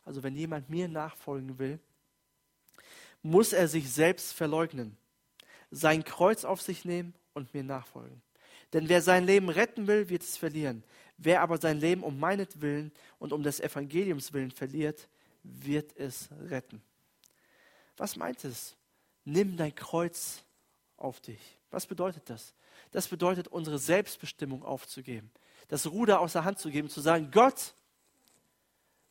also 0.06 0.24
wenn 0.24 0.36
jemand 0.36 0.70
mir 0.70 0.88
nachfolgen 0.88 1.60
will, 1.60 1.80
muss 3.22 3.54
er 3.54 3.68
sich 3.68 3.92
selbst 3.92 4.34
verleugnen, 4.34 4.98
sein 5.72 6.04
Kreuz 6.04 6.46
auf 6.46 6.62
sich 6.62 6.86
nehmen 6.86 7.14
und 7.34 7.54
mir 7.54 7.64
nachfolgen. 7.64 8.22
Denn 8.74 8.88
wer 8.88 9.02
sein 9.02 9.26
Leben 9.26 9.50
retten 9.50 9.88
will, 9.88 10.10
wird 10.10 10.24
es 10.24 10.38
verlieren. 10.38 10.84
Wer 11.18 11.42
aber 11.42 11.58
sein 11.58 11.80
Leben 11.80 12.04
um 12.04 12.20
meinetwillen 12.20 12.92
und 13.18 13.34
um 13.34 13.44
des 13.44 13.60
Evangeliums 13.60 14.32
willen 14.32 14.52
verliert, 14.52 15.10
wird 15.44 15.96
es 15.98 16.30
retten. 16.50 16.82
Was 17.98 18.16
meint 18.16 18.44
es? 18.46 18.76
Nimm 19.26 19.58
dein 19.58 19.76
Kreuz 19.76 20.44
auf 20.98 21.20
dich. 21.20 21.60
Was 21.72 21.86
bedeutet 21.86 22.30
das? 22.30 22.54
Das 22.92 23.08
bedeutet, 23.08 23.48
unsere 23.48 23.78
Selbstbestimmung 23.78 24.64
aufzugeben. 24.64 25.30
Das 25.68 25.88
Ruder 25.88 26.20
aus 26.20 26.34
der 26.34 26.46
Hand 26.46 26.60
zu 26.60 26.72
geben, 26.72 26.90
zu 26.90 27.02
sagen, 27.02 27.30
Gott, 27.32 27.74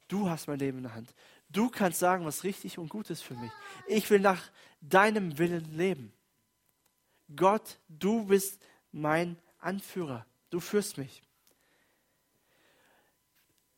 du 0.08 0.28
hast 0.28 0.48
mein 0.48 0.58
Leben 0.58 0.78
in 0.78 0.84
der 0.84 0.94
Hand. 0.94 1.14
Du 1.50 1.70
kannst 1.70 1.98
sagen, 1.98 2.24
was 2.24 2.44
richtig 2.44 2.78
und 2.78 2.88
gut 2.88 3.10
ist 3.10 3.22
für 3.22 3.34
mich. 3.34 3.50
Ich 3.86 4.10
will 4.10 4.20
nach 4.20 4.42
deinem 4.80 5.38
Willen 5.38 5.76
leben. 5.76 6.12
Gott, 7.34 7.78
du 7.88 8.24
bist 8.26 8.60
mein 8.92 9.38
Anführer. 9.58 10.26
Du 10.50 10.60
führst 10.60 10.98
mich. 10.98 11.22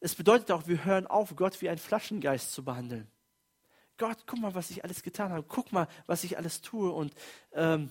Es 0.01 0.15
bedeutet 0.15 0.51
auch, 0.51 0.67
wir 0.67 0.85
hören 0.85 1.07
auf, 1.07 1.37
Gott 1.37 1.61
wie 1.61 1.69
ein 1.69 1.79
Flaschengeist 1.79 2.53
zu 2.53 2.65
behandeln. 2.65 3.07
Gott, 3.99 4.25
guck 4.27 4.41
mal, 4.41 4.55
was 4.55 4.71
ich 4.71 4.83
alles 4.83 5.03
getan 5.03 5.31
habe. 5.31 5.45
Guck 5.47 5.73
mal, 5.73 5.87
was 6.07 6.25
ich 6.25 6.39
alles 6.39 6.63
tue 6.63 6.91
und 6.91 7.13
ähm, 7.53 7.91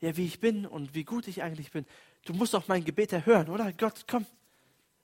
ja, 0.00 0.16
wie 0.16 0.26
ich 0.26 0.38
bin 0.38 0.66
und 0.66 0.94
wie 0.94 1.02
gut 1.02 1.26
ich 1.26 1.42
eigentlich 1.42 1.72
bin. 1.72 1.84
Du 2.28 2.34
musst 2.34 2.52
doch 2.52 2.68
mein 2.68 2.84
Gebet 2.84 3.14
erhören, 3.14 3.48
oder? 3.48 3.72
Gott, 3.72 4.04
komm. 4.06 4.26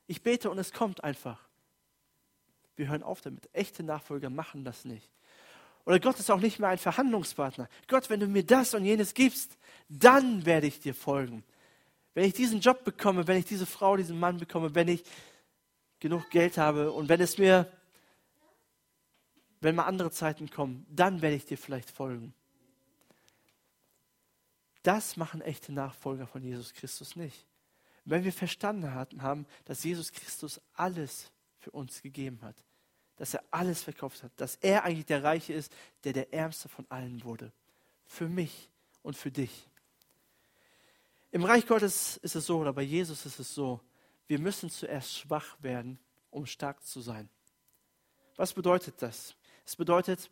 Ich 0.07 0.23
bete 0.23 0.51
und 0.51 0.59
es 0.59 0.75
kommt 0.75 1.03
einfach. 1.03 1.41
Wir 2.77 2.89
hören 2.89 3.03
auf 3.03 3.23
damit. 3.23 3.49
Echte 3.55 3.83
Nachfolger 3.83 4.29
machen 4.29 4.63
das 4.63 4.85
nicht. 4.85 5.09
Oder 5.87 6.01
Gott 6.01 6.21
ist 6.21 6.31
auch 6.31 6.39
nicht 6.39 6.59
mehr 6.59 6.69
ein 6.69 6.77
Verhandlungspartner. 6.77 7.67
Gott, 7.89 8.11
wenn 8.11 8.21
du 8.21 8.27
mir 8.27 8.45
das 8.45 8.75
und 8.75 8.85
jenes 8.85 9.15
gibst, 9.15 9.57
dann 9.89 10.45
werde 10.45 10.67
ich 10.67 10.81
dir 10.81 10.95
folgen. 10.95 11.45
Wenn 12.13 12.27
ich 12.27 12.35
diesen 12.35 12.61
Job 12.61 12.85
bekomme, 12.85 13.27
wenn 13.27 13.39
ich 13.39 13.47
diese 13.47 13.65
Frau, 13.65 13.97
diesen 13.97 14.21
Mann 14.21 14.37
bekomme, 14.37 14.75
wenn 14.75 14.89
ich 14.89 15.03
genug 16.01 16.29
Geld 16.29 16.59
habe 16.59 16.93
und 16.93 17.09
wenn 17.09 17.23
es 17.23 17.39
mir, 17.39 17.73
wenn 19.63 19.77
mal 19.77 19.87
andere 19.87 20.11
Zeiten 20.11 20.51
kommen, 20.51 20.85
dann 20.91 21.23
werde 21.23 21.37
ich 21.37 21.47
dir 21.47 21.57
vielleicht 21.57 21.91
folgen. 21.91 22.35
Das 24.85 25.17
machen 25.17 25.41
echte 25.41 25.73
Nachfolger 25.73 26.27
von 26.27 26.43
Jesus 26.43 26.75
Christus 26.75 27.17
nicht. 27.17 27.47
Wenn 28.05 28.23
wir 28.23 28.35
verstanden 28.35 28.93
haben, 28.93 29.47
dass 29.65 29.83
Jesus 29.83 30.13
Christus 30.13 30.61
alles 30.75 31.33
für 31.59 31.71
uns 31.71 32.03
gegeben 32.03 32.39
hat, 32.43 32.55
dass 33.17 33.33
er 33.33 33.43
alles 33.51 33.83
verkauft 33.83 34.23
hat, 34.23 34.31
dass 34.37 34.57
er 34.57 34.85
eigentlich 34.85 35.07
der 35.07 35.25
Reiche 35.25 35.55
ist, 35.55 35.73
der 36.05 36.13
der 36.13 36.35
Ärmste 36.35 36.69
von 36.69 36.85
allen 36.91 37.25
wurde. 37.25 37.51
Für 38.05 38.29
mich 38.29 38.69
und 39.03 39.17
für 39.17 39.31
dich. 39.31 39.71
Im 41.31 41.45
Reich 41.45 41.67
Gottes 41.67 42.19
ist 42.19 42.37
es 42.37 42.45
so, 42.45 42.59
oder 42.59 42.75
bei 42.75 42.83
Jesus 42.83 43.25
ist 43.25 43.41
es 43.41 43.55
so, 43.55 43.81
wir 44.27 44.39
müssen 44.39 44.69
zuerst 44.69 45.17
schwach 45.17 45.57
werden, 45.63 45.99
um 46.31 46.45
stark 46.45 46.85
zu 46.85 47.01
sein. 47.01 47.31
Was 48.37 48.53
bedeutet 48.53 49.01
das? 49.01 49.35
Es 49.65 49.77
bedeutet 49.77 50.29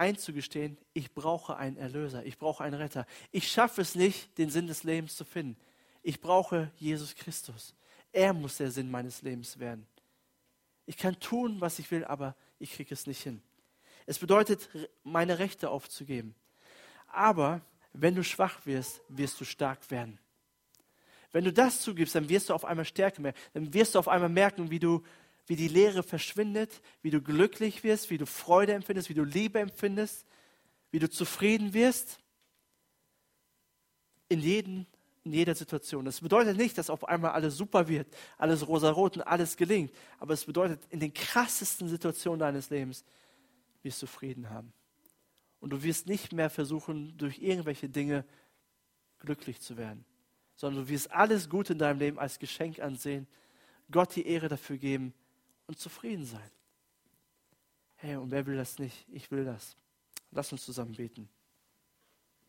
einzugestehen, 0.00 0.78
ich 0.94 1.12
brauche 1.12 1.56
einen 1.56 1.76
Erlöser, 1.76 2.24
ich 2.24 2.38
brauche 2.38 2.64
einen 2.64 2.74
Retter. 2.74 3.06
Ich 3.30 3.52
schaffe 3.52 3.82
es 3.82 3.94
nicht, 3.94 4.36
den 4.38 4.50
Sinn 4.50 4.66
des 4.66 4.82
Lebens 4.82 5.14
zu 5.14 5.24
finden. 5.24 5.60
Ich 6.02 6.20
brauche 6.20 6.72
Jesus 6.78 7.14
Christus. 7.14 7.74
Er 8.10 8.32
muss 8.32 8.56
der 8.56 8.70
Sinn 8.70 8.90
meines 8.90 9.20
Lebens 9.20 9.58
werden. 9.58 9.86
Ich 10.86 10.96
kann 10.96 11.20
tun, 11.20 11.60
was 11.60 11.78
ich 11.78 11.90
will, 11.90 12.04
aber 12.04 12.34
ich 12.58 12.72
kriege 12.72 12.92
es 12.94 13.06
nicht 13.06 13.22
hin. 13.22 13.42
Es 14.06 14.18
bedeutet, 14.18 14.70
meine 15.04 15.38
Rechte 15.38 15.68
aufzugeben. 15.68 16.34
Aber 17.06 17.60
wenn 17.92 18.14
du 18.14 18.24
schwach 18.24 18.64
wirst, 18.64 19.02
wirst 19.08 19.38
du 19.40 19.44
stark 19.44 19.90
werden. 19.90 20.18
Wenn 21.30 21.44
du 21.44 21.52
das 21.52 21.82
zugibst, 21.82 22.14
dann 22.14 22.28
wirst 22.28 22.48
du 22.48 22.54
auf 22.54 22.64
einmal 22.64 22.86
Stärke 22.86 23.20
merken. 23.20 23.38
Dann 23.52 23.74
wirst 23.74 23.94
du 23.94 23.98
auf 23.98 24.08
einmal 24.08 24.30
merken, 24.30 24.70
wie, 24.70 24.80
du, 24.80 25.04
wie 25.46 25.56
die 25.56 25.68
Leere 25.68 26.02
verschwindet, 26.02 26.80
wie 27.02 27.10
du 27.10 27.20
glücklich 27.20 27.82
wirst, 27.82 28.10
wie 28.10 28.18
du 28.18 28.26
Freude 28.26 28.72
empfindest, 28.72 29.08
wie 29.08 29.14
du 29.14 29.24
Liebe 29.24 29.58
empfindest, 29.58 30.26
wie 30.90 30.98
du 30.98 31.08
zufrieden 31.08 31.74
wirst. 31.74 32.20
In 34.28 34.40
jedem 34.40 34.86
in 35.22 35.32
jeder 35.32 35.54
Situation. 35.54 36.04
Das 36.04 36.20
bedeutet 36.20 36.56
nicht, 36.56 36.78
dass 36.78 36.88
auf 36.88 37.06
einmal 37.06 37.32
alles 37.32 37.56
super 37.56 37.88
wird, 37.88 38.06
alles 38.38 38.66
rosarot 38.66 39.18
und 39.18 39.22
alles 39.22 39.56
gelingt. 39.56 39.92
Aber 40.18 40.34
es 40.34 40.44
bedeutet, 40.44 40.80
in 40.88 41.00
den 41.00 41.12
krassesten 41.12 41.88
Situationen 41.88 42.40
deines 42.40 42.70
Lebens 42.70 43.04
wirst 43.82 44.00
du 44.02 44.06
Frieden 44.06 44.50
haben. 44.50 44.72
Und 45.60 45.70
du 45.70 45.82
wirst 45.82 46.06
nicht 46.06 46.32
mehr 46.32 46.48
versuchen, 46.48 47.16
durch 47.18 47.38
irgendwelche 47.38 47.88
Dinge 47.88 48.24
glücklich 49.18 49.60
zu 49.60 49.76
werden, 49.76 50.06
sondern 50.56 50.84
du 50.84 50.88
wirst 50.88 51.10
alles 51.12 51.50
Gute 51.50 51.74
in 51.74 51.78
deinem 51.78 51.98
Leben 51.98 52.18
als 52.18 52.38
Geschenk 52.38 52.80
ansehen, 52.80 53.26
Gott 53.90 54.16
die 54.16 54.26
Ehre 54.26 54.48
dafür 54.48 54.78
geben 54.78 55.12
und 55.70 55.78
zufrieden 55.78 56.24
sein. 56.24 56.50
Hey, 57.94 58.16
und 58.16 58.32
wer 58.32 58.44
will 58.44 58.56
das 58.56 58.80
nicht? 58.80 59.06
Ich 59.12 59.30
will 59.30 59.44
das. 59.44 59.76
Lass 60.32 60.50
uns 60.50 60.64
zusammen 60.64 60.96
beten. 60.96 61.28